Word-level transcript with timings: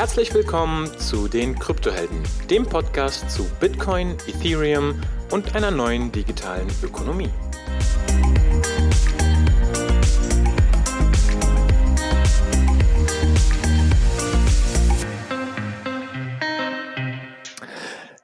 Herzlich 0.00 0.32
willkommen 0.32 0.86
zu 0.98 1.28
den 1.28 1.58
Kryptohelden, 1.58 2.22
dem 2.48 2.64
Podcast 2.64 3.30
zu 3.30 3.44
Bitcoin, 3.60 4.16
Ethereum 4.26 4.98
und 5.30 5.54
einer 5.54 5.70
neuen 5.70 6.10
digitalen 6.10 6.68
Ökonomie. 6.82 7.28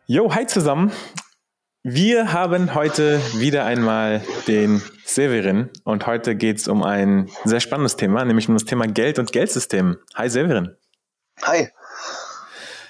Jo, 0.06 0.34
hi 0.34 0.46
zusammen. 0.46 0.92
Wir 1.82 2.32
haben 2.32 2.74
heute 2.74 3.20
wieder 3.34 3.66
einmal 3.66 4.22
den 4.48 4.80
Severin 5.04 5.68
und 5.84 6.06
heute 6.06 6.36
geht 6.36 6.56
es 6.56 6.68
um 6.68 6.82
ein 6.82 7.28
sehr 7.44 7.60
spannendes 7.60 7.96
Thema, 7.96 8.24
nämlich 8.24 8.48
um 8.48 8.54
das 8.54 8.64
Thema 8.64 8.86
Geld 8.86 9.18
und 9.18 9.30
Geldsystem. 9.30 9.98
Hi 10.14 10.30
Severin. 10.30 10.74
Hi. 11.42 11.68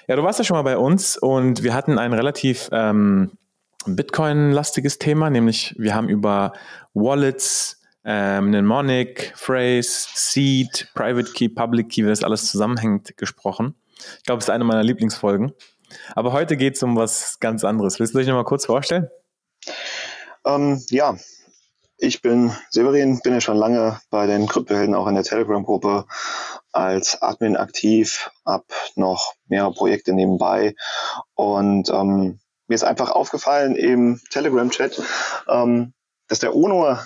Ja, 0.06 0.16
du 0.16 0.22
warst 0.22 0.38
ja 0.38 0.44
schon 0.44 0.56
mal 0.56 0.62
bei 0.62 0.78
uns 0.78 1.16
und 1.16 1.62
wir 1.62 1.74
hatten 1.74 1.98
ein 1.98 2.12
relativ 2.12 2.68
ähm, 2.72 3.32
Bitcoin-lastiges 3.86 4.98
Thema, 4.98 5.30
nämlich 5.30 5.74
wir 5.78 5.94
haben 5.94 6.08
über 6.08 6.52
Wallets, 6.94 7.82
ähm, 8.04 8.46
Mnemonic, 8.46 9.32
Phrase, 9.36 10.08
Seed, 10.14 10.88
Private 10.94 11.32
Key, 11.32 11.48
Public 11.48 11.88
Key, 11.88 12.04
wie 12.04 12.08
das 12.08 12.22
alles 12.22 12.50
zusammenhängt, 12.50 13.16
gesprochen. 13.16 13.74
Ich 14.18 14.24
glaube, 14.24 14.38
es 14.38 14.44
ist 14.44 14.50
eine 14.50 14.64
meiner 14.64 14.84
Lieblingsfolgen. 14.84 15.52
Aber 16.14 16.32
heute 16.32 16.56
geht 16.56 16.76
es 16.76 16.82
um 16.82 16.96
was 16.96 17.40
ganz 17.40 17.64
anderes. 17.64 17.98
Willst 17.98 18.14
du 18.14 18.18
dich 18.18 18.28
noch 18.28 18.34
mal 18.34 18.44
kurz 18.44 18.66
vorstellen? 18.66 19.08
Ähm, 20.44 20.82
ja, 20.90 21.16
ich 21.98 22.22
bin 22.22 22.52
Severin, 22.70 23.20
bin 23.22 23.32
ja 23.32 23.40
schon 23.40 23.56
lange 23.56 24.00
bei 24.10 24.26
den 24.26 24.46
Kryptohelden 24.46 24.94
auch 24.94 25.06
in 25.06 25.14
der 25.14 25.24
Telegram-Gruppe 25.24 26.04
als 26.76 27.22
Admin 27.22 27.56
aktiv, 27.56 28.30
habe 28.44 28.64
noch 28.96 29.32
mehrere 29.46 29.72
Projekte 29.72 30.12
nebenbei 30.12 30.74
und 31.34 31.88
ähm, 31.88 32.38
mir 32.68 32.74
ist 32.74 32.84
einfach 32.84 33.10
aufgefallen 33.10 33.76
im 33.76 34.20
Telegram-Chat, 34.30 35.00
ähm, 35.48 35.94
dass 36.28 36.40
der 36.40 36.54
UNO 36.54 36.98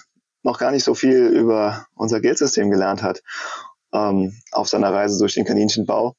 noch 0.42 0.58
gar 0.58 0.72
nicht 0.72 0.84
so 0.84 0.94
viel 0.94 1.26
über 1.26 1.86
unser 1.94 2.20
Geldsystem 2.20 2.70
gelernt 2.70 3.02
hat 3.02 3.22
ähm, 3.92 4.34
auf 4.50 4.68
seiner 4.68 4.92
Reise 4.92 5.18
durch 5.18 5.34
den 5.34 5.44
Kaninchenbau 5.44 6.16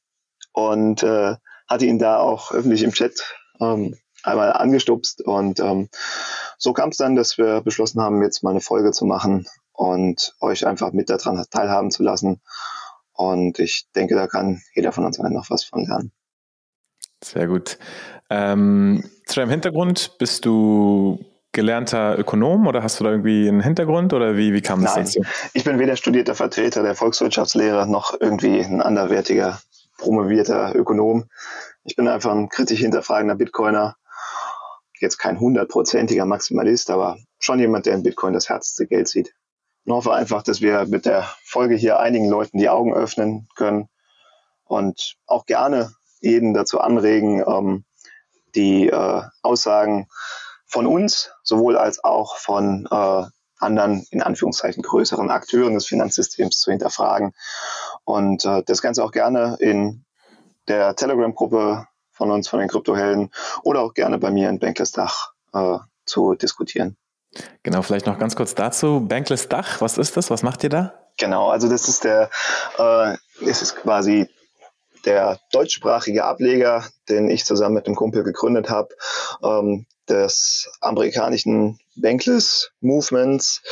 und 0.52 1.02
äh, 1.02 1.36
hatte 1.68 1.86
ihn 1.86 1.98
da 1.98 2.18
auch 2.18 2.52
öffentlich 2.52 2.82
im 2.82 2.92
Chat 2.92 3.34
ähm, 3.60 3.96
einmal 4.22 4.52
angestupst. 4.52 5.22
Und 5.22 5.60
ähm, 5.60 5.88
so 6.56 6.72
kam 6.72 6.90
es 6.90 6.96
dann, 6.96 7.16
dass 7.16 7.36
wir 7.36 7.60
beschlossen 7.60 8.00
haben, 8.00 8.22
jetzt 8.22 8.42
mal 8.42 8.50
eine 8.50 8.60
Folge 8.60 8.92
zu 8.92 9.04
machen 9.04 9.46
und 9.72 10.34
euch 10.40 10.66
einfach 10.66 10.92
mit 10.92 11.10
daran 11.10 11.44
teilhaben 11.50 11.90
zu 11.90 12.02
lassen. 12.02 12.40
Und 13.30 13.58
ich 13.58 13.86
denke, 13.94 14.14
da 14.14 14.26
kann 14.26 14.60
jeder 14.74 14.92
von 14.92 15.04
uns 15.04 15.18
noch 15.18 15.50
was 15.50 15.64
von 15.64 15.84
lernen. 15.84 16.12
Sehr 17.22 17.46
gut. 17.46 17.78
Ähm, 18.30 19.04
zu 19.26 19.36
deinem 19.36 19.50
Hintergrund, 19.50 20.18
bist 20.18 20.44
du 20.44 21.24
gelernter 21.52 22.18
Ökonom 22.18 22.66
oder 22.66 22.82
hast 22.82 22.98
du 22.98 23.04
da 23.04 23.10
irgendwie 23.10 23.46
einen 23.46 23.60
Hintergrund 23.60 24.12
oder 24.14 24.36
wie, 24.36 24.52
wie 24.54 24.62
kam 24.62 24.82
das 24.82 24.96
Nein, 24.96 25.04
dazu? 25.04 25.22
Ich 25.52 25.64
bin 25.64 25.78
weder 25.78 25.96
studierter 25.96 26.34
Vertreter 26.34 26.82
der 26.82 26.94
Volkswirtschaftslehre 26.94 27.86
noch 27.86 28.18
irgendwie 28.18 28.60
ein 28.60 28.80
anderwertiger 28.80 29.60
promovierter 29.98 30.74
Ökonom. 30.74 31.28
Ich 31.84 31.94
bin 31.94 32.08
einfach 32.08 32.32
ein 32.32 32.48
kritisch 32.48 32.80
hinterfragender 32.80 33.34
Bitcoiner. 33.34 33.96
Jetzt 34.98 35.18
kein 35.18 35.38
hundertprozentiger 35.38 36.24
Maximalist, 36.24 36.90
aber 36.90 37.18
schon 37.38 37.58
jemand, 37.58 37.86
der 37.86 37.94
in 37.94 38.02
Bitcoin 38.02 38.32
das 38.32 38.48
härteste 38.48 38.86
Geld 38.86 39.08
sieht. 39.08 39.34
Und 39.84 39.94
hoffe 39.94 40.12
einfach, 40.12 40.42
dass 40.42 40.60
wir 40.60 40.86
mit 40.86 41.06
der 41.06 41.28
Folge 41.44 41.74
hier 41.74 41.98
einigen 41.98 42.28
Leuten 42.28 42.58
die 42.58 42.68
Augen 42.68 42.94
öffnen 42.94 43.48
können 43.56 43.88
und 44.64 45.16
auch 45.26 45.44
gerne 45.44 45.92
jeden 46.20 46.54
dazu 46.54 46.80
anregen, 46.80 47.42
ähm, 47.46 47.84
die 48.54 48.88
äh, 48.88 49.22
Aussagen 49.42 50.08
von 50.66 50.86
uns, 50.86 51.30
sowohl 51.42 51.76
als 51.76 52.02
auch 52.04 52.36
von 52.36 52.86
äh, 52.90 53.24
anderen, 53.58 54.06
in 54.10 54.22
Anführungszeichen, 54.22 54.82
größeren 54.82 55.30
Akteuren 55.30 55.74
des 55.74 55.86
Finanzsystems 55.86 56.58
zu 56.60 56.70
hinterfragen. 56.70 57.32
Und 58.04 58.44
äh, 58.44 58.62
das 58.64 58.82
Ganze 58.82 59.04
auch 59.04 59.12
gerne 59.12 59.56
in 59.60 60.04
der 60.68 60.96
Telegram-Gruppe 60.96 61.86
von 62.12 62.30
uns, 62.30 62.48
von 62.48 62.60
den 62.60 62.68
Kryptohelden, 62.68 63.30
oder 63.62 63.80
auch 63.80 63.94
gerne 63.94 64.18
bei 64.18 64.30
mir 64.30 64.48
in 64.48 64.58
Bankless 64.58 64.92
Dach 64.92 65.32
äh, 65.52 65.78
zu 66.04 66.34
diskutieren. 66.34 66.96
Genau, 67.62 67.82
vielleicht 67.82 68.06
noch 68.06 68.18
ganz 68.18 68.36
kurz 68.36 68.54
dazu. 68.54 69.00
Bankless 69.00 69.48
Dach, 69.48 69.80
was 69.80 69.98
ist 69.98 70.16
das? 70.16 70.30
Was 70.30 70.42
macht 70.42 70.62
ihr 70.64 70.70
da? 70.70 70.94
Genau, 71.18 71.48
also 71.48 71.68
das 71.68 71.88
ist 71.88 72.04
der, 72.04 72.30
äh, 72.78 73.16
es 73.46 73.62
ist 73.62 73.76
quasi 73.76 74.28
der 75.04 75.38
deutschsprachige 75.52 76.24
Ableger, 76.24 76.84
den 77.08 77.28
ich 77.28 77.44
zusammen 77.44 77.74
mit 77.74 77.86
einem 77.86 77.96
Kumpel 77.96 78.22
gegründet 78.22 78.70
habe, 78.70 78.88
ähm, 79.42 79.86
des 80.08 80.70
amerikanischen 80.80 81.78
Bankless 81.96 82.70
Movements. 82.80 83.62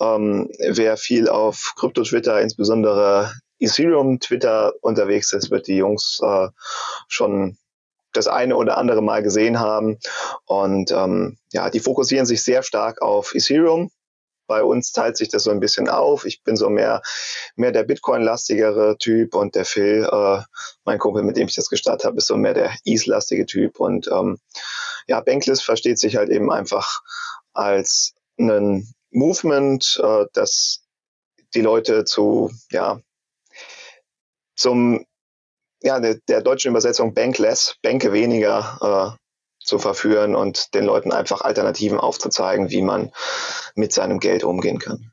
Ähm, 0.00 0.50
wer 0.58 0.96
viel 0.96 1.28
auf 1.28 1.74
Krypto-Twitter, 1.76 2.40
insbesondere 2.40 3.32
Ethereum 3.60 4.20
Twitter 4.20 4.72
unterwegs 4.80 5.32
ist, 5.32 5.50
wird 5.50 5.66
die 5.66 5.76
Jungs 5.76 6.20
äh, 6.22 6.48
schon 7.08 7.58
das 8.12 8.26
eine 8.26 8.56
oder 8.56 8.78
andere 8.78 9.02
Mal 9.02 9.22
gesehen 9.22 9.60
haben. 9.60 9.98
Und 10.46 10.90
ähm, 10.92 11.38
ja, 11.52 11.70
die 11.70 11.80
fokussieren 11.80 12.26
sich 12.26 12.42
sehr 12.42 12.62
stark 12.62 13.02
auf 13.02 13.34
Ethereum. 13.34 13.90
Bei 14.46 14.62
uns 14.62 14.92
teilt 14.92 15.18
sich 15.18 15.28
das 15.28 15.44
so 15.44 15.50
ein 15.50 15.60
bisschen 15.60 15.88
auf. 15.90 16.24
Ich 16.24 16.42
bin 16.42 16.56
so 16.56 16.70
mehr, 16.70 17.02
mehr 17.54 17.70
der 17.70 17.84
Bitcoin-lastigere 17.84 18.96
Typ 18.98 19.34
und 19.34 19.54
der 19.54 19.66
Phil, 19.66 20.08
äh, 20.10 20.40
mein 20.84 20.98
Kumpel, 20.98 21.22
mit 21.22 21.36
dem 21.36 21.48
ich 21.48 21.54
das 21.54 21.68
gestartet 21.68 22.06
habe, 22.06 22.16
ist 22.16 22.28
so 22.28 22.36
mehr 22.36 22.54
der 22.54 22.72
ETH-lastige 22.86 23.44
Typ. 23.44 23.78
Und 23.78 24.08
ähm, 24.08 24.38
ja, 25.06 25.20
Bankless 25.20 25.62
versteht 25.62 25.98
sich 25.98 26.16
halt 26.16 26.30
eben 26.30 26.50
einfach 26.50 27.02
als 27.52 28.14
ein 28.38 28.94
Movement, 29.10 30.00
äh, 30.02 30.24
das 30.32 30.82
die 31.54 31.60
Leute 31.60 32.04
zu, 32.04 32.50
ja, 32.70 33.00
zum, 34.54 35.04
ja, 35.82 36.00
der, 36.00 36.16
der 36.28 36.42
deutschen 36.42 36.70
Übersetzung 36.70 37.14
Bankless, 37.14 37.76
Bänke 37.82 38.12
weniger, 38.12 39.14
äh, 39.16 39.18
zu 39.64 39.78
verführen 39.78 40.34
und 40.34 40.74
den 40.74 40.84
Leuten 40.84 41.12
einfach 41.12 41.42
Alternativen 41.42 41.98
aufzuzeigen, 41.98 42.70
wie 42.70 42.82
man 42.82 43.12
mit 43.74 43.92
seinem 43.92 44.18
Geld 44.18 44.42
umgehen 44.42 44.78
kann. 44.78 45.12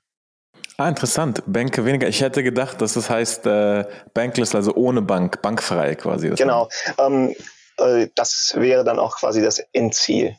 Ah, 0.77 0.89
interessant. 0.89 1.43
Bänke 1.45 1.85
weniger. 1.85 2.07
Ich 2.07 2.21
hätte 2.21 2.43
gedacht, 2.43 2.81
dass 2.81 2.93
das 2.93 3.09
heißt 3.09 3.45
äh, 3.45 3.85
Bankless, 4.13 4.55
also 4.55 4.73
ohne 4.75 5.01
Bank, 5.01 5.41
bankfrei 5.41 5.95
quasi. 5.95 6.29
Genau. 6.29 6.69
Ähm, 6.97 7.33
äh, 7.77 8.07
das 8.15 8.53
wäre 8.57 8.83
dann 8.83 8.99
auch 8.99 9.17
quasi 9.17 9.41
das 9.41 9.59
Endziel. 9.71 10.35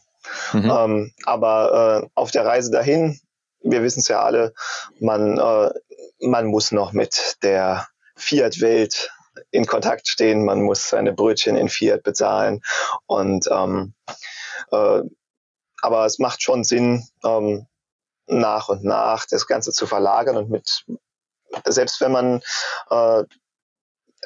Mhm. 0.53 0.71
Ähm, 0.71 1.13
aber 1.25 2.03
äh, 2.03 2.09
auf 2.15 2.31
der 2.33 2.45
Reise 2.45 2.71
dahin, 2.71 3.19
wir 3.63 3.83
wissen 3.83 4.01
es 4.01 4.09
ja 4.09 4.23
alle, 4.23 4.53
man, 5.01 5.39
äh, 5.39 5.71
man 6.21 6.47
muss 6.47 6.73
noch 6.73 6.93
mit 6.93 7.37
der 7.43 7.87
Fiat-Welt 8.17 9.11
in 9.51 9.67
Kontakt 9.67 10.09
stehen, 10.09 10.45
man 10.45 10.63
muss 10.63 10.89
seine 10.89 11.13
Brötchen 11.13 11.57
in 11.57 11.69
Fiat 11.69 12.03
bezahlen. 12.03 12.63
Und 13.07 13.49
ähm, 13.51 13.95
äh, 14.71 15.03
aber 15.83 16.07
es 16.07 16.19
macht 16.19 16.43
schon 16.43 16.65
Sinn, 16.65 17.07
ähm, 17.25 17.67
nach 18.27 18.69
und 18.69 18.85
nach 18.85 19.27
das 19.27 19.47
Ganze 19.47 19.73
zu 19.73 19.87
verlagern 19.87 20.37
und 20.37 20.51
mit 20.51 20.85
selbst 21.65 22.01
wenn 22.01 22.13
man 22.13 22.43
äh, 22.91 23.23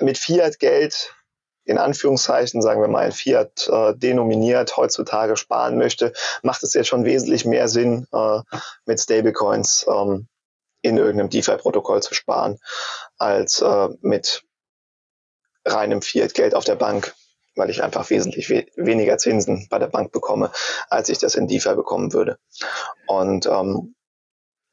mit 0.00 0.18
Fiat-Geld 0.18 1.14
in 1.64 1.78
Anführungszeichen, 1.78 2.62
sagen 2.62 2.80
wir 2.80 2.88
mal, 2.88 3.06
in 3.06 3.12
Fiat 3.12 3.68
äh, 3.68 3.94
denominiert 3.94 4.76
heutzutage 4.76 5.36
sparen 5.36 5.78
möchte, 5.78 6.12
macht 6.42 6.62
es 6.62 6.74
jetzt 6.74 6.88
schon 6.88 7.04
wesentlich 7.04 7.44
mehr 7.44 7.68
Sinn, 7.68 8.06
äh, 8.12 8.40
mit 8.86 8.98
Stablecoins 8.98 9.86
ähm, 9.88 10.26
in 10.82 10.96
irgendeinem 10.96 11.28
DeFi-Protokoll 11.28 12.02
zu 12.02 12.14
sparen, 12.14 12.58
als 13.18 13.60
äh, 13.60 13.88
mit 14.00 14.42
reinem 15.64 16.02
Fiat-Geld 16.02 16.54
auf 16.54 16.64
der 16.64 16.76
Bank, 16.76 17.14
weil 17.56 17.70
ich 17.70 17.82
einfach 17.82 18.08
wesentlich 18.10 18.48
we 18.50 18.66
weniger 18.76 19.18
Zinsen 19.18 19.66
bei 19.70 19.78
der 19.78 19.88
Bank 19.88 20.12
bekomme, 20.12 20.50
als 20.88 21.08
ich 21.08 21.18
das 21.18 21.34
in 21.34 21.48
DeFi 21.48 21.74
bekommen 21.74 22.12
würde. 22.12 22.38
Und 23.06 23.46
ähm, 23.46 23.94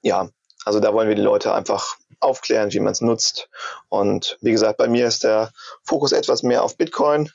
ja, 0.02 0.30
also 0.66 0.80
da 0.80 0.94
wollen 0.94 1.08
wir 1.08 1.16
die 1.16 1.22
Leute 1.22 1.54
einfach 1.54 1.98
aufklären, 2.20 2.72
wie 2.74 2.80
man 2.80 2.92
es 2.92 3.02
nutzt. 3.02 3.50
Und 3.90 4.38
wie 4.42 4.52
gesagt, 4.52 4.78
bei 4.78 4.88
mir 4.88 5.08
ist 5.08 5.24
der 5.24 5.52
Fokus 5.84 6.12
etwas 6.12 6.44
mehr 6.44 6.64
auf 6.64 6.78
Bitcoin. 6.78 7.32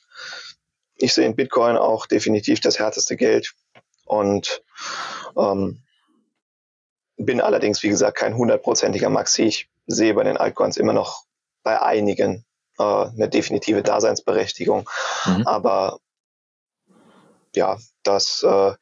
Ich 0.97 1.15
sehe 1.15 1.27
in 1.27 1.37
Bitcoin 1.37 1.77
auch 1.77 2.07
definitiv 2.07 2.61
das 2.61 2.79
härteste 2.79 3.17
Geld 3.17 3.55
und 4.05 4.63
ähm, 5.37 5.83
bin 7.17 7.41
allerdings, 7.41 7.83
wie 7.83 7.89
gesagt, 7.89 8.19
kein 8.19 8.37
hundertprozentiger 8.37 9.11
Maxi. 9.11 9.45
Ich 9.45 9.71
sehe 9.87 10.15
bei 10.15 10.25
den 10.25 10.37
Altcoins 10.37 10.77
immer 10.77 10.93
noch 10.93 11.25
bei 11.63 11.81
einigen 11.81 12.45
äh, 12.79 12.83
eine 12.83 13.29
definitive 13.29 13.83
Daseinsberechtigung. 13.83 14.89
Mhm. 15.27 15.47
Aber 15.47 15.99
ja, 17.55 17.79
das, 18.03 18.43
äh, 18.43 18.73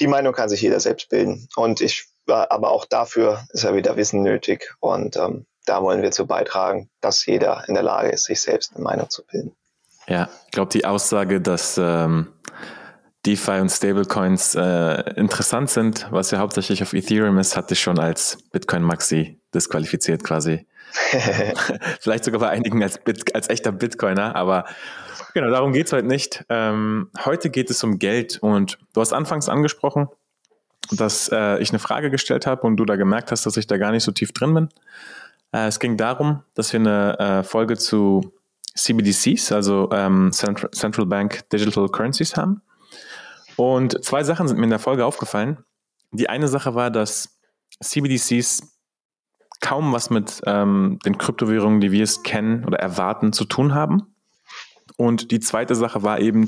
die 0.00 0.06
Meinung 0.06 0.32
kann 0.32 0.48
sich 0.48 0.60
jeder 0.60 0.80
selbst 0.80 1.08
bilden. 1.08 1.48
Und 1.56 1.80
ich, 1.80 2.08
aber 2.26 2.70
auch 2.70 2.84
dafür 2.84 3.44
ist 3.50 3.64
ja 3.64 3.74
wieder 3.74 3.96
Wissen 3.96 4.22
nötig. 4.22 4.74
Und 4.80 5.16
ähm, 5.16 5.46
da 5.66 5.82
wollen 5.82 6.02
wir 6.02 6.10
zu 6.10 6.26
beitragen, 6.26 6.90
dass 7.00 7.24
jeder 7.26 7.64
in 7.68 7.74
der 7.74 7.82
Lage 7.82 8.10
ist, 8.10 8.24
sich 8.24 8.40
selbst 8.40 8.74
eine 8.74 8.82
Meinung 8.82 9.10
zu 9.10 9.24
bilden. 9.24 9.54
Ja, 10.06 10.28
ich 10.46 10.50
glaube, 10.50 10.72
die 10.72 10.84
Aussage, 10.84 11.40
dass 11.40 11.78
ähm, 11.78 12.32
DeFi 13.26 13.60
und 13.60 13.68
Stablecoins 13.68 14.54
äh, 14.54 15.14
interessant 15.16 15.70
sind, 15.70 16.08
was 16.10 16.30
ja 16.30 16.38
hauptsächlich 16.38 16.82
auf 16.82 16.94
Ethereum 16.94 17.38
ist, 17.38 17.56
hatte 17.56 17.74
ich 17.74 17.80
schon 17.80 17.98
als 17.98 18.38
Bitcoin 18.50 18.82
Maxi 18.82 19.40
disqualifiziert 19.54 20.24
quasi. 20.24 20.66
Vielleicht 22.00 22.24
sogar 22.24 22.40
bei 22.40 22.48
einigen 22.48 22.82
als, 22.82 22.98
Bit, 22.98 23.34
als 23.34 23.48
echter 23.48 23.72
Bitcoiner, 23.72 24.34
aber 24.36 24.64
genau, 25.34 25.50
darum 25.50 25.72
geht 25.72 25.86
es 25.86 25.92
heute 25.92 26.06
nicht. 26.06 26.44
Ähm, 26.48 27.10
heute 27.24 27.50
geht 27.50 27.70
es 27.70 27.82
um 27.84 27.98
Geld 27.98 28.38
und 28.40 28.78
du 28.92 29.00
hast 29.00 29.12
anfangs 29.12 29.48
angesprochen, 29.48 30.08
dass 30.92 31.28
äh, 31.32 31.58
ich 31.58 31.70
eine 31.70 31.78
Frage 31.78 32.10
gestellt 32.10 32.46
habe 32.46 32.66
und 32.66 32.76
du 32.76 32.84
da 32.84 32.96
gemerkt 32.96 33.30
hast, 33.30 33.46
dass 33.46 33.56
ich 33.56 33.66
da 33.66 33.76
gar 33.76 33.92
nicht 33.92 34.04
so 34.04 34.12
tief 34.12 34.32
drin 34.32 34.54
bin. 34.54 34.68
Äh, 35.52 35.66
es 35.66 35.78
ging 35.78 35.96
darum, 35.96 36.42
dass 36.54 36.72
wir 36.72 36.80
eine 36.80 37.18
äh, 37.18 37.42
Folge 37.42 37.76
zu 37.76 38.32
CBDCs, 38.74 39.52
also 39.52 39.90
ähm, 39.92 40.30
Central, 40.32 40.70
Central 40.70 41.06
Bank 41.06 41.48
Digital 41.50 41.88
Currencies 41.88 42.36
haben. 42.36 42.62
Und 43.56 44.02
zwei 44.04 44.24
Sachen 44.24 44.48
sind 44.48 44.58
mir 44.58 44.64
in 44.64 44.70
der 44.70 44.78
Folge 44.78 45.04
aufgefallen. 45.04 45.58
Die 46.12 46.28
eine 46.28 46.48
Sache 46.48 46.74
war, 46.74 46.90
dass 46.90 47.38
CBDCs 47.82 48.79
kaum 49.60 49.92
was 49.92 50.10
mit 50.10 50.40
ähm, 50.46 50.98
den 51.04 51.18
Kryptowährungen, 51.18 51.80
die 51.80 51.92
wir 51.92 52.04
es 52.04 52.22
kennen 52.22 52.64
oder 52.64 52.78
erwarten, 52.78 53.32
zu 53.32 53.44
tun 53.44 53.74
haben. 53.74 54.14
Und 54.96 55.30
die 55.30 55.40
zweite 55.40 55.74
Sache 55.74 56.02
war 56.02 56.18
eben 56.20 56.46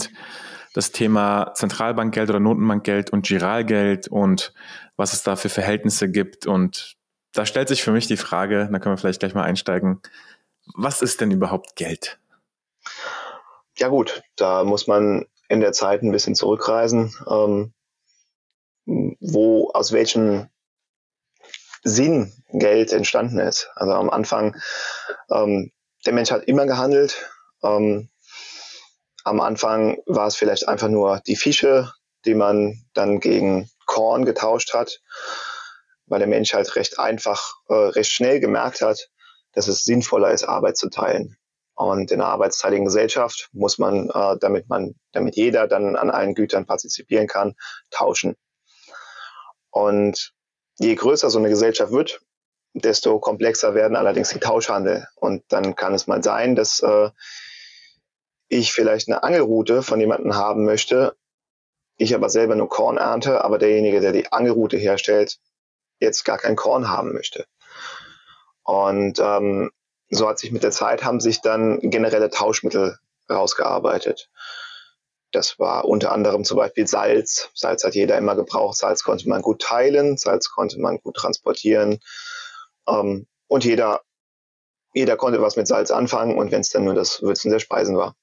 das 0.74 0.92
Thema 0.92 1.52
Zentralbankgeld 1.54 2.30
oder 2.30 2.40
Notenbankgeld 2.40 3.10
und 3.10 3.26
Giralgeld 3.26 4.08
und 4.08 4.54
was 4.96 5.12
es 5.12 5.22
da 5.22 5.36
für 5.36 5.48
Verhältnisse 5.48 6.10
gibt. 6.10 6.46
Und 6.46 6.96
da 7.32 7.46
stellt 7.46 7.68
sich 7.68 7.82
für 7.82 7.92
mich 7.92 8.06
die 8.06 8.16
Frage, 8.16 8.68
da 8.70 8.78
können 8.78 8.94
wir 8.94 8.98
vielleicht 8.98 9.20
gleich 9.20 9.34
mal 9.34 9.44
einsteigen, 9.44 10.00
was 10.74 11.02
ist 11.02 11.20
denn 11.20 11.30
überhaupt 11.30 11.76
Geld? 11.76 12.18
Ja 13.76 13.88
gut, 13.88 14.22
da 14.36 14.64
muss 14.64 14.86
man 14.86 15.26
in 15.48 15.60
der 15.60 15.72
Zeit 15.72 16.02
ein 16.02 16.12
bisschen 16.12 16.34
zurückreisen, 16.34 17.14
ähm, 17.28 17.72
wo 18.86 19.70
aus 19.72 19.92
welchem 19.92 20.48
Sinn 21.82 22.32
Geld 22.52 22.92
entstanden 22.92 23.38
ist. 23.38 23.70
Also 23.74 23.92
am 23.92 24.10
Anfang, 24.10 24.56
ähm, 25.30 25.72
der 26.06 26.12
Mensch 26.12 26.30
hat 26.30 26.44
immer 26.44 26.66
gehandelt. 26.66 27.28
Ähm, 27.62 28.10
am 29.24 29.40
Anfang 29.40 29.98
war 30.06 30.26
es 30.26 30.36
vielleicht 30.36 30.68
einfach 30.68 30.88
nur 30.88 31.20
die 31.26 31.36
Fische, 31.36 31.92
die 32.24 32.34
man 32.34 32.84
dann 32.94 33.20
gegen 33.20 33.70
Korn 33.86 34.24
getauscht 34.24 34.74
hat, 34.74 35.00
weil 36.06 36.18
der 36.18 36.28
Mensch 36.28 36.54
halt 36.54 36.74
recht 36.76 36.98
einfach, 36.98 37.54
äh, 37.68 37.74
recht 37.74 38.10
schnell 38.10 38.40
gemerkt 38.40 38.80
hat, 38.80 39.08
dass 39.52 39.68
es 39.68 39.84
sinnvoller 39.84 40.30
ist, 40.30 40.44
Arbeit 40.44 40.76
zu 40.76 40.88
teilen. 40.88 41.36
Und 41.74 42.10
in 42.10 42.20
einer 42.20 42.30
arbeitsteiligen 42.30 42.84
Gesellschaft 42.84 43.48
muss 43.52 43.78
man, 43.78 44.10
äh, 44.10 44.36
damit 44.40 44.68
man, 44.68 44.94
damit 45.12 45.36
jeder 45.36 45.66
dann 45.68 45.96
an 45.96 46.10
allen 46.10 46.34
Gütern 46.34 46.66
partizipieren 46.66 47.26
kann, 47.26 47.54
tauschen. 47.90 48.36
Und 49.70 50.32
je 50.78 50.94
größer 50.94 51.30
so 51.30 51.38
eine 51.38 51.48
Gesellschaft 51.48 51.92
wird, 51.92 52.20
desto 52.74 53.18
komplexer 53.18 53.74
werden 53.74 53.96
allerdings 53.96 54.30
die 54.30 54.40
Tauschhandel. 54.40 55.06
Und 55.16 55.44
dann 55.48 55.76
kann 55.76 55.94
es 55.94 56.06
mal 56.06 56.22
sein, 56.22 56.56
dass 56.56 56.80
äh, 56.80 57.10
ich 58.48 58.72
vielleicht 58.72 59.08
eine 59.08 59.22
Angelroute 59.22 59.82
von 59.82 60.00
jemandem 60.00 60.34
haben 60.34 60.64
möchte, 60.64 61.16
ich 61.96 62.14
aber 62.14 62.30
selber 62.30 62.54
nur 62.56 62.68
Korn 62.68 62.96
ernte, 62.96 63.44
aber 63.44 63.58
derjenige, 63.58 64.00
der 64.00 64.12
die 64.12 64.32
Angelroute 64.32 64.76
herstellt, 64.76 65.38
jetzt 66.00 66.24
gar 66.24 66.38
kein 66.38 66.56
Korn 66.56 66.88
haben 66.88 67.12
möchte. 67.12 67.46
Und 68.64 69.18
ähm, 69.20 69.70
so 70.10 70.28
hat 70.28 70.38
sich 70.38 70.52
mit 70.52 70.62
der 70.62 70.70
Zeit 70.70 71.04
haben 71.04 71.20
sich 71.20 71.40
dann 71.40 71.80
generelle 71.80 72.30
Tauschmittel 72.30 72.98
rausgearbeitet. 73.30 74.30
Das 75.32 75.58
war 75.58 75.86
unter 75.86 76.12
anderem 76.12 76.44
zum 76.44 76.58
Beispiel 76.58 76.86
Salz. 76.86 77.50
Salz 77.54 77.84
hat 77.84 77.94
jeder 77.94 78.18
immer 78.18 78.36
gebraucht. 78.36 78.76
Salz 78.76 79.02
konnte 79.02 79.28
man 79.28 79.42
gut 79.42 79.62
teilen, 79.62 80.18
Salz 80.18 80.50
konnte 80.50 80.78
man 80.78 80.98
gut 80.98 81.16
transportieren. 81.16 82.00
Ähm, 82.86 83.26
und 83.48 83.64
jeder, 83.64 84.02
jeder 84.94 85.16
konnte 85.16 85.40
was 85.40 85.56
mit 85.56 85.66
Salz 85.66 85.90
anfangen 85.90 86.38
und 86.38 86.52
wenn 86.52 86.60
es 86.60 86.70
dann 86.70 86.84
nur 86.84 86.94
das 86.94 87.22
Würzen 87.22 87.50
der 87.50 87.60
Speisen 87.60 87.96
war. 87.96 88.14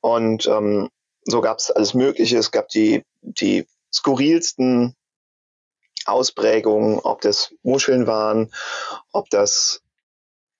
Und 0.00 0.46
ähm, 0.46 0.90
so 1.24 1.40
gab 1.40 1.58
es 1.58 1.70
alles 1.70 1.94
Mögliche. 1.94 2.38
Es 2.38 2.50
gab 2.50 2.68
die, 2.68 3.04
die 3.22 3.66
skurrilsten 3.92 4.94
Ausprägungen, 6.04 6.98
ob 7.00 7.20
das 7.22 7.54
Muscheln 7.62 8.06
waren, 8.06 8.52
ob 9.12 9.30
das 9.30 9.82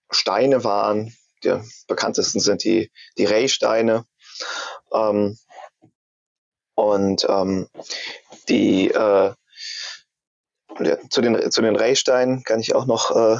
Steine 0.09 0.63
waren. 0.63 1.15
Die 1.43 1.55
bekanntesten 1.87 2.39
sind 2.39 2.63
die, 2.63 2.91
die 3.17 3.25
Raysteine. 3.25 4.05
Ähm, 4.91 5.37
und 6.79 7.25
ähm, 7.27 7.67
die 8.47 8.89
äh, 8.89 9.33
zu 11.09 11.21
den, 11.21 11.51
zu 11.51 11.61
den 11.61 11.75
Raysteinen 11.75 12.43
kann 12.45 12.61
ich 12.61 12.73
auch 12.73 12.85
noch 12.85 13.11
äh, 13.15 13.39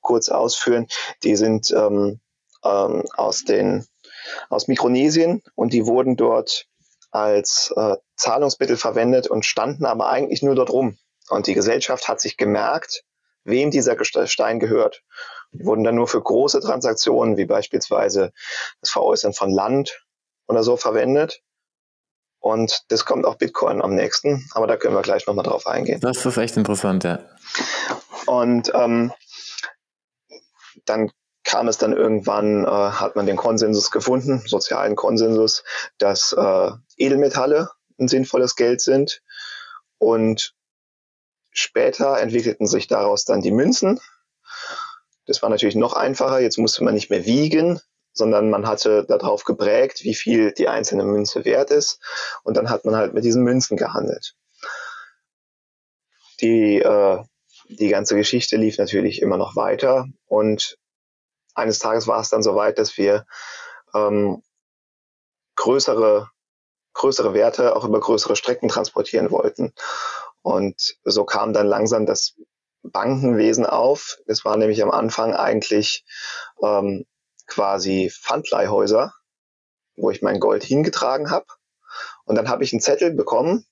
kurz 0.00 0.30
ausführen. 0.30 0.86
Die 1.22 1.36
sind 1.36 1.70
ähm, 1.70 2.20
ähm, 2.64 3.04
aus, 3.14 3.44
den, 3.44 3.86
aus 4.48 4.68
Mikronesien 4.68 5.42
und 5.54 5.74
die 5.74 5.84
wurden 5.84 6.16
dort 6.16 6.66
als 7.10 7.72
äh, 7.76 7.96
Zahlungsmittel 8.16 8.78
verwendet 8.78 9.28
und 9.28 9.44
standen 9.44 9.84
aber 9.84 10.08
eigentlich 10.08 10.42
nur 10.42 10.54
dort 10.54 10.70
rum. 10.70 10.96
Und 11.28 11.46
die 11.46 11.54
Gesellschaft 11.54 12.08
hat 12.08 12.22
sich 12.22 12.38
gemerkt, 12.38 13.04
wem 13.44 13.70
dieser 13.70 13.96
Stein 14.26 14.60
gehört. 14.60 15.02
Die 15.52 15.64
wurden 15.66 15.84
dann 15.84 15.94
nur 15.94 16.08
für 16.08 16.22
große 16.22 16.60
Transaktionen, 16.60 17.36
wie 17.36 17.46
beispielsweise 17.46 18.32
das 18.80 18.90
Veräußern 18.90 19.34
von 19.34 19.50
Land 19.50 20.06
oder 20.46 20.62
so 20.62 20.78
verwendet. 20.78 21.42
Und 22.40 22.84
das 22.88 23.04
kommt 23.04 23.26
auch 23.26 23.34
Bitcoin 23.36 23.82
am 23.82 23.94
nächsten, 23.94 24.48
aber 24.52 24.66
da 24.66 24.76
können 24.76 24.94
wir 24.94 25.02
gleich 25.02 25.26
nochmal 25.26 25.44
drauf 25.44 25.66
eingehen. 25.66 26.00
Das 26.00 26.24
ist 26.24 26.36
echt 26.36 26.56
interessant, 26.56 27.04
ja. 27.04 27.20
Und 28.26 28.70
ähm, 28.74 29.12
dann 30.84 31.10
kam 31.44 31.66
es 31.66 31.78
dann 31.78 31.92
irgendwann, 31.92 32.64
äh, 32.64 32.68
hat 32.68 33.16
man 33.16 33.26
den 33.26 33.36
Konsensus 33.36 33.90
gefunden, 33.90 34.42
sozialen 34.46 34.96
Konsensus, 34.96 35.64
dass 35.98 36.32
äh, 36.32 36.70
Edelmetalle 36.96 37.70
ein 37.98 38.08
sinnvolles 38.08 38.54
Geld 38.54 38.80
sind. 38.80 39.22
Und 39.98 40.54
Später 41.60 42.20
entwickelten 42.20 42.68
sich 42.68 42.86
daraus 42.86 43.24
dann 43.24 43.40
die 43.40 43.50
Münzen. 43.50 43.98
Das 45.26 45.42
war 45.42 45.50
natürlich 45.50 45.74
noch 45.74 45.92
einfacher. 45.92 46.38
Jetzt 46.38 46.56
musste 46.56 46.84
man 46.84 46.94
nicht 46.94 47.10
mehr 47.10 47.26
wiegen, 47.26 47.80
sondern 48.18 48.50
man 48.50 48.66
hatte 48.66 49.04
darauf 49.04 49.44
geprägt, 49.44 50.04
wie 50.04 50.14
viel 50.14 50.52
die 50.52 50.68
einzelne 50.68 51.04
Münze 51.04 51.44
wert 51.44 51.70
ist. 51.70 52.00
Und 52.42 52.56
dann 52.56 52.68
hat 52.68 52.84
man 52.84 52.96
halt 52.96 53.14
mit 53.14 53.24
diesen 53.24 53.42
Münzen 53.44 53.76
gehandelt. 53.76 54.34
Die, 56.40 56.76
äh, 56.76 57.22
die 57.68 57.88
ganze 57.88 58.16
Geschichte 58.16 58.56
lief 58.56 58.78
natürlich 58.78 59.22
immer 59.22 59.38
noch 59.38 59.56
weiter. 59.56 60.06
Und 60.26 60.78
eines 61.54 61.78
Tages 61.78 62.06
war 62.06 62.20
es 62.20 62.28
dann 62.28 62.42
so 62.42 62.54
weit, 62.54 62.78
dass 62.78 62.96
wir 62.98 63.26
ähm, 63.94 64.42
größere, 65.56 66.30
größere 66.94 67.34
Werte 67.34 67.74
auch 67.74 67.84
über 67.84 68.00
größere 68.00 68.36
Strecken 68.36 68.68
transportieren 68.68 69.30
wollten. 69.30 69.72
Und 70.42 70.96
so 71.04 71.24
kam 71.24 71.52
dann 71.52 71.66
langsam 71.66 72.06
das 72.06 72.36
Bankenwesen 72.82 73.66
auf. 73.66 74.18
Es 74.26 74.44
war 74.44 74.56
nämlich 74.56 74.82
am 74.82 74.90
Anfang 74.90 75.34
eigentlich 75.34 76.04
ähm, 76.62 77.04
quasi 77.48 78.10
Pfandleihhäuser, 78.10 79.12
wo 79.96 80.10
ich 80.10 80.22
mein 80.22 80.38
Gold 80.38 80.62
hingetragen 80.62 81.30
habe. 81.30 81.46
Und 82.24 82.36
dann 82.36 82.48
habe 82.48 82.62
ich 82.62 82.72
einen 82.72 82.80
Zettel 82.80 83.12
bekommen, 83.12 83.66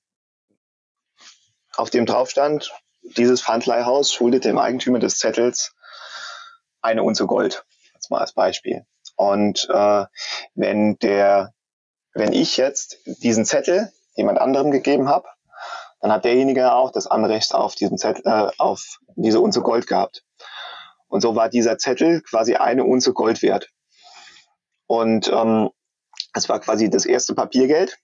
auf 1.77 1.89
dem 1.89 2.05
drauf 2.05 2.29
stand, 2.29 2.73
dieses 3.15 3.41
Pfandleihhaus 3.41 4.11
schuldet 4.11 4.43
dem 4.43 4.57
Eigentümer 4.57 4.99
des 4.99 5.19
Zettels 5.19 5.73
eine 6.81 7.03
Unze 7.03 7.25
Gold. 7.25 7.65
Jetzt 7.93 8.09
mal 8.09 8.19
als 8.19 8.33
Beispiel. 8.33 8.85
Und 9.15 9.67
äh, 9.71 10.05
wenn 10.55 10.97
der, 10.99 11.53
wenn 12.13 12.33
ich 12.33 12.57
jetzt 12.57 12.97
diesen 13.05 13.45
Zettel 13.45 13.91
jemand 14.15 14.39
anderem 14.39 14.71
gegeben 14.71 15.07
habe, 15.07 15.27
dann 16.01 16.11
hat 16.11 16.25
derjenige 16.25 16.73
auch 16.73 16.91
das 16.91 17.07
Anrecht 17.07 17.53
auf 17.53 17.75
diesen 17.75 17.97
Zettel, 17.97 18.23
äh, 18.25 18.51
auf 18.57 18.99
diese 19.15 19.39
Unze 19.39 19.61
Gold 19.61 19.87
gehabt. 19.87 20.23
Und 21.07 21.21
so 21.21 21.35
war 21.35 21.49
dieser 21.49 21.77
Zettel 21.77 22.21
quasi 22.21 22.55
eine 22.55 22.83
Unze 22.83 23.13
Gold 23.13 23.41
wert. 23.41 23.69
Und 24.87 25.29
ähm, 25.33 25.69
es 26.33 26.49
war 26.49 26.59
quasi 26.59 26.89
das 26.89 27.05
erste 27.05 27.35
Papiergeld. 27.35 27.97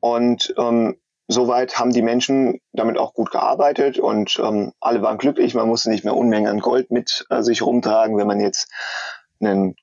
Und 0.00 0.54
ähm, 0.58 0.98
soweit 1.28 1.78
haben 1.78 1.92
die 1.92 2.02
Menschen 2.02 2.60
damit 2.72 2.98
auch 2.98 3.14
gut 3.14 3.30
gearbeitet 3.30 3.98
und 3.98 4.38
ähm, 4.38 4.72
alle 4.80 5.02
waren 5.02 5.18
glücklich. 5.18 5.54
Man 5.54 5.68
musste 5.68 5.90
nicht 5.90 6.04
mehr 6.04 6.16
Unmengen 6.16 6.48
an 6.48 6.60
Gold 6.60 6.90
mit 6.90 7.26
äh, 7.30 7.42
sich 7.42 7.62
rumtragen. 7.62 8.16
Wenn 8.16 8.26
man 8.26 8.40
jetzt 8.40 8.70
einen 9.40 9.74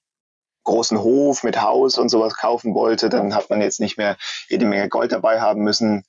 großen 0.64 1.02
Hof 1.02 1.44
mit 1.44 1.62
Haus 1.62 1.98
und 1.98 2.10
sowas 2.10 2.36
kaufen 2.36 2.74
wollte, 2.74 3.10
dann 3.10 3.36
hat 3.36 3.50
man 3.50 3.62
jetzt 3.62 3.80
nicht 3.80 3.98
mehr 3.98 4.18
jede 4.48 4.66
Menge 4.66 4.88
Gold 4.88 5.12
dabei 5.12 5.42
haben 5.42 5.62
müssen 5.62 6.06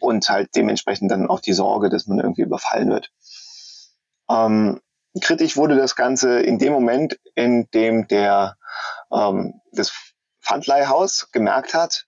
und 0.00 0.28
halt 0.28 0.50
dementsprechend 0.54 1.10
dann 1.10 1.28
auch 1.28 1.40
die 1.40 1.54
Sorge, 1.54 1.88
dass 1.88 2.06
man 2.06 2.18
irgendwie 2.20 2.42
überfallen 2.42 2.90
wird. 2.90 3.10
Ähm, 4.30 4.80
kritisch 5.20 5.56
wurde 5.56 5.76
das 5.76 5.96
Ganze 5.96 6.40
in 6.40 6.58
dem 6.58 6.72
Moment, 6.72 7.18
in 7.34 7.68
dem 7.70 8.06
der 8.08 8.56
ähm, 9.12 9.60
das 9.72 9.92
Pfandleihhaus 10.42 11.30
gemerkt 11.32 11.74
hat, 11.74 12.06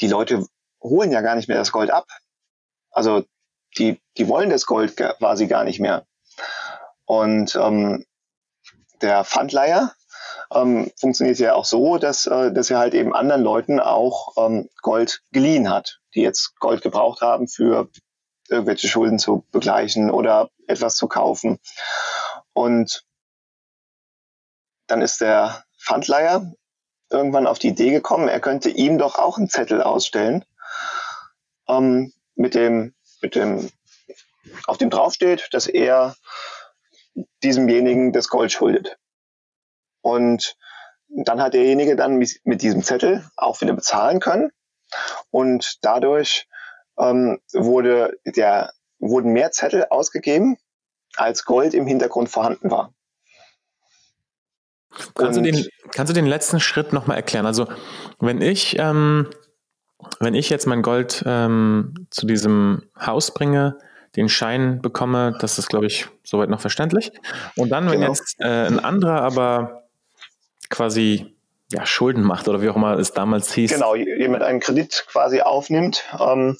die 0.00 0.08
Leute 0.08 0.46
holen 0.82 1.12
ja 1.12 1.20
gar 1.20 1.36
nicht 1.36 1.48
mehr 1.48 1.58
das 1.58 1.72
Gold 1.72 1.90
ab. 1.90 2.06
Also 2.90 3.24
die, 3.78 4.00
die 4.16 4.28
wollen 4.28 4.50
das 4.50 4.66
Gold 4.66 4.96
quasi 4.96 5.46
gar 5.46 5.64
nicht 5.64 5.80
mehr. 5.80 6.06
Und 7.06 7.56
ähm, 7.56 8.04
der 9.00 9.24
Pfandleiher 9.24 9.92
ähm, 10.52 10.90
funktioniert 10.98 11.38
ja 11.38 11.54
auch 11.54 11.64
so, 11.64 11.98
dass, 11.98 12.26
äh, 12.26 12.52
dass 12.52 12.70
er 12.70 12.78
halt 12.78 12.94
eben 12.94 13.14
anderen 13.14 13.42
Leuten 13.42 13.80
auch 13.80 14.34
ähm, 14.36 14.68
Gold 14.82 15.22
geliehen 15.32 15.70
hat, 15.70 16.00
die 16.14 16.22
jetzt 16.22 16.58
Gold 16.60 16.82
gebraucht 16.82 17.20
haben 17.20 17.48
für 17.48 17.88
irgendwelche 18.48 18.88
Schulden 18.88 19.18
zu 19.18 19.44
begleichen 19.50 20.10
oder 20.10 20.50
etwas 20.66 20.96
zu 20.96 21.08
kaufen. 21.08 21.58
Und 22.52 23.04
dann 24.86 25.02
ist 25.02 25.20
der 25.20 25.64
Pfandleiher 25.78 26.52
irgendwann 27.10 27.46
auf 27.46 27.58
die 27.58 27.68
Idee 27.68 27.90
gekommen, 27.90 28.28
er 28.28 28.40
könnte 28.40 28.70
ihm 28.70 28.98
doch 28.98 29.18
auch 29.18 29.38
einen 29.38 29.48
Zettel 29.48 29.82
ausstellen, 29.82 30.44
ähm, 31.68 32.12
mit 32.34 32.54
dem, 32.54 32.94
mit 33.22 33.34
dem, 33.34 33.70
auf 34.66 34.78
dem 34.78 34.90
draufsteht, 34.90 35.48
dass 35.52 35.66
er 35.66 36.16
diesemjenigen 37.42 38.12
das 38.12 38.28
Gold 38.28 38.52
schuldet. 38.52 38.98
Und 40.00 40.56
dann 41.08 41.40
hat 41.40 41.54
derjenige 41.54 41.96
dann 41.96 42.18
mit 42.18 42.62
diesem 42.62 42.82
Zettel 42.82 43.28
auch 43.36 43.60
wieder 43.60 43.74
bezahlen 43.74 44.20
können. 44.20 44.50
Und 45.30 45.78
dadurch 45.82 46.48
ähm, 46.98 47.40
wurde 47.52 48.18
der, 48.24 48.72
wurden 49.08 49.32
mehr 49.32 49.50
Zettel 49.52 49.86
ausgegeben, 49.90 50.56
als 51.16 51.44
Gold 51.44 51.74
im 51.74 51.86
Hintergrund 51.86 52.28
vorhanden 52.28 52.70
war. 52.70 52.92
Kannst, 55.14 55.38
du 55.38 55.42
den, 55.42 55.66
kannst 55.92 56.10
du 56.10 56.14
den 56.14 56.26
letzten 56.26 56.60
Schritt 56.60 56.92
nochmal 56.92 57.16
erklären? 57.16 57.46
Also, 57.46 57.66
wenn 58.20 58.40
ich, 58.40 58.78
ähm, 58.78 59.28
wenn 60.20 60.34
ich 60.34 60.50
jetzt 60.50 60.66
mein 60.66 60.82
Gold 60.82 61.24
ähm, 61.26 62.06
zu 62.10 62.26
diesem 62.26 62.82
Haus 62.98 63.34
bringe, 63.34 63.78
den 64.14 64.28
Schein 64.28 64.80
bekomme, 64.80 65.36
das 65.40 65.58
ist, 65.58 65.68
glaube 65.68 65.86
ich, 65.86 66.08
soweit 66.22 66.48
noch 66.48 66.60
verständlich. 66.60 67.10
Und 67.56 67.70
dann, 67.70 67.86
wenn 67.86 68.00
genau. 68.00 68.12
jetzt 68.12 68.36
äh, 68.38 68.66
ein 68.66 68.78
anderer 68.78 69.22
aber 69.22 69.88
quasi 70.70 71.34
ja, 71.72 71.84
Schulden 71.84 72.22
macht 72.22 72.46
oder 72.46 72.62
wie 72.62 72.68
auch 72.68 72.76
immer 72.76 72.96
es 72.98 73.12
damals 73.12 73.52
hieß. 73.52 73.72
Genau, 73.72 73.96
jemand 73.96 74.44
einen 74.44 74.60
Kredit 74.60 75.06
quasi 75.08 75.40
aufnimmt 75.40 76.04
ähm, 76.20 76.56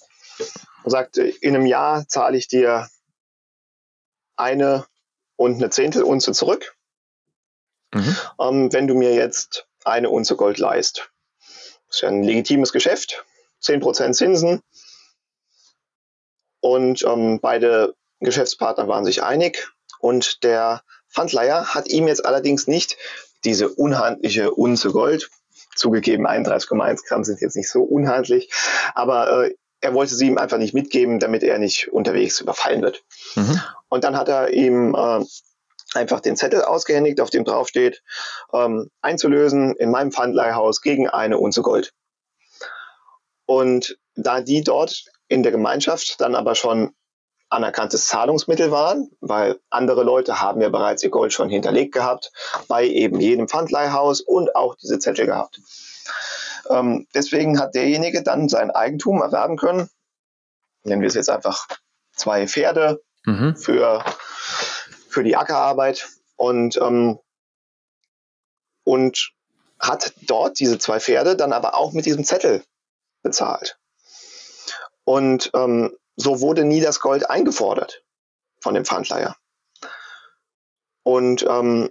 und 0.85 0.91
sagt, 0.91 1.17
in 1.17 1.57
einem 1.57 1.67
Jahr 1.67 2.07
zahle 2.07 2.37
ich 2.37 2.47
dir 2.47 2.89
eine 4.37 4.87
und 5.37 5.57
eine 5.57 5.71
Zehntel 5.71 6.03
Unze 6.03 6.33
zurück, 6.33 6.77
mhm. 7.93 8.17
ähm, 8.41 8.73
wenn 8.73 8.87
du 8.87 8.95
mir 8.95 9.15
jetzt 9.15 9.67
eine 9.85 10.11
Unze 10.11 10.37
Gold 10.37 10.59
leist. 10.59 11.11
Das 11.89 11.97
ist 11.97 12.03
ja 12.03 12.09
ein 12.09 12.23
legitimes 12.23 12.73
Geschäft, 12.73 13.25
10% 13.63 14.13
Zinsen. 14.13 14.63
Und 16.61 17.03
ähm, 17.05 17.41
beide 17.41 17.95
Geschäftspartner 18.21 18.89
waren 18.89 19.05
sich 19.05 19.23
einig. 19.23 19.71
Und 20.01 20.45
der 20.45 20.83
Pfandleiher 21.11 21.75
hat 21.75 21.89
ihm 21.89 22.09
jetzt 22.09 22.25
allerdings 22.25 22.67
nicht 22.67 22.97
diese 23.45 23.69
unhandliche 23.69 24.53
Unze 24.53 24.91
Gold, 24.91 25.31
zugegeben 25.75 26.27
31,1 26.27 27.07
Gramm 27.07 27.25
sind 27.25 27.41
jetzt 27.41 27.57
nicht 27.57 27.71
so 27.71 27.83
unhandlich, 27.83 28.51
aber 28.95 29.45
äh, 29.45 29.55
er 29.85 29.93
wollte 29.93 30.15
sie 30.15 30.29
ihm 30.29 30.39
einfach 30.39 30.57
nicht 30.57 30.73
mitgeben, 30.73 31.19
damit 31.19 31.43
er 31.43 31.59
nicht 31.59 31.93
unterwegs 31.93 32.41
überfallen 32.41 32.81
wird. 32.81 33.05
Mhm. 33.35 33.61
Und 33.89 34.03
dann 34.03 34.17
hat 34.17 34.29
er 34.31 34.51
ihm 34.51 34.95
äh, 34.95 35.23
einfach 35.93 36.21
den 36.21 36.37
Zettel 36.37 36.63
ausgehändigt, 36.63 37.21
auf 37.21 37.29
dem 37.29 37.45
draufsteht, 37.45 38.03
ähm, 38.55 38.91
einzulösen 39.03 39.77
in 39.77 39.91
meinem 39.91 40.11
Pfandleihhaus 40.11 40.81
gegen 40.81 41.09
eine 41.09 41.39
Unze 41.39 41.61
Gold. 41.61 41.93
Und 43.45 43.99
da 44.15 44.41
die 44.41 44.65
dort 44.65 45.05
in 45.29 45.43
der 45.43 45.53
Gemeinschaft 45.53 46.19
dann 46.21 46.35
aber 46.35 46.55
schon 46.55 46.95
anerkanntes 47.51 48.07
Zahlungsmittel 48.07 48.71
waren, 48.71 49.11
weil 49.21 49.61
andere 49.69 50.03
Leute 50.03 50.41
haben 50.41 50.63
ja 50.63 50.71
bereits 50.71 51.03
ihr 51.03 51.11
Gold 51.11 51.35
schon 51.35 51.51
hinterlegt 51.51 51.93
gehabt, 51.93 52.33
bei 52.69 52.87
eben 52.87 53.21
jedem 53.21 53.49
Pfandleihhaus 53.49 54.23
und 54.23 54.57
auch 54.57 54.77
diese 54.77 54.99
Zettel 54.99 55.27
gehabt. 55.27 55.61
Ähm, 56.71 57.07
deswegen 57.15 57.59
hat 57.59 57.75
derjenige 57.75 58.23
dann 58.23 58.49
sein 58.49 58.71
Eigentum 58.71 59.21
erwerben 59.23 59.57
können. 59.57 59.89
Nennen 60.83 61.03
wir 61.03 61.09
es 61.09 61.15
jetzt 61.15 61.31
einfach 61.31 61.67
zwei 62.13 62.47
Pferde 62.47 63.03
mhm. 63.25 63.57
für, 63.57 64.05
für 65.09 65.25
die 65.25 65.37
Ackerarbeit 65.37 66.09
und, 66.37 66.77
ähm, 66.77 67.19
und 68.85 69.33
hat 69.81 70.15
dort 70.23 70.59
diese 70.59 70.79
zwei 70.79 71.01
Pferde 71.01 71.37
dann 71.37 71.53
aber 71.53 71.75
auch 71.75 71.93
mit 71.93 72.07
diesem 72.07 72.25
Zettel 72.25 72.65
bezahlt. 73.23 73.79
Und 75.05 75.51
ähm, 75.55 75.97
so 76.17 76.41
wurde 76.41 76.65
nie 76.65 76.81
das 76.81 77.01
Gold 77.01 77.29
eingefordert 77.29 78.03
von 78.61 78.75
dem 78.75 78.85
Pfandleiher. 78.85 79.37
Und 81.03 81.45
ähm, 81.49 81.91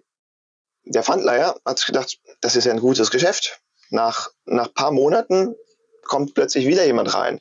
der 0.86 1.04
Pfandleiher 1.04 1.60
hat 1.66 1.78
sich 1.78 1.88
gedacht, 1.88 2.20
das 2.42 2.56
ist 2.56 2.66
ja 2.66 2.72
ein 2.72 2.80
gutes 2.80 3.12
Geschäft. 3.12 3.62
Nach, 3.94 4.32
nach 4.46 4.74
paar 4.74 4.90
Monaten 4.90 5.56
kommt 6.02 6.34
plötzlich 6.34 6.66
wieder 6.66 6.84
jemand 6.84 7.14
rein. 7.14 7.40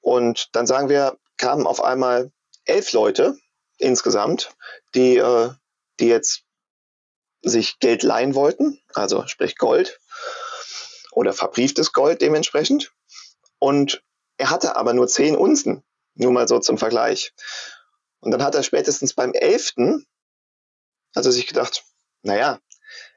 Und 0.00 0.48
dann 0.52 0.66
sagen 0.66 0.88
wir, 0.88 1.18
kamen 1.36 1.66
auf 1.66 1.84
einmal 1.84 2.32
elf 2.64 2.92
Leute 2.92 3.36
insgesamt, 3.76 4.56
die, 4.94 5.18
äh, 5.18 5.50
die 6.00 6.06
jetzt 6.06 6.44
sich 7.42 7.78
Geld 7.80 8.02
leihen 8.02 8.34
wollten, 8.34 8.80
also 8.94 9.26
sprich 9.26 9.58
Gold 9.58 10.00
oder 11.12 11.34
verbrieftes 11.34 11.92
Gold 11.92 12.22
dementsprechend. 12.22 12.94
Und 13.58 14.02
er 14.38 14.48
hatte 14.48 14.76
aber 14.76 14.94
nur 14.94 15.06
zehn 15.06 15.36
Unzen, 15.36 15.84
nur 16.14 16.32
mal 16.32 16.48
so 16.48 16.60
zum 16.60 16.78
Vergleich. 16.78 17.34
Und 18.20 18.30
dann 18.30 18.42
hat 18.42 18.54
er 18.54 18.62
spätestens 18.62 19.12
beim 19.12 19.34
elften, 19.34 20.06
also 21.14 21.30
sich 21.30 21.46
gedacht, 21.46 21.84
naja, 22.22 22.58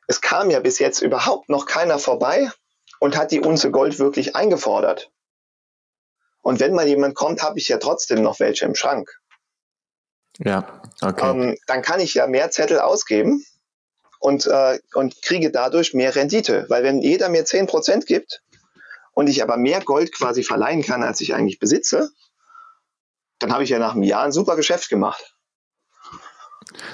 es 0.08 0.22
kam 0.22 0.50
ja 0.50 0.60
bis 0.62 0.80
jetzt 0.80 1.02
überhaupt 1.02 1.50
noch 1.50 1.66
keiner 1.66 2.00
vorbei 2.00 2.50
und 3.00 3.18
hat 3.18 3.32
die 3.32 3.42
Unze 3.42 3.72
Gold 3.72 4.00
wirklich 4.00 4.36
eingefordert. 4.36 5.12
Und 6.42 6.60
wenn 6.62 6.74
mal 6.74 6.88
jemand 6.88 7.16
kommt, 7.16 7.44
habe 7.44 7.60
ich 7.60 7.68
ja 7.68 7.78
trotzdem 7.78 8.24
noch 8.24 8.40
welche 8.40 8.66
im 8.66 8.74
Schrank. 8.74 9.20
Ja, 10.38 10.82
okay. 11.02 11.30
Ähm, 11.30 11.58
dann 11.68 11.82
kann 11.82 12.00
ich 12.00 12.14
ja 12.14 12.28
mehr 12.28 12.52
Zettel 12.52 12.80
ausgeben 12.80 13.46
und, 14.20 14.48
äh, 14.48 14.80
und 14.94 15.22
kriege 15.22 15.52
dadurch 15.52 15.94
mehr 15.94 16.16
Rendite. 16.16 16.66
Weil 16.70 16.84
wenn 16.84 17.02
jeder 17.02 17.28
mir 17.30 17.46
10% 17.46 18.06
gibt 18.06 18.42
und 19.14 19.28
ich 19.28 19.44
aber 19.44 19.58
mehr 19.58 19.82
Gold 19.82 20.14
quasi 20.14 20.44
verleihen 20.44 20.84
kann, 20.84 21.04
als 21.04 21.20
ich 21.22 21.34
eigentlich 21.34 21.60
besitze, 21.60 22.12
dann 23.40 23.52
habe 23.52 23.64
ich 23.64 23.70
ja 23.70 23.80
nach 23.80 23.94
einem 23.94 24.04
Jahr 24.04 24.24
ein 24.24 24.32
super 24.32 24.56
Geschäft 24.56 24.90
gemacht. 24.90 25.36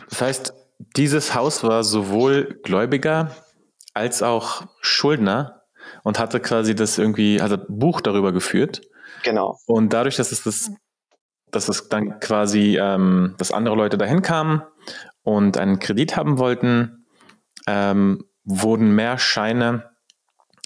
Das 0.09 0.21
heißt, 0.21 0.53
dieses 0.95 1.33
Haus 1.35 1.63
war 1.63 1.83
sowohl 1.83 2.59
Gläubiger 2.63 3.31
als 3.93 4.23
auch 4.23 4.63
Schuldner 4.81 5.63
und 6.03 6.19
hatte 6.19 6.39
quasi 6.39 6.75
das 6.75 6.97
irgendwie, 6.97 7.41
also 7.41 7.57
Buch 7.67 8.01
darüber 8.01 8.31
geführt. 8.31 8.81
Genau. 9.23 9.57
Und 9.65 9.93
dadurch, 9.93 10.15
dass 10.17 10.31
es 10.31 10.43
das, 10.43 10.71
dass 11.51 11.69
es 11.69 11.89
dann 11.89 12.19
quasi, 12.19 12.77
ähm, 12.79 13.35
dass 13.37 13.51
andere 13.51 13.75
Leute 13.75 13.97
dahin 13.97 14.21
kamen 14.21 14.63
und 15.23 15.57
einen 15.57 15.79
Kredit 15.79 16.15
haben 16.15 16.39
wollten, 16.39 17.05
ähm, 17.67 18.25
wurden 18.43 18.93
mehr 18.93 19.17
Scheine, 19.17 19.91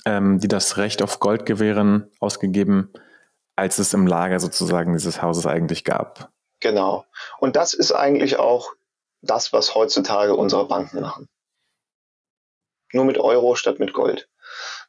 ähm, 0.05 0.39
die 0.39 0.48
das 0.48 0.77
Recht 0.77 1.01
auf 1.01 1.19
Gold 1.19 1.46
gewähren, 1.46 2.10
ausgegeben, 2.19 2.91
als 3.55 3.77
es 3.77 3.93
im 3.93 4.07
Lager 4.07 4.39
sozusagen 4.39 4.93
dieses 4.93 5.22
Hauses 5.22 5.46
eigentlich 5.46 5.84
gab. 5.84 6.31
Genau. 6.60 7.05
Und 7.39 7.55
das 7.55 7.74
ist 7.74 7.91
eigentlich 7.91 8.39
auch 8.39 8.72
das, 9.29 9.53
was 9.53 9.75
heutzutage 9.75 10.36
unsere 10.36 10.67
Banken 10.67 11.01
machen. 11.01 11.29
Nur 12.93 13.05
mit 13.05 13.17
Euro 13.17 13.55
statt 13.55 13.79
mit 13.79 13.93
Gold. 13.93 14.29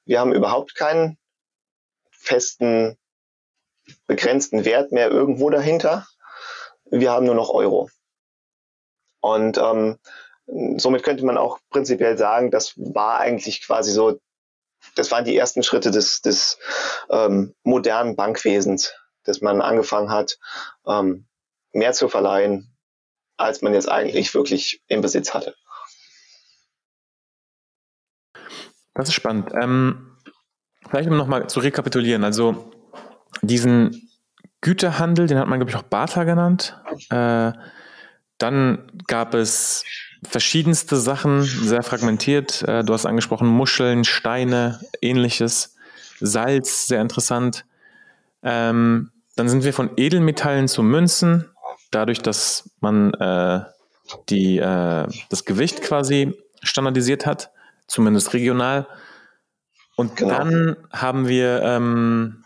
Wir 0.05 0.21
haben 0.21 0.33
überhaupt 0.33 0.75
keinen 0.75 1.19
festen, 2.11 2.97
begrenzten 4.07 4.65
Wert 4.65 4.93
mehr 4.93 5.11
irgendwo 5.11 5.51
dahinter. 5.51 6.07
Wir 6.91 7.11
haben 7.11 7.27
nur 7.27 7.35
noch 7.35 7.51
Euro. 7.51 7.91
Und 9.21 9.59
ähm, 9.59 9.99
somit 10.79 11.03
könnte 11.03 11.25
man 11.25 11.37
auch 11.37 11.59
prinzipiell 11.71 12.17
sagen, 12.17 12.51
das 12.51 12.75
war 12.77 13.19
eigentlich 13.19 13.67
quasi 13.67 13.91
so, 13.93 14.19
das 14.95 15.11
waren 15.11 15.25
die 15.25 15.37
ersten 15.37 15.63
Schritte 15.63 15.91
des, 15.91 16.21
des 16.23 16.59
ähm, 17.11 17.55
modernen 17.63 18.17
Bankwesens, 18.17 18.95
dass 19.25 19.41
man 19.41 19.61
angefangen 19.61 20.11
hat, 20.11 20.39
ähm, 20.87 21.27
mehr 21.73 21.93
zu 21.93 22.09
verleihen, 22.09 22.78
als 23.39 23.63
man 23.63 23.73
jetzt 23.73 23.89
eigentlich 23.89 24.35
wirklich 24.35 24.83
im 24.89 25.01
Besitz 25.01 25.33
hatte. 25.33 25.55
Das 28.95 29.09
ist 29.09 29.15
spannend. 29.15 29.51
Ähm, 29.61 30.17
vielleicht 30.89 31.09
um 31.09 31.17
nochmal 31.17 31.49
zu 31.49 31.61
rekapitulieren. 31.61 32.25
Also 32.25 32.73
diesen 33.43 34.11
Güterhandel, 34.61 35.29
den 35.29 35.39
hat 35.39 35.47
man, 35.47 35.61
glaube 35.61 35.71
ich, 35.71 35.77
auch 35.77 35.83
Barter 35.83 36.25
genannt. 36.25 36.77
Äh, 37.11 37.53
dann 38.39 38.91
gab 39.07 39.35
es 39.35 39.85
verschiedenste 40.29 40.97
Sachen, 40.97 41.43
sehr 41.43 41.83
fragmentiert. 41.83 42.63
Äh, 42.63 42.83
du 42.83 42.93
hast 42.93 43.07
angesprochen 43.07 43.47
Muscheln, 43.47 44.05
Steine, 44.05 44.81
ähnliches, 45.01 45.77
Salz, 46.21 46.89
sehr 46.89 47.01
interessant. 47.01 47.65
Ähm, 48.43 49.13
dann 49.37 49.49
sind 49.49 49.63
wir 49.63 49.73
von 49.73 49.91
Edelmetallen 49.97 50.67
zu 50.67 50.83
Münzen, 50.83 51.49
dadurch, 51.91 52.21
dass 52.21 52.71
man 52.81 53.13
äh, 53.15 53.61
die, 54.29 54.59
äh, 54.59 55.07
das 55.29 55.45
Gewicht 55.45 55.83
quasi 55.83 56.35
standardisiert 56.63 57.27
hat, 57.27 57.51
zumindest 57.87 58.35
regional. 58.35 58.87
Und 59.97 60.17
genau. 60.17 60.39
dann 60.39 60.77
haben 60.93 61.29
wir 61.29 61.63
ähm, 61.63 62.45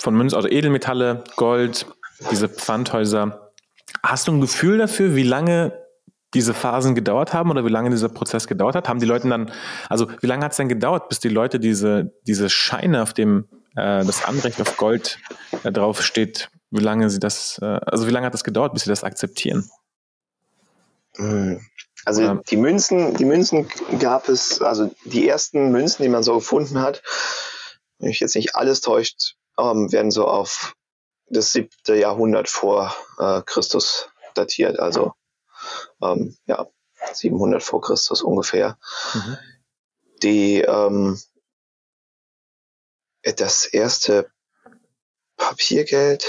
von 0.00 0.14
Münzen, 0.16 0.36
also 0.36 0.48
Edelmetalle, 0.48 1.24
Gold, 1.36 1.86
diese 2.30 2.48
Pfandhäuser. 2.48 3.52
Hast 4.02 4.28
du 4.28 4.32
ein 4.32 4.40
Gefühl 4.40 4.78
dafür, 4.78 5.14
wie 5.14 5.22
lange 5.22 5.72
diese 6.34 6.52
Phasen 6.52 6.94
gedauert 6.94 7.32
haben 7.32 7.50
oder 7.50 7.64
wie 7.64 7.70
lange 7.70 7.90
dieser 7.90 8.08
Prozess 8.08 8.48
gedauert 8.48 8.74
hat? 8.74 8.88
Haben 8.88 8.98
die 8.98 9.06
Leute 9.06 9.28
dann, 9.28 9.52
also 9.88 10.08
wie 10.20 10.26
lange 10.26 10.44
hat 10.44 10.52
es 10.52 10.56
denn 10.56 10.68
gedauert, 10.68 11.08
bis 11.08 11.20
die 11.20 11.28
Leute 11.28 11.60
diese, 11.60 12.12
diese 12.26 12.50
Scheine, 12.50 13.02
auf 13.02 13.12
dem 13.12 13.46
äh, 13.76 14.04
das 14.04 14.24
Anrecht 14.24 14.60
auf 14.60 14.76
Gold 14.76 15.18
äh, 15.62 15.70
drauf 15.70 16.02
steht, 16.02 16.50
wie 16.74 16.82
lange 16.82 17.08
sie 17.08 17.20
das, 17.20 17.58
äh, 17.62 17.80
also 17.86 18.06
wie 18.06 18.10
lange 18.10 18.26
hat 18.26 18.34
das 18.34 18.44
gedauert, 18.44 18.72
bis 18.72 18.84
sie 18.84 18.90
das 18.90 19.04
akzeptieren? 19.04 19.70
Hm. 21.16 21.60
Also 22.04 22.22
oder? 22.22 22.42
die 22.50 22.56
Münzen, 22.56 23.14
die 23.14 23.24
Münzen 23.24 23.68
gab 23.98 24.28
es, 24.28 24.60
also 24.60 24.90
die 25.04 25.26
ersten 25.28 25.70
Münzen, 25.70 26.02
die 26.02 26.08
man 26.08 26.22
so 26.22 26.34
gefunden 26.34 26.80
hat, 26.80 27.02
wenn 27.98 28.10
ich 28.10 28.20
jetzt 28.20 28.34
nicht 28.34 28.56
alles 28.56 28.80
täuscht, 28.80 29.36
ähm, 29.58 29.90
werden 29.92 30.10
so 30.10 30.26
auf 30.26 30.74
das 31.28 31.52
siebte 31.52 31.94
Jahrhundert 31.94 32.48
vor 32.48 32.94
äh, 33.18 33.40
Christus 33.46 34.08
datiert, 34.34 34.78
also 34.78 35.12
ähm, 36.02 36.36
ja 36.46 36.66
700 37.12 37.62
vor 37.62 37.80
Christus 37.80 38.22
ungefähr. 38.22 38.76
Mhm. 39.14 39.36
Die 40.22 40.60
ähm, 40.60 41.18
das 43.22 43.64
erste 43.64 44.30
Papiergeld, 45.36 46.26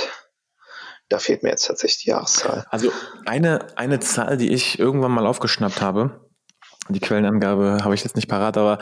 da 1.09 1.19
fehlt 1.19 1.43
mir 1.43 1.49
jetzt 1.49 1.67
tatsächlich 1.67 2.03
die 2.03 2.09
Jahreszahl. 2.09 2.65
Also 2.69 2.91
eine, 3.25 3.67
eine 3.77 3.99
Zahl, 3.99 4.37
die 4.37 4.51
ich 4.51 4.79
irgendwann 4.79 5.11
mal 5.11 5.27
aufgeschnappt 5.27 5.81
habe, 5.81 6.25
die 6.89 6.99
Quellenangabe 6.99 7.79
habe 7.83 7.95
ich 7.95 8.03
jetzt 8.03 8.15
nicht 8.15 8.27
parat, 8.27 8.57
aber 8.57 8.79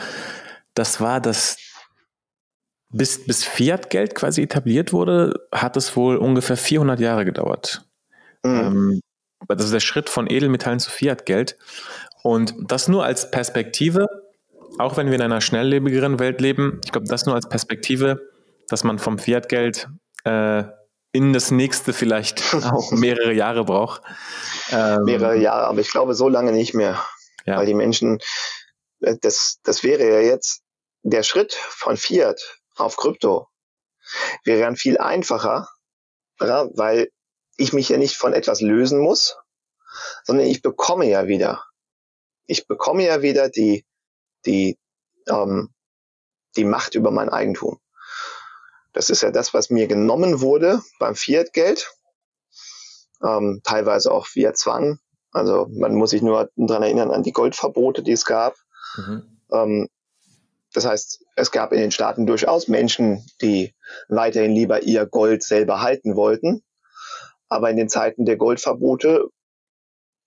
das 0.73 0.99
war, 0.99 1.21
dass 1.21 1.57
bis, 2.89 3.25
bis 3.25 3.43
Fiat-Geld 3.43 4.15
quasi 4.15 4.41
etabliert 4.41 4.93
wurde, 4.93 5.47
hat 5.51 5.77
es 5.77 5.95
wohl 5.95 6.17
ungefähr 6.17 6.57
400 6.57 6.99
Jahre 6.99 7.25
gedauert. 7.25 7.85
Mhm. 8.43 8.51
Ähm, 8.51 9.01
das 9.47 9.65
ist 9.65 9.73
der 9.73 9.79
Schritt 9.79 10.09
von 10.09 10.29
Edelmetallen 10.29 10.79
zu 10.79 10.89
Fiat-Geld. 10.89 11.57
Und 12.23 12.53
das 12.59 12.87
nur 12.87 13.03
als 13.03 13.31
Perspektive, 13.31 14.07
auch 14.79 14.95
wenn 14.95 15.07
wir 15.07 15.15
in 15.15 15.21
einer 15.21 15.41
schnelllebigeren 15.41 16.19
Welt 16.19 16.39
leben, 16.39 16.79
ich 16.85 16.91
glaube, 16.91 17.07
das 17.07 17.25
nur 17.25 17.35
als 17.35 17.49
Perspektive, 17.49 18.21
dass 18.69 18.83
man 18.83 18.99
vom 18.99 19.19
Fiat-Geld 19.19 19.89
äh, 20.23 20.63
in 21.13 21.31
das 21.31 21.51
nächste 21.51 21.93
vielleicht 21.93 22.53
auch 22.53 22.91
mehrere 22.91 23.33
Jahre 23.33 23.63
braucht. 23.63 24.01
Ähm, 24.71 25.03
mehrere 25.03 25.37
Jahre, 25.37 25.67
aber 25.67 25.79
ich 25.79 25.89
glaube 25.89 26.15
so 26.15 26.27
lange 26.27 26.51
nicht 26.51 26.73
mehr. 26.73 27.03
Ja. 27.45 27.57
Weil 27.57 27.65
die 27.65 27.73
Menschen, 27.73 28.19
äh, 29.01 29.15
das, 29.21 29.59
das 29.63 29.83
wäre 29.83 30.05
ja 30.05 30.19
jetzt 30.19 30.61
der 31.03 31.23
Schritt 31.23 31.53
von 31.53 31.95
Fiat 31.97 32.59
auf 32.75 32.97
Krypto 32.97 33.47
wäre 34.43 34.61
dann 34.61 34.75
viel 34.75 34.97
einfacher, 34.97 35.69
weil 36.39 37.09
ich 37.57 37.73
mich 37.73 37.89
ja 37.89 37.97
nicht 37.97 38.15
von 38.15 38.33
etwas 38.33 38.61
lösen 38.61 38.99
muss, 38.99 39.37
sondern 40.23 40.47
ich 40.47 40.61
bekomme 40.61 41.05
ja 41.05 41.27
wieder. 41.27 41.63
Ich 42.45 42.67
bekomme 42.67 43.05
ja 43.05 43.21
wieder 43.21 43.49
die, 43.49 43.85
die, 44.45 44.77
ähm, 45.27 45.73
die 46.57 46.65
Macht 46.65 46.95
über 46.95 47.11
mein 47.11 47.29
Eigentum. 47.29 47.79
Das 48.93 49.09
ist 49.09 49.21
ja 49.21 49.31
das, 49.31 49.53
was 49.53 49.69
mir 49.69 49.87
genommen 49.87 50.41
wurde 50.41 50.81
beim 50.99 51.15
Fiat-Geld, 51.15 51.91
ähm, 53.23 53.61
teilweise 53.63 54.11
auch 54.11 54.27
via 54.33 54.53
Zwang. 54.53 54.99
Also 55.31 55.67
man 55.71 55.95
muss 55.95 56.11
sich 56.11 56.21
nur 56.21 56.49
daran 56.55 56.83
erinnern 56.83 57.11
an 57.11 57.23
die 57.23 57.31
Goldverbote, 57.31 58.03
die 58.03 58.11
es 58.11 58.25
gab. 58.25 58.55
Mhm. 58.95 59.39
Ähm, 59.51 59.89
das 60.73 60.85
heißt, 60.85 61.23
es 61.35 61.51
gab 61.51 61.71
in 61.71 61.79
den 61.79 61.91
Staaten 61.91 62.25
durchaus 62.25 62.67
Menschen, 62.67 63.25
die 63.41 63.75
weiterhin 64.09 64.51
lieber 64.51 64.83
ihr 64.83 65.05
Gold 65.05 65.43
selber 65.43 65.81
halten 65.81 66.15
wollten. 66.15 66.63
Aber 67.47 67.69
in 67.69 67.77
den 67.77 67.89
Zeiten 67.89 68.25
der 68.25 68.37
Goldverbote 68.37 69.27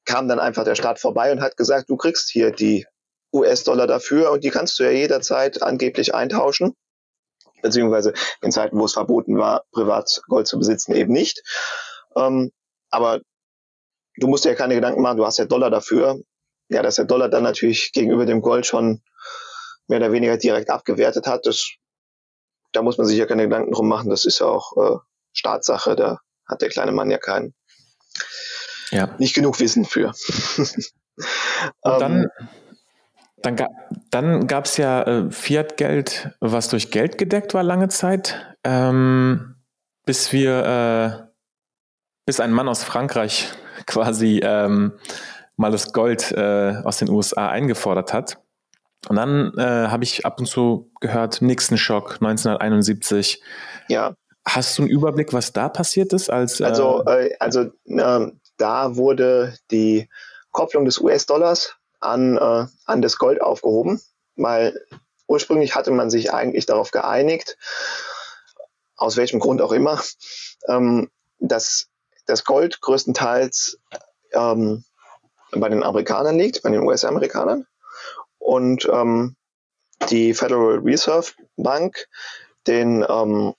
kam 0.04 0.28
dann 0.28 0.38
einfach 0.38 0.64
der 0.64 0.76
Staat 0.76 1.00
vorbei 1.00 1.32
und 1.32 1.40
hat 1.40 1.56
gesagt, 1.56 1.90
du 1.90 1.96
kriegst 1.96 2.30
hier 2.30 2.52
die 2.52 2.86
US-Dollar 3.32 3.88
dafür 3.88 4.30
und 4.30 4.44
die 4.44 4.50
kannst 4.50 4.78
du 4.78 4.84
ja 4.84 4.90
jederzeit 4.90 5.62
angeblich 5.62 6.14
eintauschen. 6.14 6.74
Beziehungsweise 7.68 8.12
in 8.42 8.52
Zeiten, 8.52 8.78
wo 8.78 8.84
es 8.84 8.92
verboten 8.92 9.38
war, 9.38 9.64
privat 9.72 10.22
Gold 10.28 10.46
zu 10.46 10.58
besitzen, 10.58 10.94
eben 10.94 11.12
nicht. 11.12 11.42
Ähm, 12.16 12.50
aber 12.90 13.20
du 14.16 14.28
musst 14.28 14.44
dir 14.44 14.50
ja 14.50 14.54
keine 14.54 14.74
Gedanken 14.74 15.02
machen, 15.02 15.18
du 15.18 15.26
hast 15.26 15.38
ja 15.38 15.44
Dollar 15.44 15.70
dafür. 15.70 16.20
Ja, 16.68 16.82
dass 16.82 16.96
der 16.96 17.04
Dollar 17.04 17.28
dann 17.28 17.44
natürlich 17.44 17.92
gegenüber 17.92 18.26
dem 18.26 18.40
Gold 18.42 18.66
schon 18.66 19.02
mehr 19.88 19.98
oder 19.98 20.12
weniger 20.12 20.36
direkt 20.36 20.70
abgewertet 20.70 21.26
hat, 21.26 21.46
das, 21.46 21.70
da 22.72 22.82
muss 22.82 22.98
man 22.98 23.06
sich 23.06 23.18
ja 23.18 23.26
keine 23.26 23.44
Gedanken 23.44 23.72
drum 23.72 23.88
machen. 23.88 24.10
Das 24.10 24.24
ist 24.24 24.40
ja 24.40 24.46
auch 24.46 24.76
äh, 24.76 24.98
Staatssache. 25.32 25.96
Da 25.96 26.20
hat 26.46 26.62
der 26.62 26.68
kleine 26.68 26.92
Mann 26.92 27.10
ja 27.10 27.18
keinen, 27.18 27.54
ja. 28.90 29.14
nicht 29.18 29.34
genug 29.34 29.60
Wissen 29.60 29.84
für. 29.84 30.12
Und 31.80 32.00
dann, 32.00 32.22
ähm, 32.22 32.48
dann, 33.42 33.56
ga, 33.56 33.68
dann 34.10 34.46
gab 34.46 34.64
es 34.64 34.76
ja 34.76 35.02
äh, 35.02 35.30
Fiat-Geld, 35.30 36.30
was 36.40 36.68
durch 36.68 36.90
Geld 36.90 37.18
gedeckt 37.18 37.54
war 37.54 37.62
lange 37.62 37.88
Zeit, 37.88 38.56
ähm, 38.64 39.56
bis 40.04 40.32
wir, 40.32 40.64
äh, 40.64 41.26
bis 42.24 42.40
ein 42.40 42.52
Mann 42.52 42.68
aus 42.68 42.82
Frankreich 42.82 43.52
quasi 43.86 44.40
ähm, 44.42 44.92
mal 45.56 45.70
das 45.70 45.92
Gold 45.92 46.32
äh, 46.32 46.80
aus 46.84 46.98
den 46.98 47.10
USA 47.10 47.48
eingefordert 47.48 48.12
hat. 48.12 48.38
Und 49.08 49.16
dann 49.16 49.52
äh, 49.56 49.88
habe 49.88 50.04
ich 50.04 50.26
ab 50.26 50.40
und 50.40 50.46
zu 50.46 50.90
gehört, 51.00 51.40
Nixon 51.40 51.78
Schock 51.78 52.14
1971. 52.14 53.42
Ja. 53.88 54.14
Hast 54.44 54.78
du 54.78 54.82
einen 54.82 54.90
Überblick, 54.90 55.32
was 55.32 55.52
da 55.52 55.68
passiert 55.68 56.12
ist? 56.12 56.30
Als, 56.30 56.60
äh 56.60 56.64
also, 56.64 57.04
äh, 57.06 57.34
also 57.38 57.70
äh, 57.84 58.32
da 58.56 58.96
wurde 58.96 59.54
die 59.70 60.08
Kopplung 60.50 60.84
des 60.84 60.98
US-Dollars 60.98 61.76
an, 62.06 62.36
äh, 62.36 62.66
an 62.86 63.02
das 63.02 63.18
Gold 63.18 63.40
aufgehoben, 63.40 64.00
weil 64.36 64.80
ursprünglich 65.26 65.74
hatte 65.74 65.90
man 65.90 66.10
sich 66.10 66.32
eigentlich 66.32 66.66
darauf 66.66 66.90
geeinigt, 66.90 67.56
aus 68.96 69.16
welchem 69.16 69.40
Grund 69.40 69.60
auch 69.60 69.72
immer, 69.72 70.00
ähm, 70.68 71.10
dass 71.38 71.88
das 72.26 72.44
Gold 72.44 72.80
größtenteils 72.80 73.78
ähm, 74.32 74.84
bei 75.52 75.68
den 75.68 75.82
Amerikanern 75.82 76.38
liegt, 76.38 76.62
bei 76.62 76.70
den 76.70 76.82
US-Amerikanern 76.82 77.66
und 78.38 78.88
ähm, 78.90 79.36
die 80.10 80.34
Federal 80.34 80.78
Reserve 80.78 81.32
Bank 81.56 82.08
den, 82.66 83.04
ähm, 83.08 83.54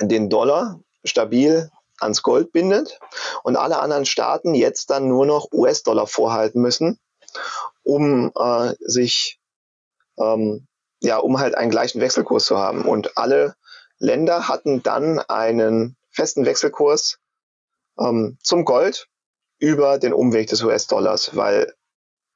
den 0.00 0.28
Dollar 0.28 0.80
stabil 1.04 1.70
ans 2.00 2.22
Gold 2.22 2.52
bindet 2.52 2.98
und 3.42 3.56
alle 3.56 3.78
anderen 3.78 4.04
Staaten 4.04 4.54
jetzt 4.54 4.90
dann 4.90 5.08
nur 5.08 5.26
noch 5.26 5.48
US-Dollar 5.52 6.06
vorhalten 6.06 6.60
müssen, 6.60 6.98
um 7.82 8.32
äh, 8.36 8.74
sich 8.80 9.40
ähm, 10.18 10.66
ja, 11.02 11.18
um 11.18 11.38
halt 11.38 11.56
einen 11.56 11.70
gleichen 11.70 12.00
Wechselkurs 12.00 12.44
zu 12.44 12.58
haben. 12.58 12.84
Und 12.84 13.16
alle 13.16 13.56
Länder 13.98 14.48
hatten 14.48 14.82
dann 14.82 15.18
einen 15.18 15.96
festen 16.10 16.46
Wechselkurs 16.46 17.18
ähm, 17.98 18.38
zum 18.42 18.64
Gold 18.64 19.08
über 19.58 19.98
den 19.98 20.12
Umweg 20.12 20.48
des 20.48 20.62
US-Dollars, 20.62 21.36
weil 21.36 21.74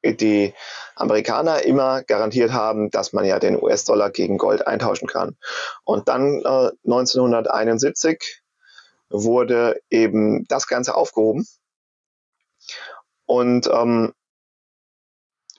die 0.05 0.55
Amerikaner 0.95 1.63
immer 1.65 2.03
garantiert 2.03 2.53
haben, 2.53 2.91
dass 2.91 3.13
man 3.13 3.25
ja 3.25 3.39
den 3.41 3.61
US-Dollar 3.61 4.11
gegen 4.11 4.39
Gold 4.39 4.67
eintauschen 4.67 5.09
kann. 5.09 5.37
Und 5.85 6.09
dann 6.09 6.41
äh, 6.41 6.71
1971 6.85 8.43
wurde 9.09 9.81
eben 9.91 10.47
das 10.47 10.67
Ganze 10.69 10.95
aufgehoben. 10.95 11.47
Und 13.25 13.69
ähm, 13.73 14.13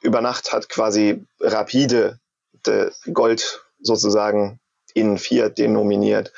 über 0.02 0.22
Nacht 0.22 0.54
hat 0.54 0.70
quasi 0.70 1.26
rapide 1.40 2.20
Gold 3.14 3.64
sozusagen 3.80 4.60
in 4.94 5.18
vier 5.18 5.50
denominiert 5.50 6.34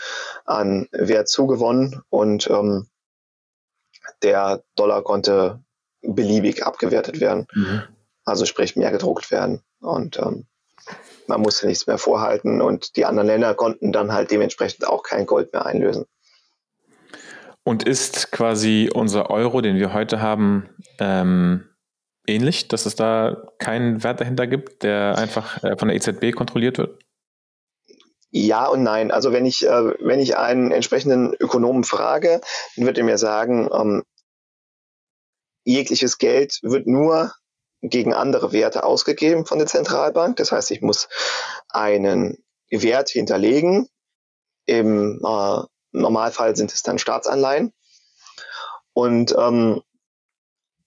an 0.46 0.88
Wert 0.92 1.30
zugewonnen 1.30 2.02
und 2.10 2.50
ähm, 2.50 2.88
der 4.22 4.64
Dollar 4.76 5.02
konnte 5.02 5.64
beliebig 6.02 6.66
abgewertet 6.66 7.20
werden. 7.20 7.48
Mhm. 7.54 7.84
Also 8.26 8.46
sprich 8.46 8.76
mehr 8.76 8.92
gedruckt 8.92 9.32
werden. 9.32 9.64
Und 9.80 10.18
ähm, 10.20 10.46
man 11.28 11.42
musste 11.42 11.68
nichts 11.68 11.88
mehr 11.88 11.98
vorhalten 11.98 12.62
und 12.62 12.96
die 12.96 13.06
anderen 13.06 13.28
Länder 13.28 13.54
konnten 13.54 13.92
dann 13.92 14.12
halt 14.12 14.32
dementsprechend 14.32 14.86
auch 14.88 15.04
kein 15.04 15.26
Gold 15.26 15.54
mehr 15.54 15.66
einlösen. 15.66 16.06
Und 17.64 17.84
ist 17.84 18.32
quasi 18.32 18.90
unser 18.94 19.30
Euro, 19.30 19.62
den 19.62 19.78
wir 19.78 19.94
heute 19.94 20.22
haben, 20.22 20.70
ähm, 20.98 21.69
ähnlich, 22.30 22.68
dass 22.68 22.86
es 22.86 22.96
da 22.96 23.50
keinen 23.58 24.04
Wert 24.04 24.22
dahinter 24.22 24.48
gibt, 24.48 24.84
der 24.84 25.18
einfach 25.18 25.64
äh, 25.64 25.78
von 25.78 25.88
der 25.88 25.98
EZB 25.98 26.36
kontrolliert 26.36 26.78
wird? 26.78 27.02
Ja 28.32 28.68
und 28.68 28.84
nein. 28.84 29.12
Also 29.12 29.32
wenn 29.32 29.46
ich, 29.46 29.66
äh, 29.66 29.94
wenn 30.00 30.20
ich 30.20 30.38
einen 30.38 30.72
entsprechenden 30.72 31.34
Ökonomen 31.34 31.84
frage, 31.84 32.42
dann 32.76 32.86
wird 32.86 32.98
er 32.98 33.04
mir 33.04 33.18
sagen, 33.18 33.70
ähm, 33.74 34.04
jegliches 35.64 36.18
Geld 36.18 36.60
wird 36.62 36.88
nur 36.88 37.34
gegen 37.82 38.14
andere 38.14 38.52
Werte 38.52 38.84
ausgegeben 38.84 39.46
von 39.46 39.58
der 39.58 39.68
Zentralbank. 39.68 40.36
Das 40.38 40.52
heißt, 40.52 40.72
ich 40.72 40.82
muss 40.82 41.08
einen 41.70 42.44
Wert 42.70 43.10
hinterlegen. 43.10 43.88
Im 44.66 45.22
äh, 45.24 45.62
Normalfall 45.92 46.56
sind 46.56 46.74
es 46.74 46.84
dann 46.84 47.00
Staatsanleihen. 47.00 47.74
Und, 48.94 49.34
ähm, 49.38 49.82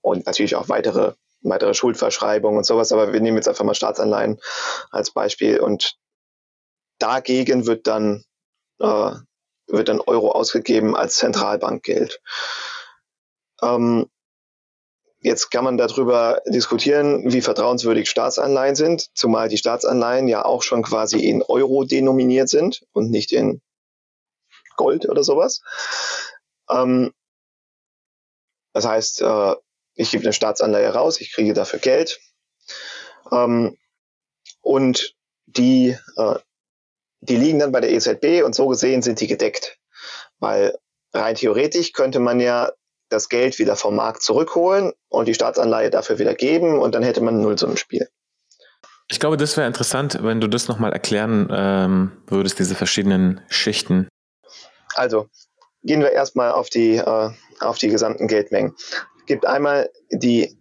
und 0.00 0.26
natürlich 0.26 0.54
auch 0.54 0.68
weitere, 0.68 1.14
weitere 1.42 1.74
Schuldverschreibungen 1.74 2.58
und 2.58 2.64
sowas. 2.64 2.92
Aber 2.92 3.12
wir 3.12 3.20
nehmen 3.20 3.36
jetzt 3.36 3.48
einfach 3.48 3.64
mal 3.64 3.74
Staatsanleihen 3.74 4.40
als 4.90 5.10
Beispiel. 5.10 5.60
Und 5.60 5.96
dagegen 6.98 7.66
wird 7.66 7.86
dann, 7.86 8.24
äh, 8.80 9.12
wird 9.66 9.88
dann 9.88 10.00
Euro 10.00 10.32
ausgegeben 10.32 10.96
als 10.96 11.16
Zentralbankgeld. 11.16 12.20
Ähm, 13.62 14.06
jetzt 15.20 15.50
kann 15.50 15.64
man 15.64 15.78
darüber 15.78 16.42
diskutieren, 16.46 17.32
wie 17.32 17.40
vertrauenswürdig 17.40 18.10
Staatsanleihen 18.10 18.74
sind, 18.74 19.08
zumal 19.16 19.48
die 19.48 19.58
Staatsanleihen 19.58 20.28
ja 20.28 20.44
auch 20.44 20.62
schon 20.62 20.82
quasi 20.82 21.20
in 21.20 21.42
Euro 21.42 21.84
denominiert 21.84 22.48
sind 22.48 22.84
und 22.92 23.10
nicht 23.10 23.32
in 23.32 23.62
Gold 24.76 25.08
oder 25.08 25.22
sowas. 25.22 25.60
Ähm, 26.68 27.12
das 28.72 28.86
heißt, 28.86 29.22
äh, 29.22 29.54
ich 29.94 30.10
gebe 30.10 30.24
eine 30.24 30.32
Staatsanleihe 30.32 30.88
raus, 30.88 31.20
ich 31.20 31.32
kriege 31.32 31.54
dafür 31.54 31.78
Geld 31.78 32.20
ähm, 33.30 33.76
und 34.60 35.14
die 35.46 35.96
äh, 36.16 36.38
die 37.22 37.36
liegen 37.36 37.60
dann 37.60 37.72
bei 37.72 37.80
der 37.80 37.92
EZB 37.92 38.44
und 38.44 38.54
so 38.54 38.66
gesehen 38.66 39.00
sind 39.00 39.20
die 39.20 39.28
gedeckt. 39.28 39.78
Weil 40.40 40.76
rein 41.14 41.36
theoretisch 41.36 41.92
könnte 41.92 42.18
man 42.18 42.40
ja 42.40 42.72
das 43.08 43.28
Geld 43.28 43.58
wieder 43.58 43.76
vom 43.76 43.96
Markt 43.96 44.22
zurückholen 44.22 44.92
und 45.08 45.28
die 45.28 45.34
Staatsanleihe 45.34 45.90
dafür 45.90 46.18
wieder 46.18 46.34
geben 46.34 46.78
und 46.78 46.94
dann 46.94 47.02
hätte 47.02 47.20
man 47.20 47.36
ein 47.36 47.42
Nullsummenspiel. 47.42 48.08
Ich 49.08 49.20
glaube, 49.20 49.36
das 49.36 49.56
wäre 49.56 49.66
interessant, 49.66 50.18
wenn 50.22 50.40
du 50.40 50.48
das 50.48 50.68
nochmal 50.68 50.92
erklären 50.92 51.48
ähm, 51.52 52.12
würdest, 52.26 52.58
diese 52.58 52.74
verschiedenen 52.74 53.42
Schichten. 53.48 54.08
Also, 54.94 55.28
gehen 55.82 56.00
wir 56.00 56.12
erstmal 56.12 56.52
auf 56.52 56.70
die, 56.70 56.96
äh, 56.96 57.30
auf 57.60 57.78
die 57.78 57.88
gesamten 57.88 58.26
Geldmengen. 58.26 58.74
Gibt 59.26 59.46
einmal 59.46 59.90
die 60.10 60.58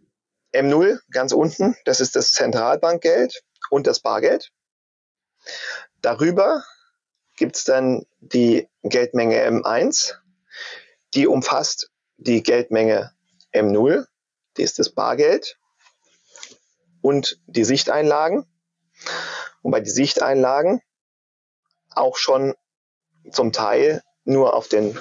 M0 0.54 1.00
ganz 1.12 1.32
unten, 1.32 1.76
das 1.86 2.00
ist 2.00 2.16
das 2.16 2.32
Zentralbankgeld 2.32 3.44
und 3.70 3.88
das 3.88 4.02
Bargeld. 4.02 4.52
Darüber 6.02 6.64
gibt 7.38 7.56
es 7.56 7.64
dann 7.64 8.06
die 8.20 8.68
Geldmenge 8.84 9.44
M1, 9.48 10.16
die 11.14 11.28
umfasst 11.28 11.90
die 12.18 12.44
Geldmenge 12.44 13.14
M0, 13.54 14.06
die 14.58 14.64
ist 14.64 14.78
das 14.78 14.90
Bargeld, 14.90 15.58
und 17.02 17.40
die 17.48 17.64
Sichteinlagen. 17.64 18.46
Wobei 19.64 19.80
die 19.82 19.90
Sichteinlagen 19.90 20.82
auch 21.90 22.18
schon 22.18 22.56
zum 23.32 23.52
Teil 23.52 24.04
nur 24.24 24.54
auf 24.56 24.68
den 24.68 24.98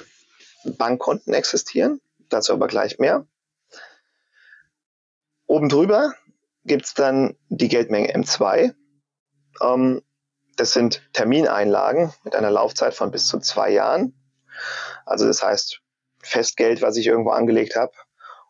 Bankkonten 0.63 1.33
existieren, 1.33 2.01
dazu 2.29 2.53
aber 2.53 2.67
gleich 2.67 2.99
mehr. 2.99 3.25
Oben 5.51 5.67
drüber 5.67 6.13
gibt 6.63 6.85
es 6.85 6.93
dann 6.93 7.35
die 7.49 7.67
Geldmenge 7.67 8.15
M2. 8.15 8.73
Ähm, 9.61 10.01
das 10.55 10.71
sind 10.71 11.01
Termineinlagen 11.11 12.13
mit 12.23 12.35
einer 12.37 12.51
Laufzeit 12.51 12.93
von 12.93 13.11
bis 13.11 13.27
zu 13.27 13.37
zwei 13.39 13.69
Jahren. 13.69 14.17
Also 15.05 15.27
das 15.27 15.43
heißt 15.43 15.81
Festgeld, 16.23 16.81
was 16.81 16.95
ich 16.95 17.05
irgendwo 17.05 17.31
angelegt 17.31 17.75
habe. 17.75 17.91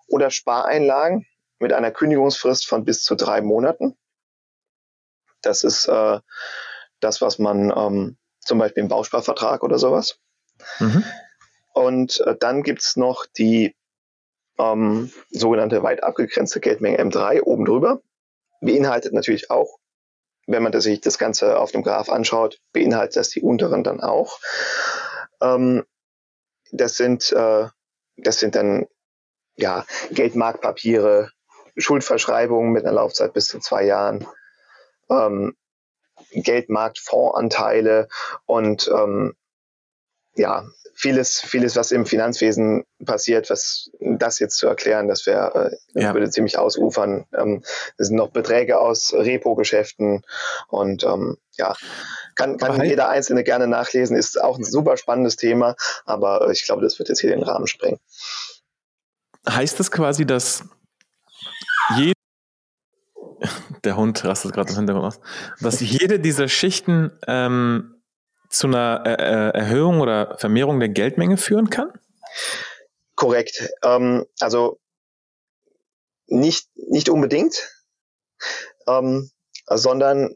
Oder 0.09 0.29
Spareinlagen 0.29 1.25
mit 1.57 1.73
einer 1.73 1.89
Kündigungsfrist 1.89 2.67
von 2.67 2.85
bis 2.85 3.01
zu 3.01 3.15
drei 3.15 3.41
Monaten. 3.41 3.97
Das 5.41 5.63
ist 5.63 5.87
äh, 5.87 6.19
das, 6.99 7.19
was 7.19 7.39
man 7.39 7.73
ähm, 7.75 8.17
zum 8.41 8.59
Beispiel 8.59 8.83
im 8.83 8.89
Bausparvertrag 8.89 9.63
oder 9.63 9.79
sowas. 9.79 10.19
Mhm. 10.77 11.03
Und 11.73 12.19
äh, 12.27 12.35
dann 12.39 12.61
gibt 12.61 12.83
es 12.83 12.95
noch 12.95 13.25
die 13.25 13.75
ähm, 14.61 15.11
sogenannte 15.29 15.83
weit 15.83 16.03
abgegrenzte 16.03 16.59
Geldmenge 16.59 17.01
M3 17.01 17.41
oben 17.41 17.65
drüber. 17.65 18.01
Beinhaltet 18.61 19.13
natürlich 19.13 19.49
auch 19.49 19.79
wenn 20.47 20.63
man 20.63 20.79
sich 20.79 21.01
das 21.01 21.17
Ganze 21.17 21.59
auf 21.59 21.71
dem 21.71 21.83
Graph 21.83 22.09
anschaut, 22.09 22.59
beinhaltet 22.73 23.15
das 23.15 23.29
die 23.29 23.41
unteren 23.41 23.83
dann 23.83 24.01
auch. 24.01 24.39
Ähm, 25.41 25.83
das 26.71 26.95
sind, 26.95 27.31
äh, 27.31 27.67
das 28.17 28.39
sind 28.39 28.55
dann 28.55 28.87
ja, 29.55 29.85
Geldmarktpapiere, 30.11 31.31
Schuldverschreibungen 31.77 32.71
mit 32.71 32.85
einer 32.85 32.93
Laufzeit 32.93 33.33
bis 33.33 33.47
zu 33.47 33.59
zwei 33.59 33.83
Jahren, 33.83 34.27
ähm, 35.09 35.55
Geldmarktfondsanteile 36.31 38.07
und 38.45 38.89
ähm, 38.93 39.35
ja, 40.35 40.65
vieles, 41.01 41.41
vieles, 41.41 41.75
was 41.75 41.91
im 41.91 42.05
Finanzwesen 42.05 42.83
passiert, 43.05 43.49
was 43.49 43.89
das 43.99 44.37
jetzt 44.37 44.57
zu 44.57 44.67
erklären, 44.67 45.07
das 45.07 45.25
wäre, 45.25 45.71
äh, 45.95 46.01
ja. 46.01 46.13
würde 46.13 46.29
ziemlich 46.29 46.59
ausufern. 46.59 47.25
Ähm, 47.35 47.63
das 47.97 48.07
sind 48.07 48.17
noch 48.17 48.29
Beträge 48.29 48.79
aus 48.79 49.11
Repo-Geschäften 49.11 50.23
und 50.67 51.03
ähm, 51.03 51.37
ja, 51.57 51.73
kann, 52.35 52.57
kann 52.57 52.83
jeder 52.83 53.09
Einzelne 53.09 53.43
gerne 53.43 53.65
nachlesen, 53.65 54.15
ist 54.15 54.39
auch 54.39 54.59
ein 54.59 54.63
super 54.63 54.95
spannendes 54.95 55.37
Thema, 55.37 55.75
aber 56.05 56.47
äh, 56.47 56.51
ich 56.51 56.65
glaube, 56.65 56.83
das 56.83 56.99
wird 56.99 57.09
jetzt 57.09 57.21
hier 57.21 57.31
den 57.31 57.43
Rahmen 57.43 57.65
sprengen. 57.65 57.99
Heißt 59.49 59.79
das 59.79 59.89
quasi, 59.89 60.27
dass 60.27 60.63
jede 61.97 62.13
der 63.83 63.95
Hund 63.95 64.23
rastet 64.23 64.53
gerade 64.53 64.69
im 64.69 64.75
Hintergrund 64.75 65.07
aus, 65.07 65.19
dass 65.61 65.79
jede 65.79 66.19
dieser 66.19 66.47
Schichten 66.47 67.11
ähm, 67.27 68.00
zu 68.51 68.67
einer 68.67 69.03
äh, 69.05 69.13
äh, 69.13 69.57
Erhöhung 69.57 70.01
oder 70.01 70.37
Vermehrung 70.37 70.79
der 70.79 70.89
Geldmenge 70.89 71.37
führen 71.37 71.69
kann? 71.69 71.91
Korrekt. 73.15 73.69
Ähm, 73.83 74.25
also 74.39 74.79
nicht, 76.27 76.69
nicht 76.75 77.09
unbedingt, 77.09 77.69
ähm, 78.87 79.31
sondern 79.67 80.35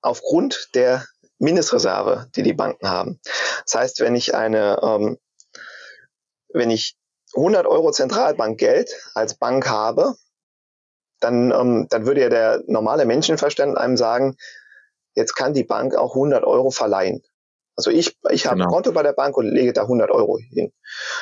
aufgrund 0.00 0.70
der 0.74 1.06
Mindestreserve, 1.38 2.28
die 2.36 2.42
die 2.42 2.52
Banken 2.52 2.88
haben. 2.88 3.20
Das 3.64 3.74
heißt, 3.74 4.00
wenn 4.00 4.14
ich 4.14 4.34
eine, 4.34 4.78
ähm, 4.82 5.18
wenn 6.48 6.70
ich 6.70 6.96
100 7.34 7.66
Euro 7.66 7.90
Zentralbankgeld 7.90 8.90
als 9.14 9.34
Bank 9.34 9.68
habe, 9.68 10.14
dann, 11.20 11.50
ähm, 11.50 11.86
dann 11.88 12.06
würde 12.06 12.20
ja 12.20 12.28
der 12.28 12.62
normale 12.66 13.06
Menschenverstand 13.06 13.76
einem 13.76 13.96
sagen, 13.96 14.36
jetzt 15.14 15.34
kann 15.34 15.54
die 15.54 15.64
Bank 15.64 15.96
auch 15.96 16.14
100 16.14 16.44
Euro 16.44 16.70
verleihen. 16.70 17.22
Also 17.76 17.90
ich, 17.90 18.16
ich 18.30 18.46
habe 18.46 18.56
genau. 18.56 18.66
ein 18.66 18.72
Konto 18.72 18.92
bei 18.92 19.02
der 19.02 19.12
Bank 19.12 19.36
und 19.36 19.48
lege 19.48 19.72
da 19.72 19.82
100 19.82 20.10
Euro 20.10 20.38
hin. 20.38 20.72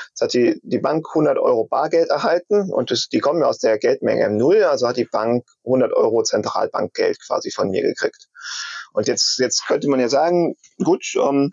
Jetzt 0.09 0.21
hat 0.21 0.35
die, 0.35 0.61
die 0.63 0.79
Bank 0.79 1.07
100 1.09 1.39
Euro 1.39 1.65
Bargeld 1.65 2.11
erhalten 2.11 2.71
und 2.71 2.91
das, 2.91 3.09
die 3.09 3.21
kommen 3.21 3.43
aus 3.43 3.59
der 3.59 3.79
Geldmenge 3.79 4.27
M0, 4.29 4.65
also 4.65 4.87
hat 4.87 4.99
die 4.99 5.09
Bank 5.11 5.45
100 5.65 5.93
Euro 5.93 6.23
Zentralbankgeld 6.23 7.19
quasi 7.27 7.51
von 7.51 7.71
mir 7.71 7.83
gekriegt. 7.83 8.29
Und 8.93 9.09
jetzt, 9.09 9.39
jetzt 9.39 9.67
könnte 9.67 9.89
man 9.89 10.01
ja 10.01 10.09
sagen, 10.09 10.55
gut, 10.85 11.05
ähm, 11.17 11.53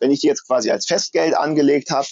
wenn 0.00 0.10
ich 0.10 0.20
die 0.20 0.26
jetzt 0.26 0.46
quasi 0.46 0.70
als 0.70 0.86
Festgeld 0.86 1.36
angelegt 1.36 1.90
habe 1.90 2.08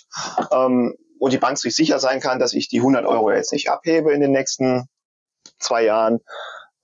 ähm, 0.52 0.94
und 1.18 1.32
die 1.32 1.38
Bank 1.38 1.58
sich 1.58 1.74
sicher 1.74 1.98
sein 1.98 2.20
kann, 2.20 2.38
dass 2.38 2.54
ich 2.54 2.68
die 2.68 2.78
100 2.78 3.04
Euro 3.06 3.32
jetzt 3.32 3.52
nicht 3.52 3.70
abhebe 3.70 4.12
in 4.12 4.20
den 4.20 4.30
nächsten 4.30 4.86
zwei 5.58 5.84
Jahren, 5.84 6.20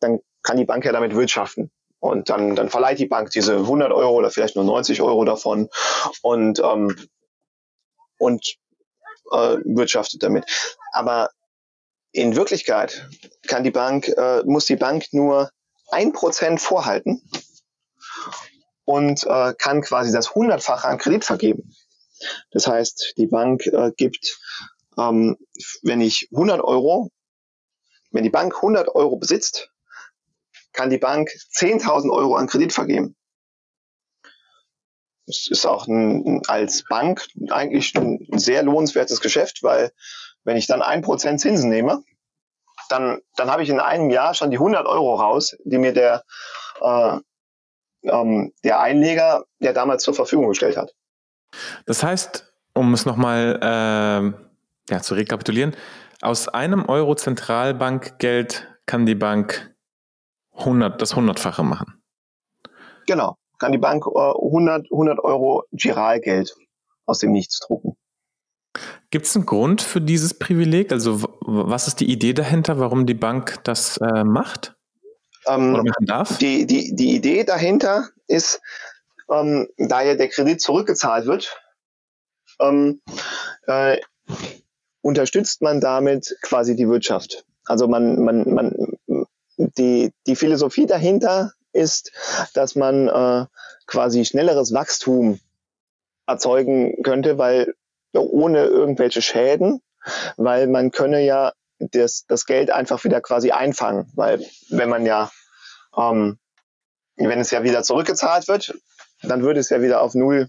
dann 0.00 0.18
kann 0.42 0.56
die 0.56 0.64
Bank 0.64 0.84
ja 0.84 0.92
damit 0.92 1.14
wirtschaften. 1.14 1.70
Und 1.98 2.28
dann, 2.28 2.54
dann 2.54 2.68
verleiht 2.68 2.98
die 2.98 3.06
Bank 3.06 3.30
diese 3.30 3.56
100 3.56 3.90
Euro 3.92 4.14
oder 4.14 4.30
vielleicht 4.30 4.56
nur 4.56 4.64
90 4.64 5.00
Euro 5.00 5.24
davon 5.24 5.68
und, 6.22 6.60
ähm, 6.60 6.94
und 8.18 8.56
äh, 9.32 9.56
wirtschaftet 9.64 10.22
damit. 10.22 10.44
Aber 10.92 11.30
in 12.12 12.36
Wirklichkeit 12.36 13.08
kann 13.46 13.64
die 13.64 13.70
Bank, 13.70 14.08
äh, 14.08 14.42
muss 14.44 14.66
die 14.66 14.76
Bank 14.76 15.06
nur 15.12 15.50
ein 15.90 16.12
Prozent 16.12 16.60
vorhalten 16.60 17.22
und 18.84 19.24
äh, 19.24 19.54
kann 19.58 19.82
quasi 19.82 20.12
das 20.12 20.34
Hundertfache 20.34 20.88
an 20.88 20.98
Kredit 20.98 21.24
vergeben. 21.24 21.74
Das 22.50 22.66
heißt, 22.66 23.14
die 23.16 23.26
Bank 23.26 23.66
äh, 23.66 23.92
gibt, 23.96 24.38
ähm, 24.96 25.36
wenn 25.82 26.00
ich 26.00 26.28
100 26.32 26.62
Euro, 26.62 27.10
wenn 28.10 28.24
die 28.24 28.30
Bank 28.30 28.54
100 28.56 28.88
Euro 28.94 29.16
besitzt, 29.16 29.70
kann 30.76 30.90
die 30.90 30.98
Bank 30.98 31.30
10.000 31.54 32.10
Euro 32.10 32.36
an 32.36 32.46
Kredit 32.46 32.72
vergeben. 32.72 33.16
Das 35.26 35.48
ist 35.50 35.66
auch 35.66 35.88
ein, 35.88 36.40
als 36.46 36.84
Bank 36.84 37.26
eigentlich 37.50 37.96
ein 37.96 38.38
sehr 38.38 38.62
lohnenswertes 38.62 39.20
Geschäft, 39.20 39.64
weil 39.64 39.90
wenn 40.44 40.56
ich 40.56 40.68
dann 40.68 40.82
ein 40.82 41.02
Prozent 41.02 41.40
Zinsen 41.40 41.68
nehme, 41.68 42.04
dann, 42.88 43.20
dann 43.36 43.50
habe 43.50 43.64
ich 43.64 43.68
in 43.68 43.80
einem 43.80 44.10
Jahr 44.10 44.34
schon 44.34 44.52
die 44.52 44.58
100 44.58 44.86
Euro 44.86 45.16
raus, 45.16 45.56
die 45.64 45.78
mir 45.78 45.92
der, 45.92 46.22
äh, 46.80 47.18
ähm, 48.04 48.52
der 48.62 48.80
Einleger, 48.80 49.44
der 49.58 49.72
damals 49.72 50.04
zur 50.04 50.14
Verfügung 50.14 50.48
gestellt 50.48 50.76
hat. 50.76 50.94
Das 51.86 52.04
heißt, 52.04 52.52
um 52.74 52.94
es 52.94 53.04
nochmal 53.04 53.58
äh, 53.60 54.92
ja, 54.92 55.02
zu 55.02 55.14
rekapitulieren, 55.14 55.74
aus 56.22 56.46
einem 56.46 56.88
Euro 56.88 57.16
Zentralbankgeld 57.16 58.68
kann 58.86 59.06
die 59.06 59.16
Bank 59.16 59.75
100, 60.58 61.00
das 61.00 61.16
Hundertfache 61.16 61.62
machen. 61.62 62.02
Genau, 63.06 63.36
kann 63.58 63.72
die 63.72 63.78
Bank 63.78 64.04
äh, 64.06 64.18
100, 64.18 64.86
100 64.90 65.18
Euro 65.20 65.64
Giralgeld 65.72 66.54
aus 67.06 67.20
dem 67.20 67.32
Nichts 67.32 67.60
drucken. 67.60 67.96
Gibt 69.10 69.26
es 69.26 69.36
einen 69.36 69.46
Grund 69.46 69.80
für 69.80 70.00
dieses 70.00 70.34
Privileg? 70.38 70.92
Also 70.92 71.22
was 71.40 71.86
ist 71.86 72.00
die 72.00 72.10
Idee 72.10 72.34
dahinter, 72.34 72.78
warum 72.78 73.06
die 73.06 73.14
Bank 73.14 73.60
das 73.64 73.96
äh, 73.98 74.24
macht? 74.24 74.76
Ähm, 75.46 75.74
Oder 75.74 75.84
machen 75.84 76.06
darf? 76.06 76.38
Die, 76.38 76.66
die, 76.66 76.94
die 76.94 77.14
Idee 77.14 77.44
dahinter 77.44 78.08
ist, 78.26 78.60
ähm, 79.30 79.68
da 79.78 80.02
ja 80.02 80.14
der 80.14 80.28
Kredit 80.28 80.60
zurückgezahlt 80.60 81.26
wird, 81.26 81.56
ähm, 82.60 83.00
äh, 83.66 83.98
unterstützt 85.00 85.62
man 85.62 85.80
damit 85.80 86.36
quasi 86.42 86.74
die 86.74 86.88
Wirtschaft. 86.88 87.44
Also 87.64 87.88
man, 87.88 88.22
man, 88.22 88.52
man, 88.52 88.95
die, 89.78 90.12
die 90.26 90.36
Philosophie 90.36 90.86
dahinter 90.86 91.52
ist, 91.72 92.12
dass 92.54 92.74
man 92.74 93.08
äh, 93.08 93.46
quasi 93.86 94.24
schnelleres 94.24 94.72
Wachstum 94.72 95.40
erzeugen 96.26 97.02
könnte, 97.02 97.38
weil 97.38 97.74
ohne 98.12 98.64
irgendwelche 98.64 99.22
Schäden, 99.22 99.80
weil 100.36 100.66
man 100.66 100.90
könne 100.90 101.24
ja 101.24 101.52
das, 101.78 102.24
das 102.26 102.46
Geld 102.46 102.70
einfach 102.70 103.04
wieder 103.04 103.20
quasi 103.20 103.50
einfangen, 103.50 104.10
weil 104.14 104.44
wenn 104.70 104.88
man 104.88 105.04
ja, 105.04 105.30
ähm, 105.96 106.38
wenn 107.16 107.40
es 107.40 107.50
ja 107.50 107.62
wieder 107.62 107.82
zurückgezahlt 107.82 108.48
wird, 108.48 108.74
dann 109.22 109.42
würde 109.42 109.60
es 109.60 109.70
ja 109.70 109.82
wieder 109.82 110.00
auf 110.00 110.14
Null 110.14 110.48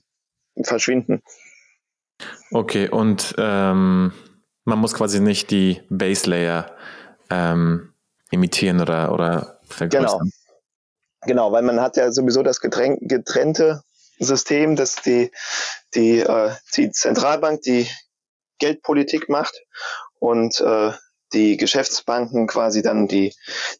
verschwinden. 0.64 1.22
Okay, 2.52 2.90
und 2.90 3.36
ähm, 3.38 4.14
man 4.64 4.80
muss 4.80 4.94
quasi 4.94 5.20
nicht 5.20 5.52
die 5.52 5.82
Base 5.90 6.30
Layer 6.30 6.76
ähm, 7.30 7.94
imitieren 8.32 8.82
oder, 8.82 9.12
oder 9.12 9.60
vergrößern. 9.68 10.06
Genau. 10.06 10.22
Genau, 11.22 11.52
weil 11.52 11.64
man 11.64 11.82
hat 11.82 11.98
ja 11.98 12.12
sowieso 12.12 12.44
das 12.44 12.62
getrennte 12.62 13.82
System, 14.20 14.76
dass 14.76 14.96
die, 14.96 15.32
die, 15.96 16.20
äh, 16.20 16.52
die 16.76 16.92
Zentralbank 16.92 17.62
die 17.64 17.90
Geldpolitik 18.60 19.28
macht 19.28 19.54
und 20.20 20.62
äh, 20.62 20.92
die 21.34 21.58
Geschäftsbanken 21.58 22.48
quasi 22.48 22.82
dann 22.82 23.08
die, 23.08 23.34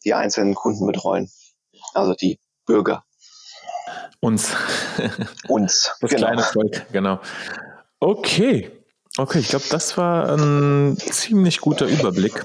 die 0.04 0.14
einzelnen 0.14 0.54
Kunden 0.54 0.86
betreuen. 0.86 1.30
Also 1.94 2.14
die 2.14 2.38
Bürger. 2.66 3.04
Uns. 4.20 4.54
Uns. 5.48 5.92
Das 6.00 6.10
genau. 6.10 6.26
kleine 6.26 6.42
Volk, 6.42 6.86
genau. 6.92 7.20
Okay. 8.00 8.70
Okay, 9.16 9.38
ich 9.38 9.48
glaube, 9.48 9.64
das 9.70 9.96
war 9.96 10.28
ein 10.36 10.96
ziemlich 10.96 11.60
guter 11.60 11.86
Überblick. 11.86 12.44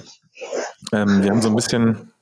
Ähm, 0.91 1.23
wir 1.23 1.31
haben 1.31 1.41
so 1.41 1.49
ein 1.49 1.55
bisschen 1.55 2.13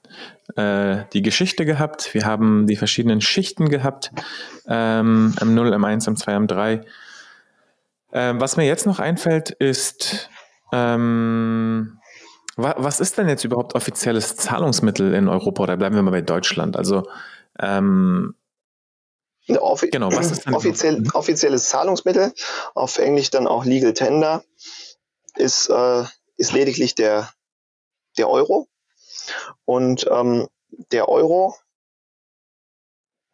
äh, 0.56 1.04
die 1.14 1.22
Geschichte 1.22 1.66
gehabt, 1.66 2.14
wir 2.14 2.26
haben 2.26 2.68
die 2.68 2.76
verschiedenen 2.76 3.22
Schichten 3.22 3.70
gehabt, 3.70 4.12
ähm, 4.68 5.34
M0, 5.38 5.74
M1, 5.76 6.08
M2, 6.08 6.48
M3. 6.48 6.86
Ähm, 8.14 8.42
was 8.42 8.58
mir 8.58 8.66
jetzt 8.66 8.86
noch 8.86 9.00
einfällt, 9.00 9.52
ist, 9.52 10.30
ähm, 10.74 12.00
wa 12.58 12.76
was 12.78 13.00
ist 13.00 13.18
denn 13.18 13.30
jetzt 13.30 13.46
überhaupt 13.46 13.76
offizielles 13.76 14.36
Zahlungsmittel 14.36 15.14
in 15.14 15.30
Europa? 15.30 15.64
Oder 15.64 15.78
bleiben 15.78 15.96
wir 15.96 16.02
mal 16.02 16.12
bei 16.12 16.22
Deutschland? 16.22 16.76
Also, 16.76 17.08
ähm, 17.60 18.36
Offi 19.60 19.90
genau, 19.90 20.12
was 20.12 20.32
ist 20.32 20.46
denn 20.46 20.54
offiziell, 20.54 21.04
offizielles 21.14 21.70
Zahlungsmittel, 21.70 22.34
auf 22.74 22.98
Englisch 22.98 23.32
dann 23.32 23.48
auch 23.48 23.66
Legal 23.66 23.94
Tender, 23.94 24.44
ist, 25.36 25.70
äh, 25.70 26.04
ist 26.38 26.54
lediglich 26.54 26.96
der, 26.96 27.30
der 28.22 28.30
Euro. 28.30 28.68
Und 29.66 30.08
ähm, 30.10 30.48
der 30.92 31.10
Euro 31.10 31.56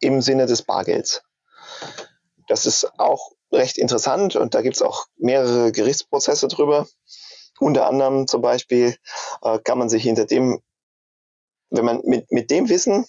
im 0.00 0.22
Sinne 0.22 0.46
des 0.46 0.62
Bargelds. 0.62 1.22
Das 2.48 2.66
ist 2.66 2.98
auch 2.98 3.32
recht 3.52 3.78
interessant 3.78 4.36
und 4.36 4.54
da 4.54 4.62
gibt 4.62 4.76
es 4.76 4.82
auch 4.82 5.06
mehrere 5.16 5.72
Gerichtsprozesse 5.72 6.48
drüber. 6.48 6.86
Unter 7.58 7.86
anderem 7.86 8.26
zum 8.26 8.40
Beispiel 8.40 8.96
äh, 9.42 9.58
kann 9.58 9.78
man 9.78 9.88
sich 9.88 10.02
hinter 10.02 10.24
dem, 10.24 10.62
wenn 11.70 11.84
man 11.84 12.00
mit, 12.04 12.30
mit 12.30 12.50
dem 12.50 12.68
Wissen 12.68 13.06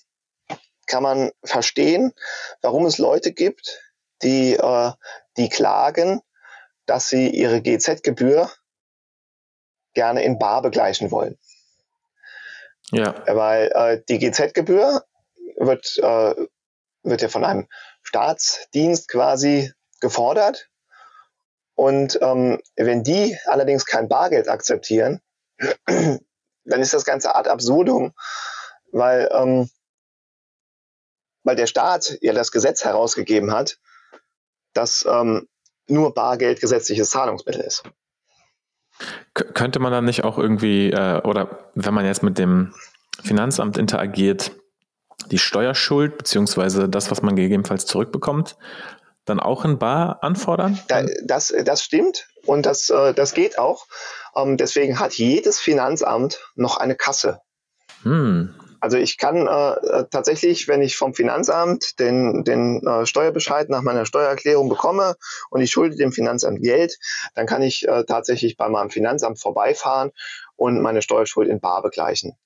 kann 0.87 1.03
man 1.03 1.31
verstehen, 1.43 2.13
warum 2.61 2.85
es 2.85 2.97
Leute 2.97 3.31
gibt, 3.31 3.79
die, 4.23 4.55
äh, 4.55 4.91
die 5.37 5.49
klagen, 5.49 6.21
dass 6.87 7.09
sie 7.09 7.29
ihre 7.29 7.61
GZ-Gebühr 7.61 8.49
gerne 9.93 10.23
in 10.23 10.39
Bar 10.39 10.63
begleichen 10.63 11.11
wollen. 11.11 11.37
Ja. 12.91 13.15
Weil 13.27 13.71
äh, 13.73 14.01
die 14.07 14.19
GZ-Gebühr 14.19 15.03
wird, 15.57 15.97
äh, 15.97 16.35
wird 17.03 17.21
ja 17.21 17.29
von 17.29 17.45
einem 17.45 17.67
Staatsdienst 18.03 19.07
quasi 19.09 19.71
gefordert. 19.99 20.69
Und 21.75 22.19
ähm, 22.21 22.59
wenn 22.75 23.03
die 23.03 23.37
allerdings 23.45 23.85
kein 23.85 24.09
Bargeld 24.09 24.49
akzeptieren, 24.49 25.21
dann 25.85 26.81
ist 26.81 26.93
das 26.93 27.05
Ganze 27.05 27.35
Art 27.35 27.47
absurdum, 27.47 28.13
weil, 28.91 29.29
ähm, 29.31 29.69
weil 31.43 31.55
der 31.55 31.67
Staat 31.67 32.17
ja 32.21 32.33
das 32.33 32.51
Gesetz 32.51 32.83
herausgegeben 32.83 33.53
hat, 33.53 33.77
dass 34.73 35.05
ähm, 35.09 35.47
nur 35.87 36.13
Bargeld 36.13 36.59
gesetzliches 36.59 37.09
Zahlungsmittel 37.09 37.61
ist 37.61 37.83
könnte 39.33 39.79
man 39.79 39.91
dann 39.91 40.05
nicht 40.05 40.23
auch 40.23 40.37
irgendwie, 40.37 40.91
äh, 40.91 41.21
oder 41.23 41.71
wenn 41.75 41.93
man 41.93 42.05
jetzt 42.05 42.23
mit 42.23 42.37
dem 42.37 42.73
Finanzamt 43.23 43.77
interagiert, 43.77 44.51
die 45.31 45.37
Steuerschuld 45.37 46.17
beziehungsweise 46.17 46.89
das, 46.89 47.11
was 47.11 47.21
man 47.21 47.35
gegebenenfalls 47.35 47.85
zurückbekommt, 47.85 48.57
dann 49.25 49.39
auch 49.39 49.65
in 49.65 49.77
Bar 49.77 50.23
anfordern? 50.23 50.79
Da, 50.87 51.03
das, 51.23 51.53
das 51.63 51.83
stimmt 51.83 52.27
und 52.45 52.65
das, 52.65 52.89
äh, 52.89 53.13
das 53.13 53.33
geht 53.33 53.59
auch. 53.59 53.85
Ähm, 54.35 54.57
deswegen 54.57 54.99
hat 54.99 55.13
jedes 55.13 55.59
Finanzamt 55.59 56.39
noch 56.55 56.77
eine 56.77 56.95
Kasse. 56.95 57.41
Hm. 58.03 58.55
Also 58.81 58.97
ich 58.97 59.17
kann 59.17 59.47
äh, 59.47 59.71
äh, 59.71 60.05
tatsächlich, 60.09 60.67
wenn 60.67 60.81
ich 60.81 60.95
vom 60.95 61.13
Finanzamt 61.13 61.99
den, 61.99 62.43
den 62.43 62.85
äh, 62.85 63.05
Steuerbescheid 63.05 63.69
nach 63.69 63.81
meiner 63.81 64.05
Steuererklärung 64.05 64.69
bekomme 64.69 65.15
und 65.49 65.61
ich 65.61 65.71
schulde 65.71 65.95
dem 65.95 66.11
Finanzamt 66.11 66.61
Geld, 66.61 66.97
dann 67.35 67.45
kann 67.45 67.61
ich 67.61 67.87
äh, 67.87 68.05
tatsächlich 68.05 68.57
bei 68.57 68.69
meinem 68.69 68.89
Finanzamt 68.89 69.39
vorbeifahren 69.39 70.11
und 70.55 70.81
meine 70.81 71.01
Steuerschuld 71.01 71.49
in 71.49 71.59
Bar 71.59 71.81
begleichen. 71.81 72.37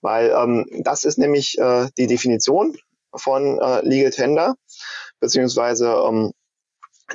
Weil 0.00 0.30
ähm, 0.30 0.66
das 0.82 1.04
ist 1.04 1.18
nämlich 1.18 1.58
äh, 1.58 1.88
die 1.96 2.08
Definition 2.08 2.76
von 3.14 3.60
äh, 3.60 3.86
Legal 3.86 4.10
Tender, 4.10 4.56
beziehungsweise 5.20 5.88
ähm, 6.08 6.32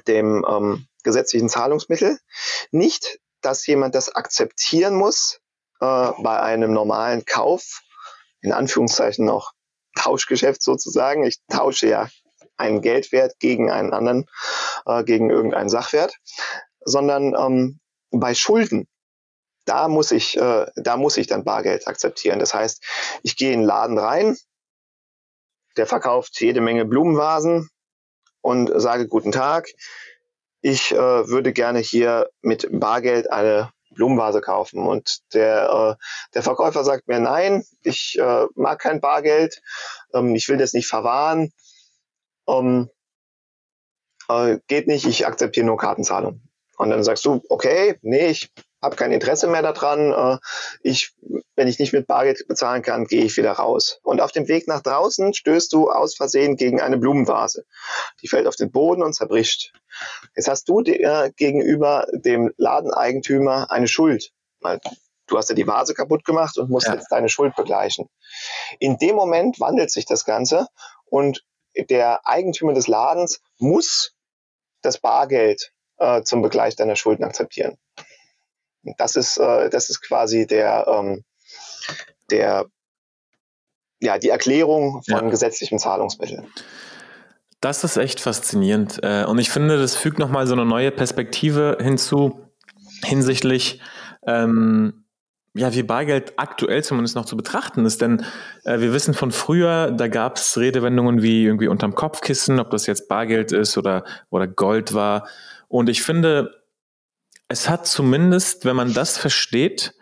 dem 0.07 0.45
ähm, 0.49 0.88
gesetzlichen 1.03 1.49
Zahlungsmittel. 1.49 2.17
Nicht, 2.71 3.19
dass 3.41 3.65
jemand 3.67 3.95
das 3.95 4.13
akzeptieren 4.15 4.95
muss 4.95 5.39
äh, 5.81 6.12
bei 6.19 6.39
einem 6.39 6.71
normalen 6.71 7.25
Kauf 7.25 7.81
in 8.47 8.53
Anführungszeichen 8.53 9.25
noch 9.25 9.51
Tauschgeschäft 9.97 10.62
sozusagen. 10.62 11.25
Ich 11.25 11.39
tausche 11.49 11.88
ja 11.88 12.10
einen 12.55 12.81
Geldwert 12.81 13.39
gegen 13.39 13.69
einen 13.69 13.93
anderen, 13.93 14.25
äh, 14.86 15.03
gegen 15.03 15.29
irgendeinen 15.29 15.69
Sachwert, 15.69 16.15
sondern 16.79 17.36
ähm, 17.36 17.79
bei 18.12 18.33
Schulden, 18.33 18.88
da 19.65 19.89
muss 19.89 20.12
ich, 20.12 20.38
äh, 20.38 20.65
da 20.77 20.95
muss 20.95 21.17
ich 21.17 21.27
dann 21.27 21.43
Bargeld 21.43 21.88
akzeptieren. 21.88 22.39
Das 22.39 22.53
heißt, 22.53 22.81
ich 23.23 23.36
gehe 23.36 23.51
in 23.51 23.60
einen 23.60 23.67
Laden 23.67 23.97
rein, 23.97 24.38
der 25.75 25.88
verkauft 25.88 26.39
jede 26.39 26.62
Menge 26.62 26.86
Blumenvasen 26.86 27.69
und 28.41 28.71
sage 28.79 29.07
guten 29.07 29.33
Tag. 29.33 29.67
Ich 30.62 30.93
äh, 30.93 30.97
würde 31.27 31.51
gerne 31.51 31.79
hier 31.79 32.29
mit 32.41 32.67
Bargeld 32.71 33.29
eine 33.29 33.71
Blumenvase 33.97 34.41
kaufen. 34.41 34.88
Und 34.88 35.33
der, 35.33 35.97
äh, 35.99 36.03
der 36.33 36.43
Verkäufer 36.43 36.83
sagt 36.83 37.07
mir, 37.07 37.19
nein, 37.19 37.63
ich 37.83 38.17
äh, 38.19 38.45
mag 38.55 38.79
kein 38.79 39.01
Bargeld, 39.01 39.62
ähm, 40.13 40.36
ich 40.36 40.47
will 40.47 40.57
das 40.57 40.73
nicht 40.73 40.88
verwahren. 40.88 41.51
Ähm, 42.47 42.89
äh, 44.29 44.60
geht 44.67 44.88
nicht, 44.88 45.05
ich 45.05 45.27
akzeptiere 45.27 45.65
nur 45.65 45.77
Kartenzahlung. 45.77 46.41
Und 46.77 46.91
dann 46.91 47.03
sagst 47.03 47.25
du, 47.25 47.41
okay, 47.49 47.97
nee, 48.01 48.27
ich 48.27 48.51
habe 48.81 48.95
kein 48.95 49.11
Interesse 49.11 49.47
mehr 49.47 49.61
daran. 49.61 50.11
Äh, 50.11 50.37
ich, 50.81 51.13
wenn 51.55 51.67
ich 51.67 51.79
nicht 51.79 51.93
mit 51.93 52.07
Bargeld 52.07 52.47
bezahlen 52.47 52.81
kann, 52.81 53.05
gehe 53.05 53.23
ich 53.23 53.37
wieder 53.37 53.53
raus. 53.53 53.99
Und 54.03 54.21
auf 54.21 54.31
dem 54.31 54.47
Weg 54.47 54.67
nach 54.67 54.81
draußen 54.81 55.33
stößt 55.33 55.71
du 55.73 55.89
aus 55.89 56.15
Versehen 56.15 56.55
gegen 56.55 56.81
eine 56.81 56.97
Blumenvase. 56.97 57.65
Die 58.21 58.27
fällt 58.27 58.47
auf 58.47 58.55
den 58.55 58.71
Boden 58.71 59.03
und 59.03 59.13
zerbricht. 59.13 59.73
Jetzt 60.35 60.47
hast 60.47 60.69
du 60.69 60.81
äh, 60.81 61.31
gegenüber 61.35 62.07
dem 62.13 62.53
Ladeneigentümer 62.57 63.71
eine 63.71 63.87
Schuld. 63.87 64.31
Du 65.27 65.37
hast 65.37 65.49
ja 65.49 65.55
die 65.55 65.67
Vase 65.67 65.93
kaputt 65.93 66.23
gemacht 66.23 66.57
und 66.57 66.69
musst 66.69 66.87
ja. 66.87 66.93
jetzt 66.93 67.11
deine 67.11 67.29
Schuld 67.29 67.55
begleichen. 67.55 68.09
In 68.79 68.97
dem 68.97 69.15
Moment 69.15 69.59
wandelt 69.59 69.91
sich 69.91 70.05
das 70.05 70.23
Ganze 70.23 70.67
und 71.05 71.43
der 71.75 72.25
Eigentümer 72.25 72.73
des 72.73 72.87
Ladens 72.87 73.39
muss 73.59 74.13
das 74.81 74.97
Bargeld 74.99 75.73
äh, 75.97 76.23
zum 76.23 76.41
Begleich 76.41 76.75
deiner 76.75 76.95
Schulden 76.95 77.23
akzeptieren. 77.23 77.77
Das 78.97 79.15
ist, 79.15 79.38
äh, 79.38 79.69
das 79.69 79.89
ist 79.89 80.02
quasi 80.02 80.47
der, 80.47 80.86
ähm, 80.88 81.23
der, 82.32 82.65
ja, 84.00 84.17
die 84.17 84.30
Erklärung 84.30 85.02
von 85.04 85.26
ja. 85.26 85.30
gesetzlichem 85.30 85.80
Zahlungsmittel. 85.80 86.43
Das 87.62 87.84
ist 87.84 87.97
echt 87.97 88.19
faszinierend. 88.19 89.00
Äh, 89.02 89.26
und 89.26 89.39
ich 89.39 89.50
finde, 89.50 89.78
das 89.78 89.95
fügt 89.95 90.19
nochmal 90.19 90.45
so 90.47 90.54
eine 90.54 90.65
neue 90.65 90.91
Perspektive 90.91 91.78
hinzu 91.82 92.47
hinsichtlich, 93.04 93.82
ähm, 94.26 95.06
ja, 95.56 95.73
wie 95.73 95.82
Bargeld 95.82 96.34
aktuell 96.38 96.84
zumindest 96.84 97.15
noch 97.15 97.26
zu 97.26 97.36
betrachten 97.36 97.86
ist. 97.86 98.02
Denn 98.02 98.23
äh, 98.63 98.80
wir 98.80 98.93
wissen 98.93 99.15
von 99.15 99.32
früher, 99.32 99.91
da 99.91 100.08
gab 100.08 100.38
es 100.38 100.58
Redewendungen 100.58 101.23
wie 101.23 101.45
irgendwie 101.45 101.67
unterm 101.67 101.95
Kopfkissen, 101.95 102.60
ob 102.60 102.69
das 102.69 102.86
jetzt 102.86 103.08
Bargeld 103.08 103.52
ist 103.52 103.78
oder, 103.78 104.04
oder 104.30 104.47
Gold 104.47 104.93
war. 104.93 105.28
Und 105.67 105.89
ich 105.89 106.04
finde, 106.04 106.52
es 107.47 107.69
hat 107.69 107.88
zumindest, 107.88 108.65
wenn 108.65 108.75
man 108.75 108.93
das 108.93 109.17
versteht, 109.17 109.93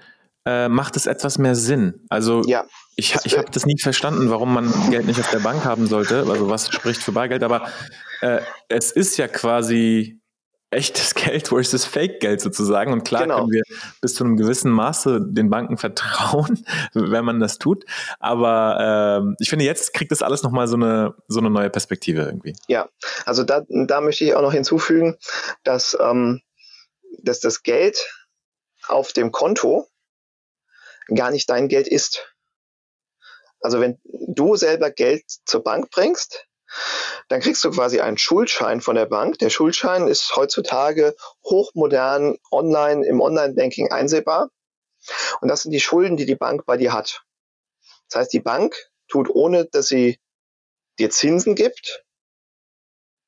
äh, 0.45 0.69
macht 0.69 0.95
es 0.95 1.07
etwas 1.07 1.37
mehr 1.37 1.55
Sinn. 1.55 2.05
Also 2.09 2.41
ja, 2.45 2.65
ich, 2.95 3.15
ich 3.23 3.37
habe 3.37 3.49
das 3.51 3.65
nie 3.65 3.77
verstanden, 3.79 4.29
warum 4.29 4.53
man 4.53 4.71
Geld 4.89 5.05
nicht 5.05 5.19
auf 5.19 5.29
der 5.31 5.39
Bank 5.39 5.65
haben 5.65 5.87
sollte. 5.87 6.25
Also 6.29 6.49
was 6.49 6.71
spricht 6.71 7.01
für 7.01 7.11
Bargeld, 7.11 7.43
aber 7.43 7.67
äh, 8.21 8.41
es 8.69 8.91
ist 8.91 9.17
ja 9.17 9.27
quasi 9.27 10.21
echtes 10.69 11.15
Geld 11.15 11.47
versus 11.47 11.85
Fake-Geld 11.85 12.41
sozusagen. 12.41 12.93
Und 12.93 13.03
klar 13.03 13.23
genau. 13.23 13.39
können 13.39 13.51
wir 13.51 13.63
bis 14.01 14.13
zu 14.13 14.23
einem 14.23 14.37
gewissen 14.37 14.71
Maße 14.71 15.19
den 15.21 15.49
Banken 15.49 15.77
vertrauen, 15.77 16.63
wenn 16.93 17.25
man 17.25 17.39
das 17.39 17.57
tut. 17.57 17.85
Aber 18.19 19.23
äh, 19.27 19.35
ich 19.39 19.49
finde, 19.49 19.65
jetzt 19.65 19.93
kriegt 19.93 20.11
das 20.11 20.21
alles 20.21 20.43
nochmal 20.43 20.67
so 20.67 20.75
eine, 20.75 21.15
so 21.27 21.39
eine 21.39 21.49
neue 21.49 21.69
Perspektive 21.69 22.21
irgendwie. 22.21 22.55
Ja, 22.67 22.87
also 23.25 23.43
da, 23.43 23.63
da 23.67 24.01
möchte 24.01 24.25
ich 24.25 24.35
auch 24.35 24.41
noch 24.41 24.53
hinzufügen, 24.53 25.15
dass, 25.63 25.97
ähm, 25.99 26.41
dass 27.21 27.39
das 27.39 27.63
Geld 27.63 27.97
auf 28.87 29.13
dem 29.13 29.31
Konto 29.31 29.87
gar 31.13 31.31
nicht 31.31 31.49
dein 31.49 31.67
Geld 31.67 31.87
ist. 31.87 32.35
Also 33.59 33.79
wenn 33.79 33.99
du 34.03 34.55
selber 34.55 34.91
Geld 34.91 35.23
zur 35.45 35.63
Bank 35.63 35.89
bringst, 35.89 36.47
dann 37.29 37.41
kriegst 37.41 37.63
du 37.63 37.71
quasi 37.71 37.99
einen 37.99 38.17
Schuldschein 38.17 38.81
von 38.81 38.95
der 38.95 39.05
Bank. 39.05 39.39
Der 39.39 39.49
Schuldschein 39.49 40.07
ist 40.07 40.35
heutzutage 40.35 41.15
hochmodern 41.43 42.37
online 42.51 43.05
im 43.05 43.21
Online-Banking 43.21 43.91
einsehbar. 43.91 44.49
Und 45.41 45.47
das 45.47 45.63
sind 45.63 45.71
die 45.71 45.79
Schulden, 45.79 46.17
die 46.17 46.25
die 46.25 46.35
Bank 46.35 46.65
bei 46.65 46.77
dir 46.77 46.93
hat. 46.93 47.23
Das 48.09 48.21
heißt, 48.21 48.33
die 48.33 48.39
Bank 48.39 48.75
tut, 49.07 49.29
ohne 49.29 49.65
dass 49.65 49.87
sie 49.87 50.19
dir 50.99 51.09
Zinsen 51.09 51.55
gibt, 51.55 52.03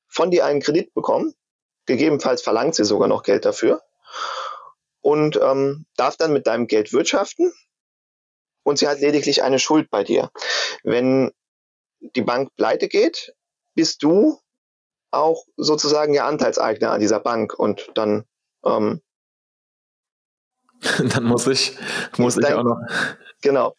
von 0.07 0.31
dir 0.31 0.45
einen 0.45 0.61
Kredit 0.61 0.93
bekommen. 0.93 1.33
Gegebenenfalls 1.87 2.41
verlangt 2.41 2.75
sie 2.75 2.85
sogar 2.85 3.07
noch 3.07 3.23
Geld 3.23 3.45
dafür 3.45 3.81
und 5.01 5.39
ähm, 5.41 5.85
darf 5.95 6.17
dann 6.17 6.33
mit 6.33 6.47
deinem 6.47 6.67
Geld 6.67 6.93
wirtschaften 6.93 7.51
und 8.63 8.77
sie 8.77 8.87
hat 8.87 8.99
lediglich 8.99 9.41
eine 9.41 9.59
Schuld 9.59 9.89
bei 9.89 10.03
dir. 10.03 10.29
Wenn 10.83 11.31
die 11.99 12.21
Bank 12.21 12.53
pleite 12.57 12.89
geht, 12.89 13.33
bist 13.73 14.03
du 14.03 14.39
auch 15.11 15.45
sozusagen 15.55 16.13
ja 16.13 16.27
Anteilseigner 16.27 16.91
an 16.91 16.99
dieser 16.99 17.21
Bank 17.21 17.53
und 17.57 17.89
dann 17.95 18.25
ähm, 18.65 19.01
dann 20.99 21.23
muss 21.23 21.47
ich 21.47 21.77
muss 22.17 22.37
ich 22.37 22.45
auch 22.45 22.63
noch. 22.63 22.79
Genau. 23.41 23.75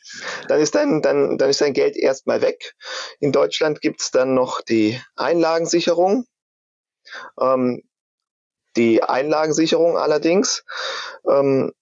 Dann 0.48 0.60
ist 0.60 0.74
dein 0.74 1.02
dann 1.02 1.36
dann 1.36 1.50
ist 1.50 1.60
dein 1.60 1.74
Geld 1.74 1.96
erstmal 1.96 2.40
weg. 2.40 2.74
In 3.20 3.32
Deutschland 3.32 3.80
gibt 3.80 4.00
es 4.00 4.10
dann 4.10 4.34
noch 4.34 4.62
die 4.62 5.00
Einlagensicherung. 5.16 6.24
Ähm, 7.40 7.82
die 8.76 9.02
Einlagensicherung 9.02 9.96
allerdings 9.96 10.64
ähm, 11.28 11.72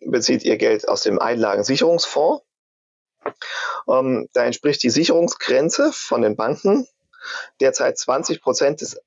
bezieht 0.00 0.44
ihr 0.44 0.56
Geld 0.56 0.88
aus 0.88 1.02
dem 1.02 1.18
Einlagensicherungsfonds 1.18 2.46
ähm, 3.88 4.28
da 4.32 4.44
entspricht 4.44 4.82
die 4.82 4.90
Sicherungsgrenze 4.90 5.92
von 5.92 6.22
den 6.22 6.36
Banken 6.36 6.86
derzeit 7.60 7.98
20 7.98 8.40
Prozent 8.40 8.80
des 8.80 9.00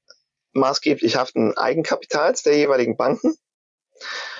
maßgeblich 0.53 1.15
haften 1.15 1.57
Eigenkapitals 1.57 2.43
der 2.43 2.57
jeweiligen 2.57 2.97
Banken. 2.97 3.35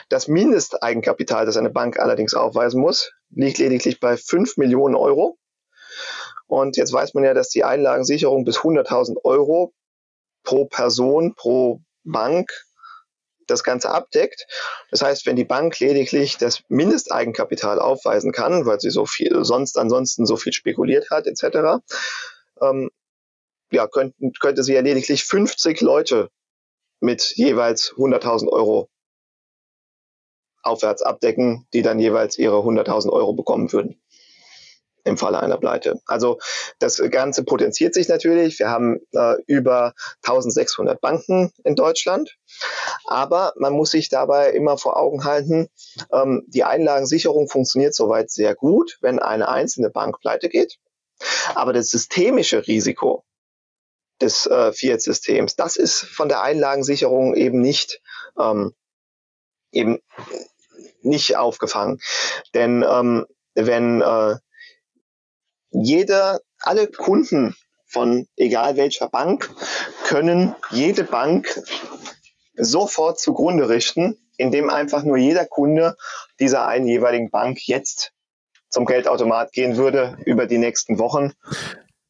Das 0.10 0.28
Mindesteigenkapital, 0.28 1.46
das 1.46 1.58
eine 1.58 1.70
Bank 1.70 2.00
allerdings 2.00 2.34
aufweisen 2.34 2.82
muss, 2.82 3.12
liegt 3.30 3.60
lediglich 3.60 4.00
bei 4.00 4.18
5 4.18 4.58
Millionen 4.58 4.96
Euro. 4.96 5.38
Und 6.48 6.78
jetzt 6.78 6.92
weiß 6.92 7.14
man 7.14 7.24
ja, 7.24 7.34
dass 7.36 7.50
die 7.50 7.64
Einlagensicherung 7.64 8.44
bis 8.44 8.58
100.000 8.60 9.24
Euro 9.24 9.74
pro 10.44 10.66
Person, 10.66 11.36
pro 11.36 11.82
Bank 12.04 12.50
das 13.50 13.64
Ganze 13.64 13.90
abdeckt. 13.90 14.48
Das 14.92 15.02
heißt, 15.02 15.26
wenn 15.26 15.36
die 15.36 15.46
Bank 15.46 15.80
lediglich 15.80 16.38
das 16.38 16.64
Mindesteigenkapital 16.70 17.80
aufweisen 17.80 18.32
kann, 18.32 18.66
weil 18.66 18.80
sie 18.80 18.90
so 18.90 19.06
viel 19.06 19.44
sonst 19.44 19.78
ansonsten 19.78 20.26
so 20.26 20.38
viel 20.38 20.54
spekuliert 20.54 21.10
hat, 21.10 21.28
etc., 21.28 21.82
ähm, 22.62 22.90
ja, 23.72 23.88
könnten, 23.88 24.34
könnte 24.40 24.64
sie 24.64 24.74
ja 24.74 24.82
lediglich 24.82 25.26
50 25.26 25.82
Leute 25.82 26.30
mit 27.00 27.34
jeweils 27.36 27.94
100.000 27.94 28.50
Euro 28.50 28.90
aufwärts 30.62 31.02
abdecken, 31.02 31.68
die 31.74 31.82
dann 31.82 32.00
jeweils 32.00 32.38
ihre 32.38 32.58
100.000 32.58 33.10
Euro 33.12 33.34
bekommen 33.34 33.72
würden 33.72 34.02
im 35.04 35.18
Falle 35.18 35.40
einer 35.40 35.58
Pleite. 35.58 36.02
Also 36.06 36.40
das 36.80 37.02
Ganze 37.10 37.44
potenziert 37.44 37.94
sich 37.94 38.08
natürlich. 38.08 38.60
Wir 38.60 38.70
haben 38.70 39.00
äh, 39.14 39.36
über 39.48 39.94
1600 40.24 41.00
Banken 41.02 41.52
in 41.64 41.76
Deutschland. 41.76 42.38
Aber 43.06 43.54
man 43.58 43.74
muss 43.74 43.92
sich 43.92 44.10
dabei 44.10 44.52
immer 44.52 44.78
vor 44.78 44.98
Augen 44.98 45.24
halten, 45.24 45.70
ähm, 46.12 46.44
die 46.48 46.64
Einlagensicherung 46.64 47.48
funktioniert 47.48 47.94
soweit 47.94 48.32
sehr 48.32 48.56
gut, 48.56 48.98
wenn 49.02 49.20
eine 49.20 49.50
einzelne 49.50 49.90
Bank 49.90 50.20
pleite 50.20 50.50
geht. 50.50 50.78
Aber 51.56 51.74
das 51.74 51.90
systemische 51.90 52.68
Risiko 52.68 53.24
des 54.22 54.46
äh, 54.46 54.72
Fiat-Systems, 54.74 55.56
das 55.56 55.76
ist 55.76 56.02
von 56.02 56.30
der 56.30 56.42
Einlagensicherung 56.42 57.36
eben 57.36 57.62
nicht, 57.62 58.02
ähm, 58.38 58.74
eben 59.72 60.00
nicht 61.02 61.38
aufgefangen. 61.38 62.00
Denn 62.54 62.86
ähm, 62.88 63.26
wenn 63.56 64.02
äh, 64.02 64.36
jeder, 65.72 66.40
alle 66.62 66.88
Kunden 66.88 67.56
von 67.88 68.28
egal 68.38 68.78
welcher 68.78 69.10
Bank 69.10 69.50
können 70.06 70.56
jede 70.72 71.04
Bank 71.04 71.62
sofort 72.56 73.20
zugrunde 73.20 73.70
richten, 73.70 74.18
indem 74.38 74.70
einfach 74.70 75.04
nur 75.04 75.18
jeder 75.18 75.46
Kunde 75.46 75.96
dieser 76.40 76.68
einen 76.68 76.88
jeweiligen 76.88 77.30
Bank 77.30 77.68
jetzt 77.68 78.12
zum 78.70 78.86
Geldautomat 78.86 79.52
gehen 79.52 79.78
würde 79.78 80.18
über 80.26 80.46
die 80.46 80.58
nächsten 80.60 81.00
Wochen 81.00 81.34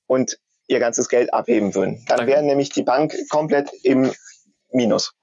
und 0.07 0.37
ihr 0.67 0.79
ganzes 0.79 1.07
Geld 1.09 1.33
abheben 1.33 1.73
würden. 1.73 2.03
Dann 2.07 2.27
wäre 2.27 2.43
nämlich 2.43 2.69
die 2.69 2.83
Bank 2.83 3.13
komplett 3.29 3.71
im 3.83 4.11
Minus. 4.71 5.13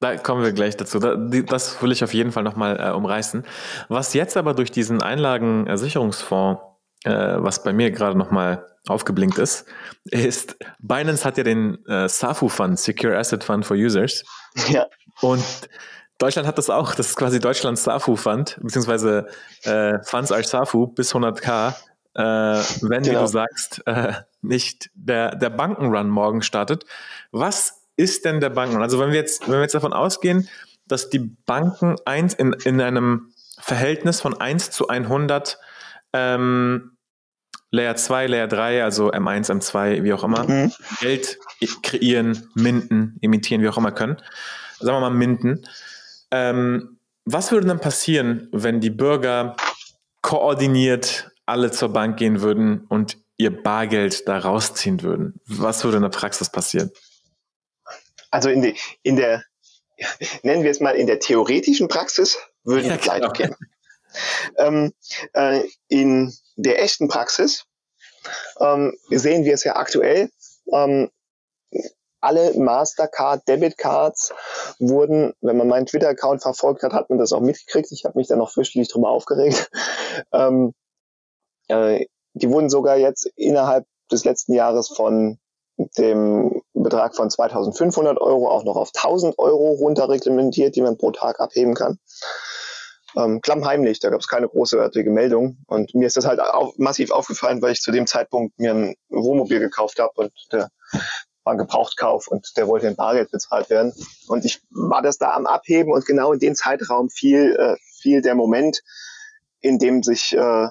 Da 0.00 0.16
kommen 0.16 0.42
wir 0.42 0.52
gleich 0.52 0.76
dazu. 0.76 0.98
Das 0.98 1.80
will 1.82 1.92
ich 1.92 2.04
auf 2.04 2.12
jeden 2.12 2.32
Fall 2.32 2.42
nochmal 2.42 2.78
äh, 2.78 2.90
umreißen. 2.90 3.44
Was 3.88 4.14
jetzt 4.14 4.36
aber 4.36 4.52
durch 4.52 4.70
diesen 4.70 5.02
Einlagensicherungsfonds 5.02 6.60
was 7.10 7.62
bei 7.62 7.72
mir 7.72 7.90
gerade 7.90 8.16
nochmal 8.16 8.66
aufgeblinkt 8.88 9.38
ist, 9.38 9.66
ist, 10.04 10.56
Binance 10.78 11.24
hat 11.24 11.38
ja 11.38 11.44
den 11.44 11.84
äh, 11.86 12.08
SAFU 12.08 12.48
Fund, 12.48 12.78
Secure 12.78 13.16
Asset 13.16 13.44
Fund 13.44 13.64
for 13.64 13.76
Users. 13.76 14.22
Ja. 14.70 14.86
Und 15.20 15.44
Deutschland 16.16 16.48
hat 16.48 16.56
das 16.56 16.70
auch. 16.70 16.94
Das 16.94 17.08
ist 17.08 17.16
quasi 17.16 17.40
Deutschlands 17.40 17.84
SAFU 17.84 18.16
Fund, 18.16 18.58
beziehungsweise 18.62 19.26
äh, 19.64 19.98
Funds 20.02 20.32
als 20.32 20.48
SAFU 20.48 20.86
bis 20.86 21.14
100k. 21.14 21.74
Äh, 22.14 22.22
wenn, 22.22 23.02
genau. 23.02 23.04
wie 23.04 23.22
du 23.22 23.26
sagst, 23.26 23.82
äh, 23.86 24.14
nicht 24.40 24.88
der, 24.94 25.34
der 25.36 25.50
Bankenrun 25.50 26.08
morgen 26.08 26.40
startet. 26.40 26.86
Was 27.32 27.82
ist 27.96 28.24
denn 28.24 28.40
der 28.40 28.48
Bankenrun? 28.48 28.82
Also 28.82 28.98
wenn 28.98 29.10
wir 29.10 29.16
jetzt, 29.16 29.46
wenn 29.46 29.56
wir 29.56 29.62
jetzt 29.62 29.74
davon 29.74 29.92
ausgehen, 29.92 30.48
dass 30.88 31.10
die 31.10 31.18
Banken 31.18 31.96
eins 32.06 32.32
in, 32.32 32.54
in 32.64 32.80
einem 32.80 33.32
Verhältnis 33.58 34.22
von 34.22 34.40
1 34.40 34.70
zu 34.70 34.88
100 34.88 35.58
ähm, 36.14 36.95
Layer 37.70 37.96
2, 37.96 38.26
Layer 38.28 38.48
3, 38.48 38.84
also 38.84 39.10
M1, 39.10 39.50
M2, 39.50 40.02
wie 40.04 40.12
auch 40.12 40.24
immer, 40.24 40.44
mhm. 40.44 40.72
Geld 41.00 41.38
kreieren, 41.82 42.48
minden, 42.54 43.16
imitieren, 43.20 43.62
wie 43.62 43.68
auch 43.68 43.76
immer 43.76 43.92
können. 43.92 44.16
Sagen 44.78 44.96
wir 44.96 45.00
mal 45.00 45.10
minden. 45.10 45.66
Ähm, 46.30 46.98
was 47.24 47.50
würde 47.50 47.66
dann 47.66 47.80
passieren, 47.80 48.48
wenn 48.52 48.80
die 48.80 48.90
Bürger 48.90 49.56
koordiniert 50.22 51.30
alle 51.44 51.70
zur 51.70 51.92
Bank 51.92 52.18
gehen 52.18 52.40
würden 52.40 52.84
und 52.88 53.18
ihr 53.36 53.62
Bargeld 53.62 54.28
da 54.28 54.38
rausziehen 54.38 55.02
würden? 55.02 55.40
Was 55.46 55.82
würde 55.84 55.96
in 55.96 56.02
der 56.02 56.10
Praxis 56.10 56.50
passieren? 56.50 56.90
Also 58.30 58.48
in, 58.48 58.62
die, 58.62 58.76
in 59.02 59.16
der, 59.16 59.44
nennen 60.42 60.62
wir 60.62 60.70
es 60.70 60.80
mal 60.80 60.94
in 60.94 61.06
der 61.06 61.20
theoretischen 61.20 61.88
Praxis, 61.88 62.38
würden 62.64 62.88
ja, 62.88 62.96
genau. 62.96 63.32
gehen. 63.32 63.54
Ähm, 64.56 64.92
äh, 65.34 65.62
in 65.88 66.32
der 66.56 66.82
echten 66.82 67.08
Praxis 67.08 67.64
ähm, 68.60 68.96
sehen 69.10 69.44
wir 69.44 69.54
es 69.54 69.64
ja 69.64 69.76
aktuell. 69.76 70.30
Ähm, 70.72 71.10
alle 72.20 72.54
Mastercard 72.54 73.46
Debit 73.46 73.78
Cards 73.78 74.32
wurden, 74.78 75.32
wenn 75.40 75.56
man 75.56 75.68
meinen 75.68 75.86
Twitter-Account 75.86 76.42
verfolgt 76.42 76.82
hat, 76.82 76.92
hat 76.92 77.08
man 77.08 77.18
das 77.18 77.32
auch 77.32 77.40
mitgekriegt. 77.40 77.92
Ich 77.92 78.04
habe 78.04 78.18
mich 78.18 78.26
da 78.26 78.36
noch 78.36 78.50
fürchterlich 78.50 78.88
drüber 78.88 79.10
aufgeregt. 79.10 79.70
Ähm, 80.32 80.72
äh, 81.68 82.06
die 82.32 82.48
wurden 82.50 82.70
sogar 82.70 82.96
jetzt 82.96 83.30
innerhalb 83.36 83.84
des 84.10 84.24
letzten 84.24 84.54
Jahres 84.54 84.88
von 84.88 85.38
dem 85.98 86.62
Betrag 86.72 87.14
von 87.14 87.28
2500 87.28 88.18
Euro 88.18 88.48
auch 88.48 88.64
noch 88.64 88.76
auf 88.76 88.92
1000 88.94 89.38
Euro 89.38 89.72
runterreglementiert, 89.72 90.74
die 90.74 90.80
man 90.80 90.96
pro 90.96 91.10
Tag 91.10 91.38
abheben 91.40 91.74
kann. 91.74 91.98
Ähm, 93.16 93.40
klammheimlich, 93.40 93.98
da 94.00 94.10
gab 94.10 94.20
es 94.20 94.28
keine 94.28 94.48
großartige 94.48 95.10
Meldung. 95.10 95.58
Und 95.66 95.94
mir 95.94 96.06
ist 96.06 96.16
das 96.16 96.26
halt 96.26 96.40
auch 96.40 96.76
massiv 96.76 97.10
aufgefallen, 97.10 97.62
weil 97.62 97.72
ich 97.72 97.80
zu 97.80 97.90
dem 97.90 98.06
Zeitpunkt 98.06 98.58
mir 98.58 98.74
ein 98.74 98.94
Wohnmobil 99.08 99.58
gekauft 99.58 99.98
habe 99.98 100.12
und 100.16 100.32
der 100.52 100.68
war 101.44 101.54
ein 101.54 101.58
Gebrauchtkauf 101.58 102.28
und 102.28 102.56
der 102.56 102.66
wollte 102.66 102.88
in 102.88 102.96
Bargeld 102.96 103.30
bezahlt 103.30 103.70
werden. 103.70 103.94
Und 104.26 104.44
ich 104.44 104.60
war 104.70 105.00
das 105.00 105.16
da 105.16 105.30
am 105.30 105.46
Abheben 105.46 105.92
und 105.92 106.04
genau 106.04 106.32
in 106.32 106.40
den 106.40 106.56
Zeitraum 106.56 107.08
fiel, 107.08 107.56
äh, 107.58 107.76
fiel 108.00 108.20
der 108.20 108.34
Moment, 108.34 108.82
in 109.60 109.78
dem 109.78 110.02
sich, 110.02 110.34
äh, 110.34 110.68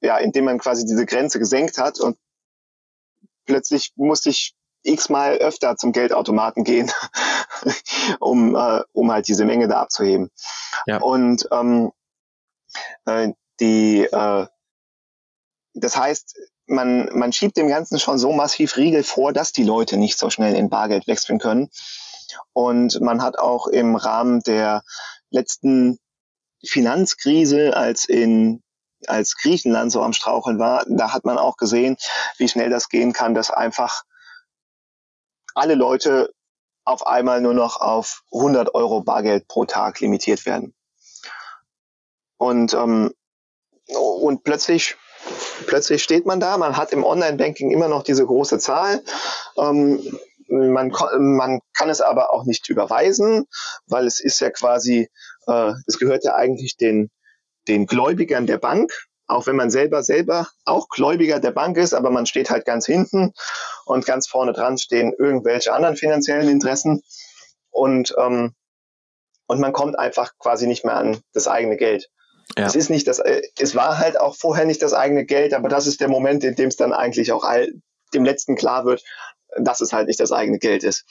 ja, 0.00 0.18
in 0.18 0.30
dem 0.32 0.44
man 0.44 0.58
quasi 0.58 0.84
diese 0.84 1.06
Grenze 1.06 1.38
gesenkt 1.38 1.78
hat 1.78 1.98
und 1.98 2.16
plötzlich 3.46 3.92
musste 3.96 4.30
ich 4.30 4.54
x-mal 4.88 5.36
öfter 5.38 5.76
zum 5.76 5.92
Geldautomaten 5.92 6.64
gehen, 6.64 6.90
um, 8.20 8.56
äh, 8.56 8.82
um 8.92 9.12
halt 9.12 9.28
diese 9.28 9.44
Menge 9.44 9.68
da 9.68 9.80
abzuheben. 9.80 10.30
Ja. 10.86 10.98
Und 10.98 11.48
ähm, 11.52 11.92
äh, 13.04 13.32
die, 13.60 14.04
äh, 14.04 14.46
das 15.74 15.96
heißt, 15.96 16.36
man, 16.66 17.08
man 17.12 17.32
schiebt 17.32 17.56
dem 17.56 17.68
Ganzen 17.68 17.98
schon 17.98 18.18
so 18.18 18.32
massiv 18.32 18.76
Riegel 18.76 19.02
vor, 19.02 19.32
dass 19.32 19.52
die 19.52 19.64
Leute 19.64 19.96
nicht 19.96 20.18
so 20.18 20.30
schnell 20.30 20.54
in 20.54 20.68
Bargeld 20.68 21.06
wechseln 21.06 21.38
können. 21.38 21.70
Und 22.52 23.00
man 23.00 23.22
hat 23.22 23.38
auch 23.38 23.66
im 23.66 23.96
Rahmen 23.96 24.40
der 24.42 24.82
letzten 25.30 25.98
Finanzkrise, 26.64 27.76
als 27.76 28.04
in 28.04 28.62
als 29.06 29.36
Griechenland 29.36 29.92
so 29.92 30.02
am 30.02 30.12
Straucheln 30.12 30.58
war, 30.58 30.84
da 30.88 31.12
hat 31.12 31.24
man 31.24 31.38
auch 31.38 31.56
gesehen, 31.56 31.96
wie 32.36 32.48
schnell 32.48 32.68
das 32.68 32.88
gehen 32.88 33.12
kann, 33.12 33.32
dass 33.32 33.50
einfach 33.50 34.02
alle 35.58 35.74
Leute 35.74 36.32
auf 36.84 37.06
einmal 37.06 37.40
nur 37.40 37.54
noch 37.54 37.80
auf 37.80 38.22
100 38.32 38.74
Euro 38.74 39.02
Bargeld 39.02 39.46
pro 39.46 39.66
Tag 39.66 40.00
limitiert 40.00 40.46
werden. 40.46 40.74
Und, 42.38 42.72
ähm, 42.72 43.12
und 43.88 44.44
plötzlich, 44.44 44.96
plötzlich 45.66 46.02
steht 46.02 46.24
man 46.24 46.40
da, 46.40 46.56
man 46.56 46.76
hat 46.76 46.92
im 46.92 47.04
Online-Banking 47.04 47.70
immer 47.70 47.88
noch 47.88 48.02
diese 48.02 48.24
große 48.24 48.58
Zahl. 48.58 49.02
Ähm, 49.58 50.18
man, 50.48 50.92
man 51.18 51.60
kann 51.74 51.90
es 51.90 52.00
aber 52.00 52.32
auch 52.32 52.44
nicht 52.44 52.68
überweisen, 52.70 53.46
weil 53.86 54.06
es 54.06 54.20
ist 54.20 54.40
ja 54.40 54.50
quasi, 54.50 55.10
äh, 55.46 55.72
es 55.86 55.98
gehört 55.98 56.24
ja 56.24 56.36
eigentlich 56.36 56.76
den, 56.76 57.10
den 57.66 57.86
Gläubigern 57.86 58.46
der 58.46 58.58
Bank, 58.58 59.07
auch 59.28 59.46
wenn 59.46 59.56
man 59.56 59.70
selber 59.70 60.02
selber 60.02 60.48
auch 60.64 60.88
Gläubiger 60.88 61.38
der 61.38 61.52
Bank 61.52 61.76
ist, 61.76 61.94
aber 61.94 62.10
man 62.10 62.26
steht 62.26 62.50
halt 62.50 62.64
ganz 62.64 62.86
hinten 62.86 63.32
und 63.84 64.06
ganz 64.06 64.26
vorne 64.26 64.52
dran 64.52 64.78
stehen 64.78 65.12
irgendwelche 65.16 65.72
anderen 65.72 65.96
finanziellen 65.96 66.48
Interessen 66.48 67.02
und 67.70 68.14
ähm, 68.18 68.54
und 69.46 69.60
man 69.60 69.72
kommt 69.72 69.98
einfach 69.98 70.32
quasi 70.38 70.66
nicht 70.66 70.84
mehr 70.84 70.96
an 70.96 71.20
das 71.32 71.48
eigene 71.48 71.76
Geld. 71.76 72.10
Ja. 72.56 72.66
Es 72.66 72.74
ist 72.74 72.90
nicht 72.90 73.06
das, 73.06 73.18
äh, 73.18 73.42
es 73.58 73.74
war 73.74 73.98
halt 73.98 74.20
auch 74.20 74.36
vorher 74.36 74.64
nicht 74.64 74.82
das 74.82 74.92
eigene 74.92 75.24
Geld, 75.24 75.54
aber 75.54 75.68
das 75.68 75.86
ist 75.86 76.00
der 76.00 76.08
Moment, 76.08 76.44
in 76.44 76.54
dem 76.54 76.68
es 76.68 76.76
dann 76.76 76.92
eigentlich 76.92 77.32
auch 77.32 77.44
all, 77.44 77.72
dem 78.14 78.24
Letzten 78.24 78.56
klar 78.56 78.84
wird, 78.84 79.02
dass 79.56 79.80
es 79.80 79.92
halt 79.92 80.06
nicht 80.06 80.20
das 80.20 80.32
eigene 80.32 80.58
Geld 80.58 80.82
ist. 80.82 81.04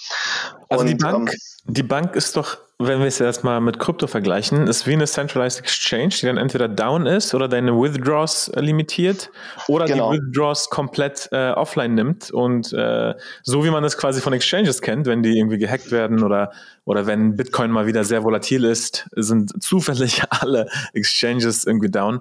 Also 0.70 0.82
und, 0.82 0.88
die 0.88 0.95
Bank, 0.95 1.32
ähm, 1.32 1.74
die 1.74 1.84
Bank 1.84 2.15
ist 2.15 2.36
doch, 2.38 2.57
wenn 2.80 2.99
wir 2.99 3.07
es 3.07 3.17
jetzt 3.17 3.43
mal 3.43 3.59
mit 3.59 3.80
Krypto 3.80 4.05
vergleichen, 4.05 4.67
ist 4.67 4.86
wie 4.86 4.93
eine 4.93 5.05
Centralized 5.05 5.59
Exchange, 5.59 6.09
die 6.09 6.28
dann 6.28 6.38
entweder 6.38 6.67
down 6.67 7.07
ist 7.07 7.34
oder 7.34 7.47
deine 7.47 7.73
Withdraws 7.73 8.49
äh, 8.49 8.61
limitiert 8.61 9.32
oder 9.67 9.86
genau. 9.86 10.11
die 10.11 10.19
Withdraws 10.19 10.69
komplett 10.69 11.28
äh, 11.32 11.51
offline 11.51 11.95
nimmt 11.95 12.30
und 12.30 12.73
äh, 12.73 13.15
so 13.41 13.65
wie 13.65 13.71
man 13.71 13.82
das 13.82 13.97
quasi 13.97 14.21
von 14.21 14.34
Exchanges 14.34 14.82
kennt, 14.82 15.07
wenn 15.07 15.23
die 15.23 15.38
irgendwie 15.38 15.57
gehackt 15.57 15.91
werden 15.91 16.23
oder 16.23 16.51
oder 16.86 17.07
wenn 17.07 17.36
Bitcoin 17.36 17.71
mal 17.71 17.88
wieder 17.88 18.03
sehr 18.03 18.23
volatil 18.23 18.63
ist, 18.63 19.09
sind 19.15 19.61
zufällig 19.61 20.21
alle 20.30 20.69
Exchanges 20.93 21.65
irgendwie 21.65 21.89
down. 21.89 22.19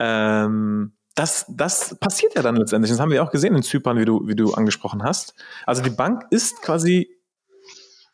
Ähm, 0.00 0.92
das, 1.14 1.46
das 1.48 1.96
passiert 2.00 2.34
ja 2.34 2.42
dann 2.42 2.56
letztendlich. 2.56 2.90
Das 2.90 3.00
haben 3.00 3.10
wir 3.10 3.22
auch 3.22 3.30
gesehen 3.30 3.54
in 3.54 3.62
Zypern, 3.62 3.98
wie 3.98 4.04
du, 4.04 4.26
wie 4.26 4.34
du 4.34 4.52
angesprochen 4.54 5.04
hast. 5.04 5.34
Also 5.64 5.82
die 5.82 5.90
Bank 5.90 6.24
ist 6.30 6.60
quasi, 6.62 7.08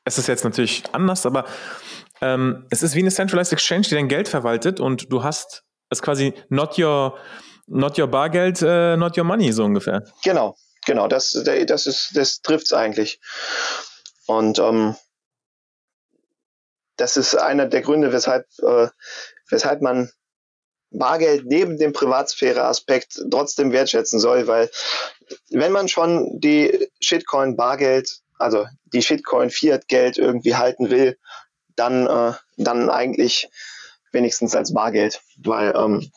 es 0.05 0.18
ist 0.18 0.28
jetzt 0.28 0.44
natürlich 0.44 0.82
anders, 0.92 1.26
aber 1.26 1.44
ähm, 2.20 2.66
es 2.70 2.82
ist 2.82 2.94
wie 2.94 3.01
eine 3.01 3.11
Centralized 3.11 3.53
Exchange, 3.53 3.82
die 3.82 3.94
dein 3.94 4.09
Geld 4.09 4.28
verwaltet 4.28 4.80
und 4.80 5.12
du 5.12 5.22
hast 5.22 5.64
es 5.90 6.03
quasi 6.03 6.34
not 6.48 6.78
your, 6.78 7.18
not 7.66 7.98
your 7.98 8.09
Bargeld, 8.09 8.62
uh, 8.62 8.96
not 8.96 9.16
your 9.16 9.24
money, 9.24 9.53
so 9.53 9.64
ungefähr. 9.64 10.05
Genau, 10.22 10.57
genau, 10.86 11.09
das, 11.09 11.30
das 11.66 11.86
ist, 11.86 12.11
das 12.14 12.40
trifft's 12.42 12.72
eigentlich. 12.72 13.20
Und 14.26 14.59
ähm, 14.59 14.96
das 16.96 17.16
ist 17.16 17.34
einer 17.34 17.66
der 17.66 17.80
Gründe, 17.80 18.12
weshalb, 18.12 18.46
äh, 18.62 18.88
weshalb 19.48 19.80
man 19.80 20.11
Bargeld 20.90 21.46
neben 21.46 21.78
dem 21.78 21.92
Privatsphäre-Aspekt 21.92 23.20
trotzdem 23.30 23.72
wertschätzen 23.72 24.18
soll, 24.18 24.46
weil 24.46 24.70
wenn 25.51 25.72
man 25.72 25.88
schon 25.88 26.40
die 26.40 26.88
Shitcoin 27.01 27.57
Bargeld, 27.57 28.20
also 28.41 28.66
die 28.93 29.03
Shitcoin 29.03 29.51
Fiat 29.51 29.88
Geld 29.88 30.18
irgendwie 30.18 30.57
halten 30.57 30.91
will, 30.91 31.18
dann, 31.76 32.07
äh, 32.07 32.32
dann 32.57 32.91
eigentlich 32.91 33.49
wenigstens 34.12 34.57
als 34.57 34.74
Bargeld, 34.74 35.20
weil 35.38 35.74
ähm, 35.76 36.11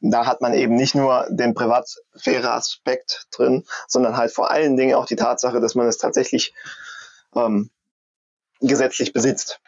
da 0.00 0.26
hat 0.26 0.40
man 0.40 0.54
eben 0.54 0.76
nicht 0.76 0.94
nur 0.94 1.26
den 1.30 1.54
Privatsphäre-Aspekt 1.54 3.26
drin, 3.32 3.64
sondern 3.86 4.16
halt 4.16 4.32
vor 4.32 4.50
allen 4.50 4.76
Dingen 4.76 4.94
auch 4.94 5.06
die 5.06 5.16
Tatsache, 5.16 5.60
dass 5.60 5.74
man 5.74 5.86
es 5.86 5.98
tatsächlich 5.98 6.54
ähm, 7.34 7.70
gesetzlich 8.60 9.12
besitzt. 9.12 9.60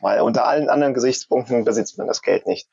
Weil 0.00 0.20
unter 0.20 0.46
allen 0.46 0.70
anderen 0.70 0.94
Gesichtspunkten 0.94 1.64
besitzt 1.64 1.98
man 1.98 2.06
das 2.06 2.22
Geld 2.22 2.46
nicht. 2.46 2.68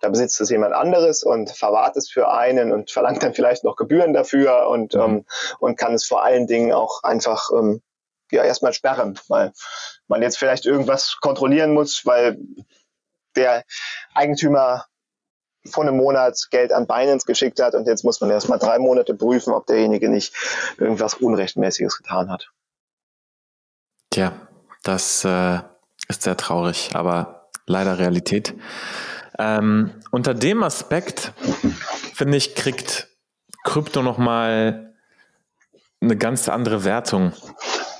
Da 0.00 0.08
besitzt 0.08 0.40
es 0.40 0.50
jemand 0.50 0.74
anderes 0.74 1.22
und 1.22 1.50
verwahrt 1.50 1.96
es 1.96 2.10
für 2.10 2.28
einen 2.28 2.72
und 2.72 2.90
verlangt 2.90 3.22
dann 3.22 3.34
vielleicht 3.34 3.62
noch 3.62 3.76
Gebühren 3.76 4.12
dafür 4.12 4.68
und, 4.68 4.94
mhm. 4.94 5.00
ähm, 5.00 5.24
und 5.60 5.78
kann 5.78 5.94
es 5.94 6.06
vor 6.06 6.24
allen 6.24 6.46
Dingen 6.46 6.72
auch 6.72 7.04
einfach 7.04 7.50
ähm, 7.56 7.82
ja, 8.30 8.44
erstmal 8.44 8.72
sperren, 8.72 9.18
weil 9.28 9.52
man 10.08 10.22
jetzt 10.22 10.38
vielleicht 10.38 10.66
irgendwas 10.66 11.16
kontrollieren 11.20 11.72
muss, 11.72 12.04
weil 12.04 12.38
der 13.36 13.64
Eigentümer 14.14 14.86
vor 15.66 15.84
einem 15.84 15.96
Monat 15.96 16.48
Geld 16.50 16.72
an 16.72 16.86
Binance 16.86 17.26
geschickt 17.26 17.60
hat 17.60 17.74
und 17.74 17.86
jetzt 17.86 18.04
muss 18.04 18.20
man 18.20 18.30
erstmal 18.30 18.58
drei 18.58 18.78
Monate 18.78 19.14
prüfen, 19.14 19.52
ob 19.52 19.66
derjenige 19.66 20.08
nicht 20.08 20.34
irgendwas 20.78 21.14
Unrechtmäßiges 21.14 21.98
getan 21.98 22.30
hat. 22.30 22.50
Tja, 24.10 24.32
das 24.82 25.24
äh, 25.24 25.60
ist 26.08 26.22
sehr 26.22 26.36
traurig, 26.36 26.90
aber 26.94 27.48
leider 27.66 27.98
Realität. 27.98 28.54
Ähm, 29.38 30.00
unter 30.10 30.34
dem 30.34 30.62
Aspekt, 30.62 31.32
finde 32.14 32.38
ich, 32.38 32.54
kriegt 32.54 33.08
Krypto 33.64 34.02
nochmal 34.02 34.94
eine 36.00 36.16
ganz 36.16 36.48
andere 36.48 36.84
Wertung. 36.84 37.32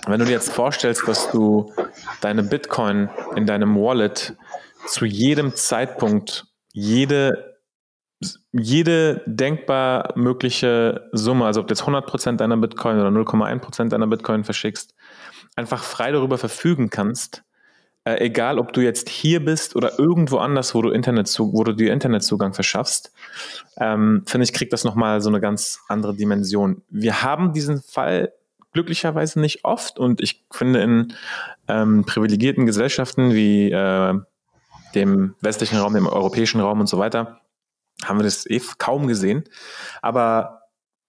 Wenn 0.06 0.20
du 0.20 0.24
dir 0.24 0.32
jetzt 0.32 0.52
vorstellst, 0.52 1.06
dass 1.08 1.30
du 1.32 1.72
deine 2.20 2.44
Bitcoin 2.44 3.10
in 3.34 3.44
deinem 3.44 3.76
Wallet 3.76 4.36
zu 4.86 5.04
jedem 5.04 5.54
Zeitpunkt 5.54 6.46
jede, 6.72 7.58
jede 8.52 9.22
denkbar 9.26 10.12
mögliche 10.14 11.08
Summe, 11.12 11.46
also 11.46 11.60
ob 11.60 11.66
du 11.66 11.74
jetzt 11.74 11.82
100% 11.82 12.36
deiner 12.36 12.56
Bitcoin 12.56 13.00
oder 13.00 13.08
0,1% 13.08 13.88
deiner 13.88 14.06
Bitcoin 14.06 14.44
verschickst, 14.44 14.94
einfach 15.56 15.82
frei 15.82 16.12
darüber 16.12 16.38
verfügen 16.38 16.88
kannst, 16.88 17.42
äh, 18.04 18.24
egal 18.24 18.60
ob 18.60 18.72
du 18.72 18.82
jetzt 18.82 19.08
hier 19.08 19.44
bist 19.44 19.74
oder 19.74 19.98
irgendwo 19.98 20.38
anders, 20.38 20.74
wo 20.76 20.82
du 20.82 20.90
Internet 20.90 21.34
wo 21.38 21.64
du 21.64 21.72
dir 21.72 21.92
Internetzugang 21.92 22.54
verschaffst, 22.54 23.12
ähm, 23.78 24.22
finde 24.26 24.44
ich, 24.44 24.52
kriegt 24.52 24.72
das 24.72 24.84
nochmal 24.84 25.20
so 25.20 25.28
eine 25.28 25.40
ganz 25.40 25.80
andere 25.88 26.14
Dimension. 26.14 26.82
Wir 26.88 27.24
haben 27.24 27.52
diesen 27.52 27.82
Fall 27.82 28.32
glücklicherweise 28.76 29.40
nicht 29.40 29.64
oft 29.64 29.98
und 29.98 30.20
ich 30.20 30.44
finde 30.50 30.82
in 30.82 31.14
ähm, 31.66 32.04
privilegierten 32.04 32.66
Gesellschaften 32.66 33.32
wie 33.32 33.70
äh, 33.70 34.14
dem 34.94 35.34
westlichen 35.40 35.78
Raum, 35.78 35.94
dem 35.94 36.06
europäischen 36.06 36.60
Raum 36.60 36.80
und 36.80 36.86
so 36.86 36.98
weiter, 36.98 37.40
haben 38.04 38.18
wir 38.18 38.24
das 38.24 38.44
eh 38.48 38.60
kaum 38.76 39.06
gesehen. 39.06 39.44
Aber 40.02 40.62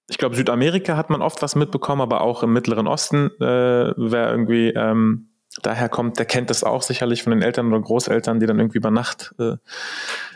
ich 0.07 0.17
glaube, 0.17 0.37
Südamerika 0.37 0.95
hat 0.95 1.09
man 1.09 1.21
oft 1.21 1.41
was 1.41 1.55
mitbekommen, 1.55 2.01
aber 2.01 2.21
auch 2.21 2.41
im 2.41 2.53
Mittleren 2.53 2.87
Osten, 2.87 3.31
äh, 3.41 3.93
wer 3.97 4.31
irgendwie 4.31 4.69
ähm, 4.69 5.27
daher 5.61 5.89
kommt, 5.89 6.19
der 6.19 6.25
kennt 6.25 6.49
das 6.49 6.63
auch 6.63 6.81
sicherlich 6.81 7.23
von 7.23 7.31
den 7.31 7.41
Eltern 7.41 7.67
oder 7.67 7.81
Großeltern, 7.81 8.39
die 8.39 8.45
dann 8.45 8.59
irgendwie 8.59 8.77
über 8.77 8.91
Nacht, 8.91 9.35
äh, 9.39 9.57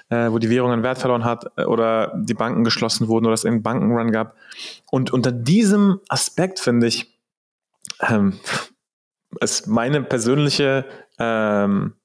äh, 0.10 0.32
wo 0.32 0.40
die 0.40 0.50
Währung 0.50 0.72
an 0.72 0.84
Wert 0.84 0.98
verloren 0.98 1.24
hat 1.24 1.46
äh, 1.56 1.64
oder 1.64 2.14
die 2.18 2.34
Banken 2.34 2.66
geschlossen 2.66 3.08
wurden 3.08 3.26
oder 3.26 3.34
es 3.34 3.46
einen 3.46 3.64
Bankenrun 3.64 4.12
gab. 4.12 4.36
Und 4.90 5.12
unter 5.12 5.32
diesem 5.32 6.02
Aspekt 6.10 6.60
finde 6.60 6.88
ich, 6.88 7.21
ähm, 8.02 8.40
ist 9.40 9.68
meine 9.68 10.04
persönliche 10.04 10.86
ähm, 11.20 11.96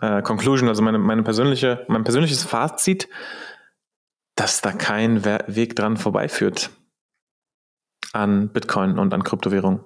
äh, 0.00 0.22
Conclusion, 0.22 0.68
also 0.68 0.82
meine, 0.82 0.98
meine 0.98 1.22
persönliche, 1.22 1.84
mein 1.88 2.04
persönliches 2.04 2.44
Fazit, 2.44 3.08
dass 4.34 4.60
da 4.60 4.72
kein 4.72 5.24
Weg 5.24 5.76
dran 5.76 5.96
vorbeiführt 5.96 6.70
an 8.12 8.52
Bitcoin 8.52 8.98
und 8.98 9.12
an 9.14 9.24
Kryptowährungen. 9.24 9.84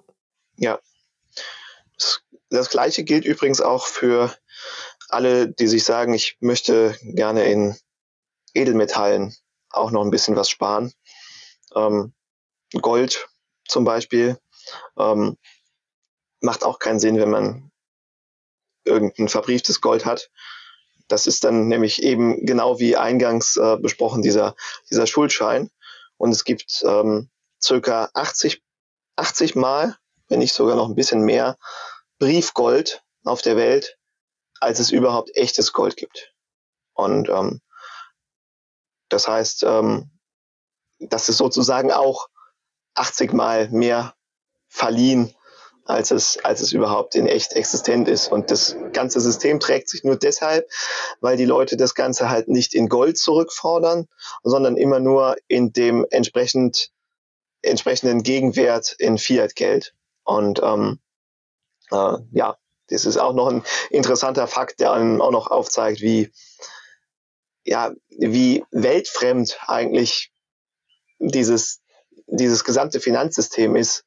Ja. 0.56 0.78
Das, 1.96 2.22
das 2.50 2.70
gleiche 2.70 3.04
gilt 3.04 3.24
übrigens 3.24 3.60
auch 3.60 3.86
für 3.86 4.34
alle, 5.08 5.48
die 5.48 5.66
sich 5.66 5.84
sagen, 5.84 6.14
ich 6.14 6.36
möchte 6.40 6.96
gerne 7.02 7.44
in 7.44 7.76
Edelmetallen 8.54 9.34
auch 9.70 9.90
noch 9.90 10.04
ein 10.04 10.10
bisschen 10.10 10.36
was 10.36 10.50
sparen. 10.50 10.92
Ähm, 11.74 12.12
Gold 12.80 13.28
zum 13.66 13.84
Beispiel 13.84 14.38
ähm, 14.98 15.36
macht 16.40 16.64
auch 16.64 16.78
keinen 16.78 17.00
Sinn, 17.00 17.18
wenn 17.18 17.30
man 17.30 17.70
irgendein 18.84 19.28
verbrieftes 19.28 19.80
Gold 19.80 20.06
hat. 20.06 20.30
Das 21.08 21.26
ist 21.26 21.44
dann 21.44 21.68
nämlich 21.68 22.02
eben 22.02 22.46
genau 22.46 22.78
wie 22.78 22.96
eingangs 22.96 23.56
äh, 23.56 23.76
besprochen 23.76 24.22
dieser, 24.22 24.54
dieser 24.90 25.06
Schuldschein. 25.06 25.70
Und 26.16 26.30
es 26.30 26.44
gibt 26.44 26.82
ähm, 26.84 27.30
circa 27.62 28.10
80, 28.14 28.62
80 29.16 29.54
Mal, 29.56 29.96
wenn 30.28 30.38
nicht 30.38 30.54
sogar 30.54 30.76
noch 30.76 30.88
ein 30.88 30.94
bisschen 30.94 31.22
mehr, 31.22 31.58
Briefgold 32.18 33.02
auf 33.24 33.42
der 33.42 33.56
Welt, 33.56 33.98
als 34.60 34.78
es 34.78 34.90
überhaupt 34.92 35.34
echtes 35.34 35.72
Gold 35.72 35.96
gibt. 35.96 36.32
Und 36.92 37.28
ähm, 37.28 37.60
das 39.08 39.26
heißt, 39.26 39.64
ähm, 39.64 40.10
das 40.98 41.28
ist 41.28 41.38
sozusagen 41.38 41.90
auch 41.90 42.28
80 42.94 43.32
Mal 43.32 43.68
mehr 43.70 44.14
verliehen 44.70 45.34
als 45.90 46.10
es, 46.10 46.38
als 46.42 46.60
es 46.60 46.72
überhaupt 46.72 47.14
in 47.14 47.26
echt 47.26 47.52
existent 47.52 48.08
ist. 48.08 48.30
Und 48.30 48.50
das 48.50 48.76
ganze 48.92 49.20
System 49.20 49.60
trägt 49.60 49.88
sich 49.88 50.04
nur 50.04 50.16
deshalb, 50.16 50.70
weil 51.20 51.36
die 51.36 51.44
Leute 51.44 51.76
das 51.76 51.94
Ganze 51.94 52.30
halt 52.30 52.48
nicht 52.48 52.74
in 52.74 52.88
Gold 52.88 53.18
zurückfordern, 53.18 54.08
sondern 54.42 54.76
immer 54.76 55.00
nur 55.00 55.36
in 55.48 55.72
dem 55.72 56.06
entsprechend, 56.10 56.90
entsprechenden 57.62 58.22
Gegenwert 58.22 58.94
in 58.98 59.18
Fiat-Geld. 59.18 59.94
Und 60.24 60.60
ähm, 60.62 61.00
äh, 61.90 62.16
ja, 62.32 62.56
das 62.88 63.04
ist 63.04 63.18
auch 63.18 63.34
noch 63.34 63.48
ein 63.48 63.64
interessanter 63.90 64.46
Fakt, 64.46 64.80
der 64.80 64.92
einem 64.92 65.20
auch 65.20 65.30
noch 65.30 65.50
aufzeigt, 65.50 66.00
wie, 66.00 66.32
ja, 67.64 67.92
wie 68.08 68.64
weltfremd 68.70 69.58
eigentlich 69.66 70.32
dieses, 71.18 71.80
dieses 72.30 72.64
gesamte 72.64 73.00
Finanzsystem 73.00 73.76
ist 73.76 74.04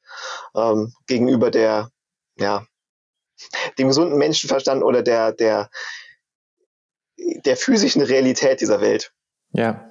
ähm, 0.54 0.92
gegenüber 1.06 1.50
der, 1.50 1.90
ja, 2.38 2.66
dem 3.78 3.88
gesunden 3.88 4.18
Menschenverstand 4.18 4.82
oder 4.82 5.02
der, 5.02 5.32
der, 5.32 5.68
der 7.44 7.56
physischen 7.56 8.02
Realität 8.02 8.60
dieser 8.60 8.80
Welt. 8.80 9.12
Ja. 9.52 9.90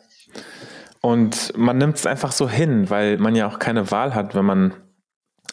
Und 1.02 1.56
man 1.58 1.78
nimmt 1.78 1.98
es 1.98 2.06
einfach 2.06 2.32
so 2.32 2.50
hin, 2.50 2.90
weil 2.90 3.18
man 3.18 3.36
ja 3.36 3.48
auch 3.48 3.60
keine 3.60 3.92
Wahl 3.92 4.16
hat, 4.16 4.36
wenn 4.36 4.46
man 4.46 4.74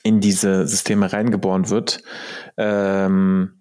in 0.03 0.21
diese 0.21 0.67
Systeme 0.67 1.13
reingeboren 1.13 1.69
wird, 1.69 2.03
ähm, 2.57 3.61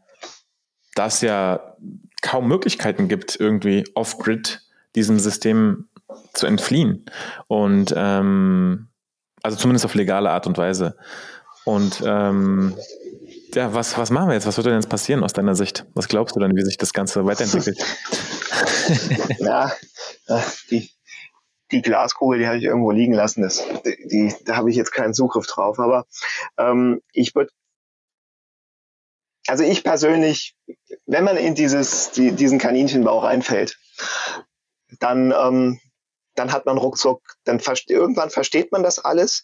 dass 0.96 1.22
ja 1.22 1.76
kaum 2.22 2.48
Möglichkeiten 2.48 3.08
gibt, 3.08 3.40
irgendwie 3.40 3.86
off-grid 3.96 4.62
diesem 4.96 5.20
System 5.20 5.90
zu 6.34 6.46
entfliehen. 6.48 7.06
Und 7.48 7.94
ähm, 7.96 8.89
also 9.44 9.58
zumindest 9.58 9.86
auf 9.86 9.96
legale 9.96 10.30
Art 10.30 10.48
und 10.48 10.58
Weise. 10.58 10.96
Und 11.66 12.02
ähm, 12.06 12.76
ja, 13.54 13.74
was, 13.74 13.98
was 13.98 14.10
machen 14.10 14.30
wir 14.30 14.36
jetzt? 14.36 14.48
Was 14.48 14.58
wird 14.58 14.68
denn 14.68 14.76
jetzt 14.76 14.90
passieren 14.90 15.24
aus 15.24 15.34
deiner 15.34 15.56
Sicht? 15.56 15.86
Was 15.94 16.08
glaubst 16.08 16.36
du 16.36 16.40
denn, 16.40 16.56
wie 16.56 16.64
sich 16.64 16.78
das 16.78 16.94
Ganze 16.94 17.26
weiterentwickelt? 17.26 17.80
ja, 19.40 19.72
die, 20.70 20.90
die 21.72 21.82
Glaskugel, 21.82 22.40
die 22.40 22.48
habe 22.48 22.58
ich 22.58 22.64
irgendwo 22.64 22.92
liegen 22.92 23.14
lassen. 23.14 23.42
Das, 23.42 23.64
die, 23.84 24.34
da 24.46 24.56
habe 24.56 24.70
ich 24.70 24.76
jetzt 24.76 24.92
keinen 24.92 25.14
Zugriff 25.14 25.48
drauf. 25.48 25.80
Aber 25.80 26.06
ähm, 26.58 27.02
ich 27.12 27.36
würde, 27.36 27.52
also 29.48 29.64
ich 29.64 29.84
persönlich, 29.84 30.56
wenn 31.06 31.24
man 31.24 31.38
in 31.38 31.56
dieses, 31.56 32.12
die, 32.12 32.32
diesen 32.32 32.60
Kaninchenbauch 32.60 33.24
einfällt, 33.24 33.78
dann 35.00 35.34
ähm, 35.38 35.80
dann 36.40 36.52
hat 36.52 36.66
man 36.66 36.78
ruckzuck, 36.78 37.22
dann 37.44 37.60
verste 37.60 37.94
irgendwann 37.94 38.30
versteht 38.30 38.72
man 38.72 38.82
das 38.82 39.00
alles 39.00 39.44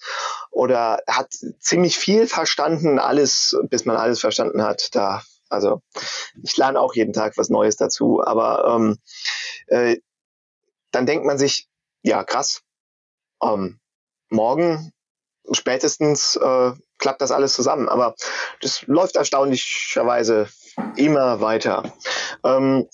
oder 0.49 1.01
hat 1.07 1.31
ziemlich 1.59 1.97
viel 1.97 2.27
verstanden, 2.27 2.99
alles, 2.99 3.55
bis 3.69 3.85
man 3.85 3.97
alles 3.97 4.19
verstanden 4.21 4.63
hat. 4.63 4.95
Da, 4.95 5.21
also 5.49 5.81
ich 6.41 6.57
lerne 6.57 6.79
auch 6.79 6.95
jeden 6.95 7.13
Tag 7.13 7.37
was 7.37 7.49
Neues 7.49 7.75
dazu, 7.75 8.23
aber 8.23 8.65
ähm, 8.75 8.97
äh, 9.67 9.97
dann 10.91 11.05
denkt 11.05 11.25
man 11.25 11.37
sich, 11.37 11.67
ja 12.01 12.23
krass, 12.23 12.61
ähm, 13.43 13.79
morgen 14.29 14.93
spätestens 15.51 16.35
äh, 16.37 16.71
klappt 16.97 17.21
das 17.21 17.31
alles 17.31 17.53
zusammen. 17.53 17.89
Aber 17.89 18.15
das 18.61 18.83
läuft 18.87 19.15
erstaunlicherweise 19.15 20.47
immer 20.95 21.41
weiter. 21.41 21.93
Ähm, 22.43 22.87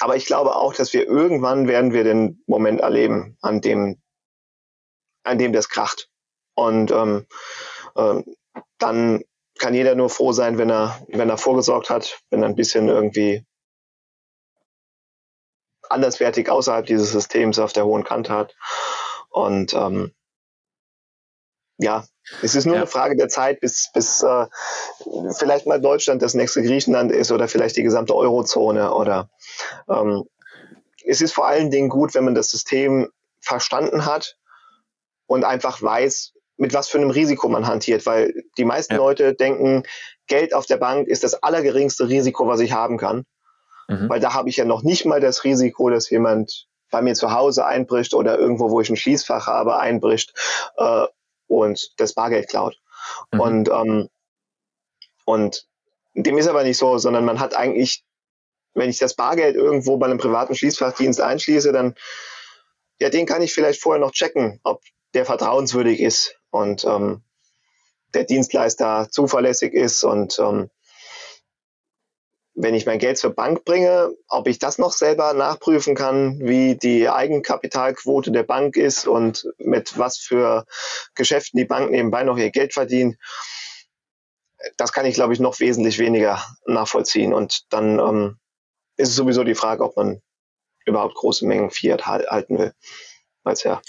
aber 0.00 0.16
ich 0.16 0.26
glaube 0.26 0.56
auch, 0.56 0.74
dass 0.74 0.92
wir 0.92 1.06
irgendwann 1.06 1.66
werden 1.68 1.92
wir 1.92 2.04
den 2.04 2.42
Moment 2.46 2.80
erleben, 2.80 3.36
an 3.40 3.60
dem, 3.60 4.00
an 5.24 5.38
dem 5.38 5.52
das 5.52 5.68
kracht. 5.68 6.08
Und 6.54 6.90
ähm, 6.90 7.26
äh, 7.96 8.22
dann 8.78 9.22
kann 9.58 9.74
jeder 9.74 9.94
nur 9.94 10.08
froh 10.08 10.32
sein, 10.32 10.58
wenn 10.58 10.70
er, 10.70 11.04
wenn 11.08 11.28
er 11.28 11.38
vorgesorgt 11.38 11.90
hat, 11.90 12.20
wenn 12.30 12.42
er 12.42 12.48
ein 12.48 12.54
bisschen 12.54 12.88
irgendwie 12.88 13.44
anderswertig 15.90 16.50
außerhalb 16.50 16.86
dieses 16.86 17.10
Systems 17.10 17.58
auf 17.58 17.72
der 17.72 17.84
hohen 17.84 18.04
Kante 18.04 18.32
hat. 18.32 18.54
Und 19.30 19.74
ähm, 19.74 20.14
ja, 21.78 22.04
es 22.42 22.54
ist 22.54 22.66
nur 22.66 22.74
ja. 22.74 22.82
eine 22.82 22.90
Frage 22.90 23.16
der 23.16 23.28
Zeit, 23.28 23.60
bis, 23.60 23.90
bis 23.92 24.22
äh, 24.22 24.46
vielleicht 25.36 25.66
mal 25.66 25.80
Deutschland 25.80 26.22
das 26.22 26.34
nächste 26.34 26.62
Griechenland 26.62 27.12
ist 27.12 27.32
oder 27.32 27.48
vielleicht 27.48 27.76
die 27.76 27.82
gesamte 27.82 28.14
Eurozone. 28.14 28.92
Oder 28.92 29.30
ähm, 29.88 30.24
es 31.04 31.20
ist 31.20 31.32
vor 31.32 31.46
allen 31.46 31.70
Dingen 31.70 31.88
gut, 31.88 32.14
wenn 32.14 32.24
man 32.24 32.34
das 32.34 32.50
System 32.50 33.08
verstanden 33.40 34.06
hat 34.06 34.36
und 35.26 35.44
einfach 35.44 35.82
weiß, 35.82 36.32
mit 36.56 36.74
was 36.74 36.88
für 36.88 36.98
einem 36.98 37.10
Risiko 37.10 37.48
man 37.48 37.66
hantiert, 37.66 38.04
weil 38.04 38.34
die 38.56 38.64
meisten 38.64 38.94
ja. 38.94 38.98
Leute 38.98 39.34
denken, 39.34 39.84
Geld 40.26 40.54
auf 40.54 40.66
der 40.66 40.76
Bank 40.76 41.08
ist 41.08 41.24
das 41.24 41.42
allergeringste 41.42 42.08
Risiko, 42.08 42.46
was 42.46 42.60
ich 42.60 42.72
haben 42.72 42.98
kann. 42.98 43.24
Mhm. 43.88 44.08
Weil 44.08 44.20
da 44.20 44.34
habe 44.34 44.48
ich 44.48 44.56
ja 44.56 44.64
noch 44.64 44.82
nicht 44.82 45.06
mal 45.06 45.20
das 45.20 45.44
Risiko, 45.44 45.88
dass 45.88 46.10
jemand 46.10 46.66
bei 46.90 47.00
mir 47.02 47.14
zu 47.14 47.32
Hause 47.32 47.64
einbricht 47.64 48.14
oder 48.14 48.38
irgendwo, 48.38 48.70
wo 48.70 48.80
ich 48.80 48.90
ein 48.90 48.96
Schließfach 48.96 49.46
habe, 49.46 49.78
einbricht 49.78 50.34
äh, 50.76 51.06
und 51.48 51.92
das 51.98 52.14
Bargeld 52.14 52.48
klaut. 52.48 52.78
Mhm. 53.32 53.40
Und, 53.40 53.68
ähm, 53.68 54.08
und 55.24 55.66
dem 56.14 56.38
ist 56.38 56.48
aber 56.48 56.64
nicht 56.64 56.78
so, 56.78 56.98
sondern 56.98 57.24
man 57.24 57.40
hat 57.40 57.56
eigentlich, 57.56 58.04
wenn 58.74 58.90
ich 58.90 58.98
das 58.98 59.14
Bargeld 59.14 59.56
irgendwo 59.56 59.96
bei 59.96 60.06
einem 60.06 60.18
privaten 60.18 60.54
Schließfachdienst 60.54 61.20
einschließe, 61.20 61.72
dann, 61.72 61.94
ja, 63.00 63.10
den 63.10 63.26
kann 63.26 63.42
ich 63.42 63.52
vielleicht 63.52 63.80
vorher 63.80 64.00
noch 64.00 64.12
checken, 64.12 64.60
ob 64.62 64.82
der 65.14 65.24
vertrauenswürdig 65.24 66.00
ist 66.00 66.38
und 66.50 66.84
ähm, 66.84 67.22
der 68.14 68.24
Dienstleister 68.24 69.08
zuverlässig 69.10 69.74
ist 69.74 70.04
und 70.04 70.38
ähm, 70.38 70.70
wenn 72.60 72.74
ich 72.74 72.86
mein 72.86 72.98
Geld 72.98 73.18
zur 73.18 73.34
Bank 73.34 73.64
bringe, 73.64 74.12
ob 74.28 74.48
ich 74.48 74.58
das 74.58 74.78
noch 74.78 74.92
selber 74.92 75.32
nachprüfen 75.32 75.94
kann, 75.94 76.40
wie 76.40 76.76
die 76.76 77.08
Eigenkapitalquote 77.08 78.32
der 78.32 78.42
Bank 78.42 78.76
ist 78.76 79.06
und 79.06 79.48
mit 79.58 79.96
was 79.96 80.18
für 80.18 80.64
Geschäften 81.14 81.58
die 81.58 81.64
Bank 81.64 81.90
nebenbei 81.90 82.24
noch 82.24 82.36
ihr 82.36 82.50
Geld 82.50 82.74
verdient, 82.74 83.16
das 84.76 84.92
kann 84.92 85.06
ich, 85.06 85.14
glaube 85.14 85.32
ich, 85.32 85.40
noch 85.40 85.60
wesentlich 85.60 86.00
weniger 86.00 86.42
nachvollziehen. 86.66 87.32
Und 87.32 87.72
dann 87.72 88.00
ähm, 88.00 88.38
ist 88.96 89.10
es 89.10 89.14
sowieso 89.14 89.44
die 89.44 89.54
Frage, 89.54 89.84
ob 89.84 89.96
man 89.96 90.20
überhaupt 90.84 91.14
große 91.14 91.46
Mengen 91.46 91.70
Fiat 91.70 92.06
halten 92.06 92.58
will. 92.58 92.72
Weil 93.44 93.54
ja 93.62 93.80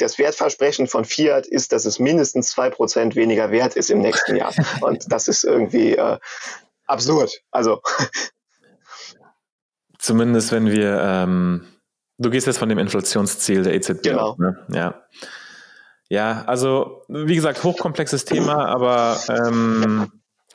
das 0.00 0.18
Wertversprechen 0.18 0.86
von 0.86 1.04
Fiat 1.04 1.46
ist, 1.46 1.72
dass 1.72 1.84
es 1.84 1.98
mindestens 1.98 2.50
zwei 2.50 2.70
Prozent 2.70 3.16
weniger 3.16 3.50
wert 3.50 3.76
ist 3.76 3.90
im 3.90 4.00
nächsten 4.00 4.34
Jahr. 4.34 4.52
Und 4.80 5.12
das 5.12 5.28
ist 5.28 5.44
irgendwie 5.44 5.94
äh, 5.94 6.18
absurd. 6.90 7.42
Also. 7.50 7.80
Zumindest 9.98 10.52
wenn 10.52 10.70
wir, 10.70 11.00
ähm, 11.02 11.66
du 12.18 12.30
gehst 12.30 12.46
jetzt 12.46 12.58
von 12.58 12.68
dem 12.68 12.78
Inflationsziel 12.78 13.62
der 13.62 13.74
EZB. 13.74 14.02
Genau. 14.02 14.30
Auf, 14.30 14.38
ne? 14.38 14.58
Ja. 14.72 15.02
Ja, 16.08 16.42
also 16.46 17.04
wie 17.06 17.36
gesagt, 17.36 17.62
hochkomplexes 17.62 18.24
Thema, 18.24 18.66
aber 18.66 19.16
ähm, 19.28 20.10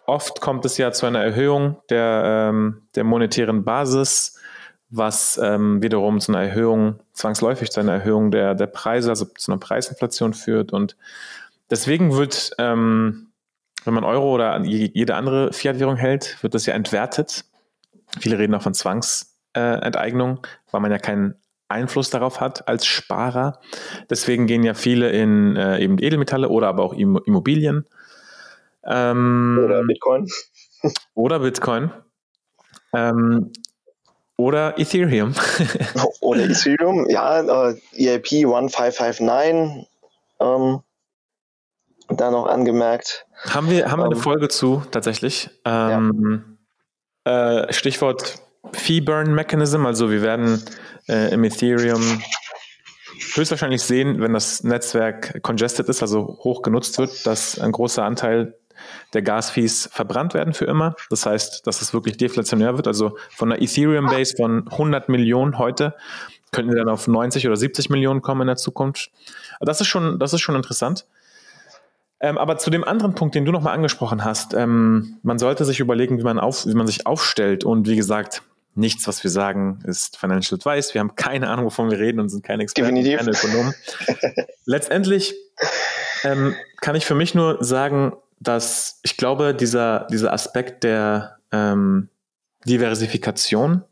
oft 0.06 0.42
kommt 0.42 0.66
es 0.66 0.78
ja 0.78 0.92
zu 0.92 1.06
einer 1.06 1.24
Erhöhung 1.24 1.78
der, 1.90 2.50
ähm, 2.50 2.88
der 2.96 3.06
monetären 3.06 3.64
Basis, 3.64 4.38
was 4.90 5.40
ähm, 5.42 5.82
wiederum 5.82 6.20
zu 6.20 6.34
einer 6.34 6.44
Erhöhung, 6.44 7.00
zwangsläufig 7.14 7.72
zu 7.72 7.80
einer 7.80 7.94
Erhöhung 7.94 8.32
der, 8.32 8.54
der 8.56 8.68
Preise, 8.68 9.10
also 9.10 9.26
zu 9.26 9.52
einer 9.52 9.60
Preisinflation 9.60 10.34
führt. 10.34 10.74
Und 10.74 10.98
deswegen 11.70 12.16
wird, 12.16 12.52
ähm, 12.58 13.28
wenn 13.86 13.94
man 13.94 14.04
Euro 14.04 14.34
oder 14.34 14.60
jede 14.64 15.16
andere 15.16 15.54
Fiat-Währung 15.54 15.96
hält, 15.96 16.42
wird 16.42 16.54
das 16.54 16.66
ja 16.66 16.74
entwertet. 16.74 17.46
Viele 18.20 18.38
reden 18.38 18.56
auch 18.56 18.62
von 18.62 18.74
Zwangsenteignung, 18.74 20.38
äh, 20.38 20.72
weil 20.72 20.82
man 20.82 20.92
ja 20.92 20.98
keinen 20.98 21.36
Einfluss 21.68 22.10
darauf 22.10 22.40
hat 22.40 22.68
als 22.68 22.86
Sparer. 22.86 23.60
Deswegen 24.10 24.48
gehen 24.48 24.64
ja 24.64 24.74
viele 24.74 25.10
in 25.10 25.56
äh, 25.56 25.80
eben 25.80 25.98
Edelmetalle 26.00 26.50
oder 26.50 26.68
aber 26.68 26.84
auch 26.84 26.94
Immobilien. 26.94 27.86
Ähm, 28.86 29.60
oder 29.64 29.84
Bitcoin. 29.84 30.28
Oder 31.16 31.40
Bitcoin. 31.40 31.90
Ähm, 32.94 33.52
oder 34.38 34.78
Ethereum. 34.78 35.34
oder 36.20 36.44
Ethereum, 36.44 37.10
ja, 37.10 37.40
äh, 37.70 37.76
EIP 37.98 38.46
1559, 38.46 39.88
ähm, 40.40 40.82
da 42.10 42.32
noch 42.32 42.48
angemerkt. 42.48 43.26
Haben 43.50 43.70
wir, 43.70 43.92
haben 43.92 44.00
wir 44.00 44.06
eine 44.06 44.16
ähm, 44.16 44.22
Folge 44.22 44.48
zu, 44.48 44.84
tatsächlich. 44.92 45.50
Ähm, 45.66 46.58
ja. 47.26 47.62
äh, 47.68 47.74
Stichwort 47.74 48.42
Fee-Burn 48.74 49.34
Mechanism, 49.34 49.86
also 49.86 50.10
wir 50.10 50.22
werden 50.22 50.64
äh, 51.08 51.34
im 51.34 51.44
Ethereum 51.44 52.02
höchstwahrscheinlich 53.34 53.82
sehen, 53.82 54.22
wenn 54.22 54.34
das 54.34 54.64
Netzwerk 54.64 55.42
congested 55.44 55.88
ist, 55.90 56.02
also 56.02 56.40
hoch 56.44 56.62
genutzt 56.62 56.98
wird, 56.98 57.26
dass 57.26 57.60
ein 57.60 57.72
großer 57.72 58.04
Anteil 58.04 58.56
der 59.14 59.22
Gasfees 59.22 59.90
verbrannt 59.92 60.34
werden 60.34 60.54
für 60.54 60.66
immer. 60.66 60.96
Das 61.10 61.26
heißt, 61.26 61.66
dass 61.66 61.82
es 61.82 61.94
wirklich 61.94 62.18
deflationär 62.18 62.76
wird. 62.76 62.88
Also 62.88 63.18
von 63.30 63.52
einer 63.52 63.62
Ethereum-Base 63.62 64.36
von 64.38 64.68
100 64.70 65.10
Millionen 65.10 65.58
heute 65.58 65.96
könnten 66.52 66.72
wir 66.72 66.80
dann 66.80 66.90
auf 66.90 67.08
90 67.08 67.46
oder 67.48 67.56
70 67.56 67.90
Millionen 67.90 68.22
kommen 68.22 68.42
in 68.42 68.48
der 68.48 68.56
Zukunft. 68.56 69.12
Das 69.60 69.82
ist 69.82 69.88
schon, 69.88 70.20
das 70.20 70.34
ist 70.34 70.42
schon 70.42 70.56
interessant. 70.56 71.06
Ähm, 72.22 72.38
aber 72.38 72.58
zu 72.58 72.70
dem 72.70 72.84
anderen 72.84 73.14
Punkt, 73.14 73.36
den 73.36 73.46
du 73.46 73.52
nochmal 73.52 73.74
angesprochen 73.74 74.24
hast, 74.24 74.54
ähm, 74.54 75.18
man 75.22 75.38
sollte 75.38 75.66
sich 75.66 75.80
überlegen, 75.80 76.18
wie 76.18 76.24
man, 76.24 76.40
auf, 76.40 76.66
wie 76.66 76.74
man 76.74 76.88
sich 76.88 77.06
aufstellt. 77.06 77.64
Und 77.64 77.88
wie 77.88 77.96
gesagt, 77.96 78.42
nichts, 78.74 79.08
was 79.08 79.24
wir 79.24 79.32
sagen, 79.32 79.80
ist 79.86 80.18
Financial 80.18 80.58
Advice. 80.58 80.94
Wir 80.94 81.02
haben 81.02 81.16
keine 81.16 81.50
Ahnung, 81.50 81.66
wovon 81.66 81.90
wir 81.90 82.00
reden 82.00 82.20
und 82.20 82.30
sind 82.30 82.44
keine 82.44 82.64
Experten, 82.64 82.96
Definitiv. 82.96 83.20
keine 83.20 83.32
Ökonomen. 83.32 83.74
Letztendlich 84.66 85.36
ähm, 86.24 86.56
kann 86.82 86.96
ich 86.96 87.06
für 87.06 87.16
mich 87.16 87.36
nur 87.36 87.64
sagen, 87.64 88.14
dass 88.40 89.00
ich 89.04 89.18
glaube, 89.18 89.54
dieser, 89.54 90.08
dieser 90.12 90.34
Aspekt 90.34 90.84
der 90.84 91.38
ähm, 91.52 92.10
Diversifikation 92.66 93.84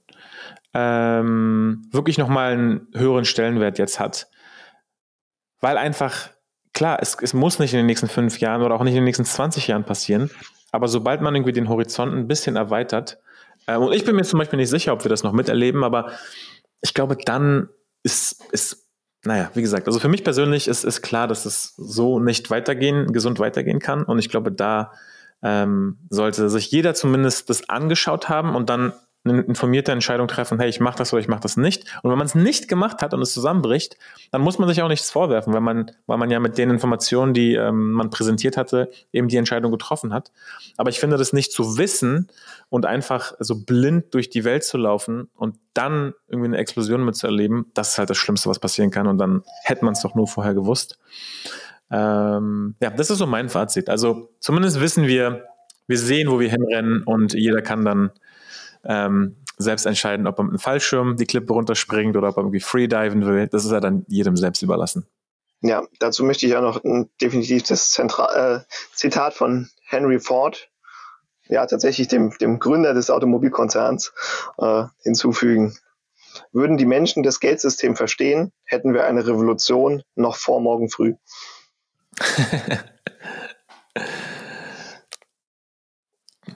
ähm, 0.74 1.88
wirklich 1.92 2.18
nochmal 2.18 2.54
einen 2.54 2.88
höheren 2.94 3.26
Stellenwert 3.26 3.78
jetzt 3.78 4.00
hat. 4.00 4.28
Weil 5.62 5.78
einfach, 5.78 6.30
klar, 6.74 6.98
es, 7.02 7.18
es 7.22 7.34
muss 7.34 7.60
nicht 7.60 7.74
in 7.74 7.78
den 7.78 7.86
nächsten 7.86 8.08
fünf 8.08 8.40
Jahren 8.40 8.62
oder 8.62 8.76
auch 8.76 8.84
nicht 8.84 8.94
in 8.94 8.98
den 8.98 9.06
nächsten 9.06 9.26
20 9.26 9.68
Jahren 9.68 9.84
passieren, 9.84 10.30
aber 10.72 10.88
sobald 10.88 11.22
man 11.22 11.36
irgendwie 11.36 11.54
den 11.54 11.70
Horizont 11.70 12.14
ein 12.14 12.28
bisschen 12.28 12.56
erweitert, 12.56 13.20
äh, 13.68 13.78
und 13.78 13.94
ich 13.94 14.06
bin 14.06 14.16
mir 14.16 14.24
zum 14.24 14.40
Beispiel 14.40 14.58
nicht 14.58 14.70
sicher, 14.70 14.94
ob 14.94 15.04
wir 15.04 15.10
das 15.10 15.24
noch 15.24 15.34
miterleben, 15.34 15.84
aber 15.84 16.12
ich 16.82 16.94
glaube, 16.94 17.18
dann 17.24 17.70
ist, 18.04 18.44
ist 18.52 18.84
naja, 19.26 19.50
wie 19.54 19.62
gesagt, 19.62 19.88
also 19.88 20.00
für 20.00 20.10
mich 20.10 20.24
persönlich 20.24 20.68
ist, 20.68 20.84
ist 20.84 21.02
klar, 21.02 21.28
dass 21.28 21.46
es 21.46 21.76
so 21.78 22.20
nicht 22.20 22.50
weitergehen, 22.50 23.14
gesund 23.14 23.40
weitergehen 23.40 23.80
kann. 23.80 24.04
Und 24.04 24.20
ich 24.20 24.30
glaube, 24.30 24.52
da 24.52 24.92
ähm, 25.42 25.98
sollte 26.10 26.50
sich 26.50 26.70
jeder 26.72 26.94
zumindest 26.94 27.50
das 27.50 27.70
angeschaut 27.70 28.28
haben 28.28 28.54
und 28.56 28.70
dann 28.70 28.92
eine 29.26 29.42
informierte 29.42 29.92
Entscheidung 29.92 30.28
treffen, 30.28 30.60
hey, 30.60 30.70
ich 30.70 30.80
mache 30.80 30.98
das 30.98 31.14
oder 31.14 31.22
ich 31.22 31.28
mache 31.28 31.42
das 31.42 31.56
nicht. 31.56 31.86
Und 32.04 32.12
wenn 32.12 32.18
man 32.18 32.28
es 32.28 32.36
nicht 32.36 32.68
gemacht 32.68 33.02
hat 33.02 33.14
und 33.14 33.22
es 33.22 33.34
zusammenbricht, 33.34 33.98
dann 34.32 34.42
muss 34.42 34.60
man 34.60 34.68
sich 34.68 34.82
auch 34.82 34.90
nichts 34.90 35.12
vorwerfen, 35.12 35.54
weil 35.54 35.62
man, 35.62 35.92
weil 36.08 36.18
man 36.18 36.30
ja 36.30 36.40
mit 36.40 36.58
den 36.58 36.70
Informationen, 36.70 37.34
die 37.34 37.56
ähm, 37.56 37.92
man 37.94 38.10
präsentiert 38.10 38.58
hatte, 38.58 38.92
eben 39.14 39.30
die 39.30 39.38
Entscheidung 39.38 39.72
getroffen 39.72 40.14
hat. 40.14 40.32
Aber 40.78 40.90
ich 40.90 41.00
finde 41.00 41.18
das 41.18 41.32
nicht 41.32 41.54
zu 41.54 41.78
wissen 41.78 42.28
und 42.70 42.86
einfach 42.86 43.34
so 43.40 43.64
blind 43.64 44.14
durch 44.14 44.30
die 44.30 44.44
Welt 44.44 44.64
zu 44.64 44.78
laufen 44.78 45.30
und 45.36 45.58
dann 45.74 46.14
irgendwie 46.28 46.48
eine 46.48 46.58
Explosion 46.58 47.06
mitzuerleben, 47.06 47.72
das 47.74 47.92
ist 47.92 47.98
halt 48.00 48.10
das 48.10 48.18
Schlimmste, 48.18 48.50
was 48.50 48.60
passieren 48.60 48.92
kann. 48.92 49.08
Und 49.08 49.18
dann 49.18 49.44
hätte 49.64 49.86
man 49.86 49.94
es 49.94 50.02
doch 50.02 50.16
nur 50.16 50.28
vorher 50.28 50.54
gewusst. 50.54 51.00
Ähm, 51.90 52.76
ja, 52.82 52.90
das 52.90 53.10
ist 53.10 53.20
so 53.20 53.28
mein 53.28 53.50
Fazit. 53.50 53.90
Also 53.90 54.32
zumindest 54.40 54.82
wissen 54.82 55.08
wir, 55.08 55.46
wir 55.88 55.98
sehen, 55.98 56.30
wo 56.30 56.40
wir 56.40 56.50
hinrennen 56.50 57.04
und 57.04 57.34
jeder 57.34 57.62
kann 57.62 57.86
dann 57.86 58.12
ähm, 58.86 59.38
selbst 59.58 59.86
entscheiden, 59.86 60.28
ob 60.28 60.40
er 60.40 60.44
mit 60.44 60.52
einem 60.52 60.60
Fallschirm 60.60 61.16
die 61.18 61.26
Klippe 61.26 61.54
runterspringt 61.54 62.16
oder 62.18 62.30
ob 62.30 62.38
er 62.38 62.42
irgendwie 62.42 62.60
freediven 62.60 63.26
will. 63.26 63.48
Das 63.48 63.66
ist 63.66 63.72
ja 63.72 63.80
dann 63.80 64.06
jedem 64.08 64.36
selbst 64.36 64.62
überlassen. 64.62 65.06
Ja, 65.62 65.88
dazu 66.00 66.24
möchte 66.26 66.46
ich 66.46 66.56
auch 66.56 66.62
noch 66.62 66.82
definitiv 67.22 67.64
das 67.64 67.92
Zentra 67.92 68.56
äh, 68.56 68.60
Zitat 68.94 69.34
von 69.34 69.70
Henry 69.88 70.20
Ford, 70.20 70.70
ja 71.48 71.66
tatsächlich 71.66 72.10
dem, 72.10 72.38
dem 72.40 72.60
Gründer 72.60 72.94
des 72.94 73.10
Automobilkonzerns, 73.10 74.14
äh, 74.58 74.84
hinzufügen. 75.04 75.78
Würden 76.52 76.76
die 76.78 76.86
Menschen 76.86 77.24
das 77.24 77.40
Geldsystem 77.40 77.96
verstehen, 77.96 78.52
hätten 78.66 78.94
wir 78.94 79.06
eine 79.06 79.26
Revolution 79.26 80.04
noch 80.16 80.36
vor 80.36 80.60
morgen 80.60 80.90
früh. 80.90 81.14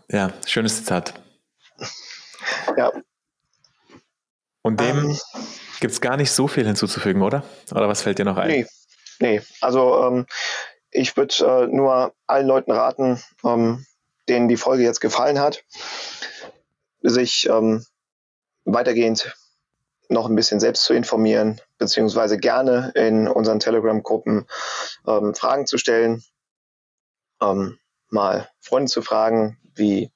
ja, 0.09 0.33
schönes 0.45 0.77
Zitat. 0.77 1.13
Ja. 2.75 2.91
Und 4.61 4.79
dem 4.79 4.97
ähm, 4.97 5.17
gibt 5.79 5.93
es 5.93 6.01
gar 6.01 6.17
nicht 6.17 6.31
so 6.31 6.47
viel 6.47 6.65
hinzuzufügen, 6.65 7.21
oder? 7.21 7.43
Oder 7.71 7.87
was 7.87 8.01
fällt 8.01 8.19
dir 8.19 8.25
noch 8.25 8.37
ein? 8.37 8.49
Nee, 8.49 8.67
nee. 9.19 9.41
also 9.61 10.03
ähm, 10.03 10.25
ich 10.91 11.15
würde 11.15 11.33
äh, 11.45 11.67
nur 11.67 12.13
allen 12.25 12.47
Leuten 12.47 12.71
raten, 12.71 13.21
ähm, 13.45 13.85
denen 14.27 14.47
die 14.47 14.57
Folge 14.57 14.83
jetzt 14.83 14.99
gefallen 14.99 15.39
hat, 15.39 15.63
sich 17.01 17.47
ähm, 17.49 17.85
weitergehend 18.65 19.33
noch 20.09 20.27
ein 20.27 20.35
bisschen 20.35 20.59
selbst 20.59 20.83
zu 20.83 20.93
informieren, 20.93 21.61
beziehungsweise 21.77 22.37
gerne 22.37 22.91
in 22.95 23.27
unseren 23.27 23.59
Telegram-Gruppen 23.59 24.47
ähm, 25.05 25.33
Fragen 25.35 25.65
zu 25.67 25.77
stellen, 25.77 26.23
ähm, 27.41 27.77
mal 28.09 28.49
Freunde 28.59 28.91
zu 28.91 29.01
fragen, 29.01 29.57
wie 29.75 30.11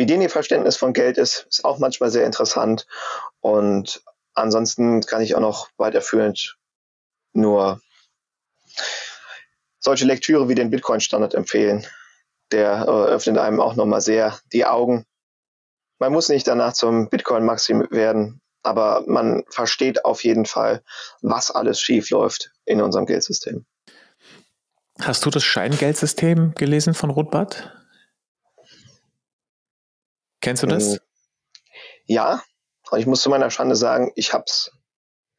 wie 0.00 0.06
denen 0.06 0.22
ihr 0.22 0.30
Verständnis 0.30 0.78
von 0.78 0.94
Geld 0.94 1.18
ist, 1.18 1.46
ist 1.50 1.62
auch 1.62 1.78
manchmal 1.78 2.10
sehr 2.10 2.24
interessant. 2.24 2.86
Und 3.40 4.02
ansonsten 4.32 5.02
kann 5.02 5.20
ich 5.20 5.34
auch 5.34 5.40
noch 5.40 5.68
weiterführend 5.76 6.56
nur 7.34 7.82
solche 9.78 10.06
Lektüre 10.06 10.48
wie 10.48 10.54
den 10.54 10.70
Bitcoin-Standard 10.70 11.34
empfehlen. 11.34 11.86
Der 12.50 12.86
äh, 12.88 13.10
öffnet 13.10 13.36
einem 13.36 13.60
auch 13.60 13.76
nochmal 13.76 14.00
sehr 14.00 14.38
die 14.54 14.64
Augen. 14.64 15.04
Man 15.98 16.14
muss 16.14 16.30
nicht 16.30 16.48
danach 16.48 16.72
zum 16.72 17.10
Bitcoin-Maxim 17.10 17.86
werden, 17.90 18.40
aber 18.62 19.04
man 19.06 19.44
versteht 19.50 20.06
auf 20.06 20.24
jeden 20.24 20.46
Fall, 20.46 20.82
was 21.20 21.50
alles 21.50 21.78
schief 21.78 22.08
läuft 22.08 22.52
in 22.64 22.80
unserem 22.80 23.04
Geldsystem. 23.04 23.66
Hast 24.98 25.26
du 25.26 25.28
das 25.28 25.44
Scheingeldsystem 25.44 26.54
gelesen 26.54 26.94
von 26.94 27.10
Rothbard? 27.10 27.76
Kennst 30.40 30.62
du 30.62 30.66
das? 30.66 30.96
Äh, 30.96 31.00
ja, 32.06 32.42
ich 32.96 33.06
muss 33.06 33.22
zu 33.22 33.30
meiner 33.30 33.50
Schande 33.50 33.76
sagen, 33.76 34.12
ich 34.16 34.32
habe 34.32 34.44
es 34.46 34.72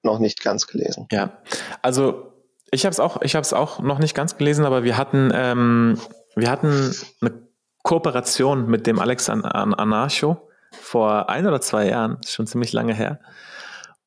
noch 0.04 0.20
nicht 0.20 0.44
ganz 0.44 0.68
gelesen. 0.68 1.08
Ja, 1.12 1.42
also 1.82 2.34
ich 2.72 2.86
habe 2.86 2.94
es 2.94 3.00
auch, 3.00 3.22
ich 3.22 3.36
habe 3.36 3.44
es 3.44 3.54
auch 3.54 3.80
noch 3.80 4.00
nicht 4.00 4.16
ganz 4.16 4.38
gelesen, 4.38 4.66
aber 4.66 4.84
wir 4.84 4.98
hatten, 4.98 5.32
ähm, 5.34 6.00
wir 6.36 6.50
hatten 6.50 6.96
eine 7.22 7.48
Kooperation 7.84 8.68
mit 8.68 8.88
dem 8.88 9.00
Alex 9.00 9.30
An 9.30 9.44
An 9.44 9.74
Anarcho 9.74 10.50
vor 10.72 11.30
ein 11.30 11.46
oder 11.46 11.60
zwei 11.62 11.90
Jahren, 11.90 12.18
ist 12.24 12.34
schon 12.34 12.48
ziemlich 12.48 12.72
lange 12.72 12.94
her. 12.94 13.20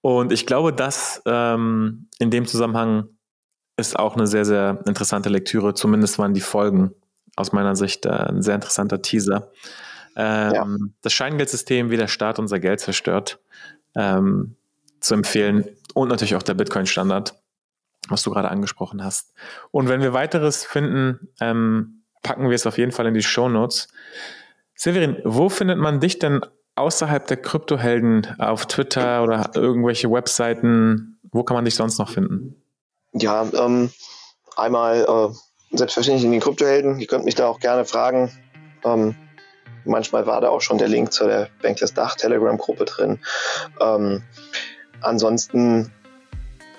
Und 0.01 0.33
ich 0.33 0.47
glaube, 0.47 0.73
dass 0.73 1.23
ähm, 1.27 2.09
in 2.19 2.31
dem 2.31 2.47
Zusammenhang 2.47 3.09
ist 3.77 3.99
auch 3.99 4.17
eine 4.17 4.27
sehr, 4.27 4.45
sehr 4.45 4.83
interessante 4.87 5.29
Lektüre. 5.29 5.75
Zumindest 5.75 6.19
waren 6.19 6.35
die 6.35 6.41
Folgen 6.41 6.95
aus 7.37 7.53
meiner 7.53 7.75
Sicht 7.75 8.07
äh, 8.07 8.11
ein 8.11 8.43
sehr 8.43 8.55
interessanter 8.55 9.03
Teaser. 9.03 9.51
Ähm, 10.17 10.55
ja. 10.55 10.67
Das 11.03 11.13
Scheingeldsystem, 11.13 11.91
wie 11.91 11.97
der 11.97 12.09
Staat 12.09 12.39
unser 12.39 12.61
Geld 12.61 12.81
zerstört, 12.81 13.41
ähm, 13.97 14.57
zu 15.01 15.15
empfehlen. 15.15 15.69
Und 15.95 16.09
natürlich 16.09 16.35
auch 16.35 16.43
der 16.43 16.55
Bitcoin-Standard, 16.55 17.35
was 18.09 18.23
du 18.23 18.31
gerade 18.31 18.51
angesprochen 18.51 19.05
hast. 19.05 19.33
Und 19.71 19.89
wenn 19.89 20.01
wir 20.01 20.13
weiteres 20.13 20.65
finden, 20.65 21.29
ähm, 21.41 22.03
packen 22.23 22.49
wir 22.49 22.55
es 22.55 22.67
auf 22.67 22.79
jeden 22.79 22.93
Fall 22.93 23.07
in 23.07 23.15
die 23.15 23.23
Show 23.23 23.49
Notes. 23.49 23.89
Severin, 24.75 25.21
wo 25.25 25.49
findet 25.49 25.79
man 25.79 26.01
dich 26.01 26.19
denn 26.19 26.41
außerhalb 26.75 27.27
der 27.27 27.37
Kryptohelden 27.37 28.41
auf 28.41 28.67
Twitter 28.67 29.23
oder 29.23 29.51
irgendwelche 29.55 30.11
Webseiten? 30.11 31.19
Wo 31.31 31.45
kann 31.45 31.55
man 31.55 31.65
dich 31.65 31.77
sonst 31.77 31.99
noch 31.99 32.11
finden? 32.11 32.61
Ja, 33.13 33.47
ähm, 33.55 33.91
einmal 34.57 35.03
äh, 35.03 35.77
selbstverständlich 35.77 36.25
in 36.25 36.33
den 36.33 36.41
Kryptohelden. 36.41 36.99
Ihr 36.99 37.07
könnt 37.07 37.25
mich 37.25 37.37
da 37.37 37.47
auch 37.47 37.61
gerne 37.61 37.85
fragen, 37.85 38.31
Ähm, 38.85 39.15
manchmal 39.85 40.27
war 40.27 40.41
da 40.41 40.49
auch 40.49 40.61
schon 40.61 40.79
der 40.79 40.89
Link 40.89 41.13
zu 41.13 41.27
der 41.27 41.49
Bankless 41.63 41.95
Dach 41.95 42.17
Telegram-Gruppe 42.17 42.85
drin. 42.85 43.21
Ähm, 43.81 44.23
ansonsten 45.01 45.93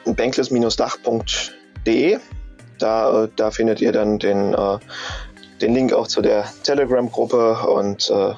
bankless-dach.de. 0.05 2.19
Da, 2.79 3.23
äh, 3.23 3.29
da 3.35 3.51
findet 3.51 3.81
ihr 3.81 3.91
dann 3.91 4.19
den, 4.19 4.53
äh, 4.53 4.77
den 5.61 5.73
Link 5.73 5.93
auch 5.93 6.07
zu 6.07 6.21
der 6.21 6.45
Telegram-Gruppe 6.63 7.67
und 7.67 8.09
äh, 8.09 8.33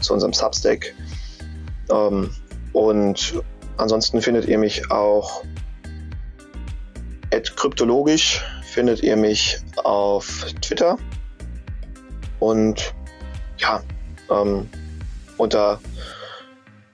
zu 0.00 0.14
unserem 0.14 0.32
Substack. 0.32 0.94
Ähm, 1.90 2.30
und 2.72 3.42
ansonsten 3.76 4.20
findet 4.20 4.46
ihr 4.46 4.58
mich 4.58 4.90
auch 4.90 5.44
kryptologisch 7.56 8.44
findet 8.62 9.02
ihr 9.02 9.16
mich 9.16 9.58
auf 9.82 10.46
Twitter 10.60 10.96
und 12.38 12.94
ja, 13.58 13.82
ähm, 14.30 14.68
unter 15.36 15.80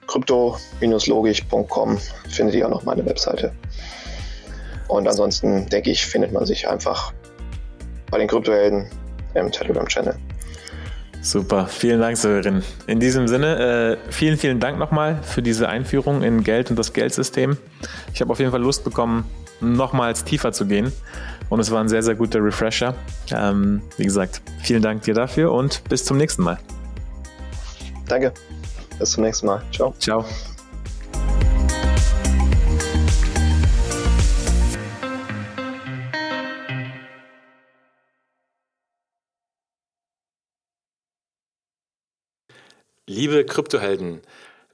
krypto-logisch.com 0.07 1.97
findet 2.29 2.55
ihr 2.55 2.65
auch 2.67 2.71
noch 2.71 2.83
meine 2.83 3.05
Webseite. 3.05 3.51
Und 4.87 5.07
ansonsten 5.07 5.67
denke 5.69 5.91
ich, 5.91 6.05
findet 6.05 6.31
man 6.31 6.45
sich 6.45 6.67
einfach 6.67 7.11
bei 8.11 8.19
den 8.19 8.27
Kryptohelden 8.27 8.87
im 9.33 9.51
Telegram-Channel. 9.51 10.15
Super, 11.21 11.65
vielen 11.65 11.99
Dank, 11.99 12.17
Sören. 12.17 12.63
In 12.85 12.99
diesem 12.99 13.27
Sinne, 13.27 13.97
äh, 14.07 14.11
vielen, 14.11 14.37
vielen 14.37 14.59
Dank 14.59 14.77
nochmal 14.77 15.17
für 15.23 15.41
diese 15.41 15.67
Einführung 15.67 16.21
in 16.21 16.43
Geld 16.43 16.69
und 16.69 16.77
das 16.77 16.93
Geldsystem. 16.93 17.57
Ich 18.13 18.21
habe 18.21 18.31
auf 18.31 18.37
jeden 18.37 18.51
Fall 18.51 18.61
Lust 18.61 18.83
bekommen, 18.83 19.25
nochmals 19.59 20.23
tiefer 20.23 20.51
zu 20.51 20.67
gehen. 20.67 20.93
Und 21.49 21.59
es 21.59 21.71
war 21.71 21.81
ein 21.81 21.89
sehr, 21.89 22.03
sehr 22.03 22.13
guter 22.13 22.43
Refresher. 22.43 22.93
Ähm, 23.31 23.81
wie 23.97 24.03
gesagt, 24.03 24.41
vielen 24.61 24.83
Dank 24.83 25.01
dir 25.01 25.15
dafür 25.15 25.51
und 25.51 25.83
bis 25.89 26.05
zum 26.05 26.17
nächsten 26.17 26.43
Mal. 26.43 26.59
Danke. 28.07 28.33
Bis 28.99 29.11
zum 29.11 29.23
nächsten 29.23 29.47
Mal. 29.47 29.63
Ciao. 29.71 29.93
Ciao. 29.99 30.25
Liebe 43.07 43.45
Kryptohelden, 43.45 44.21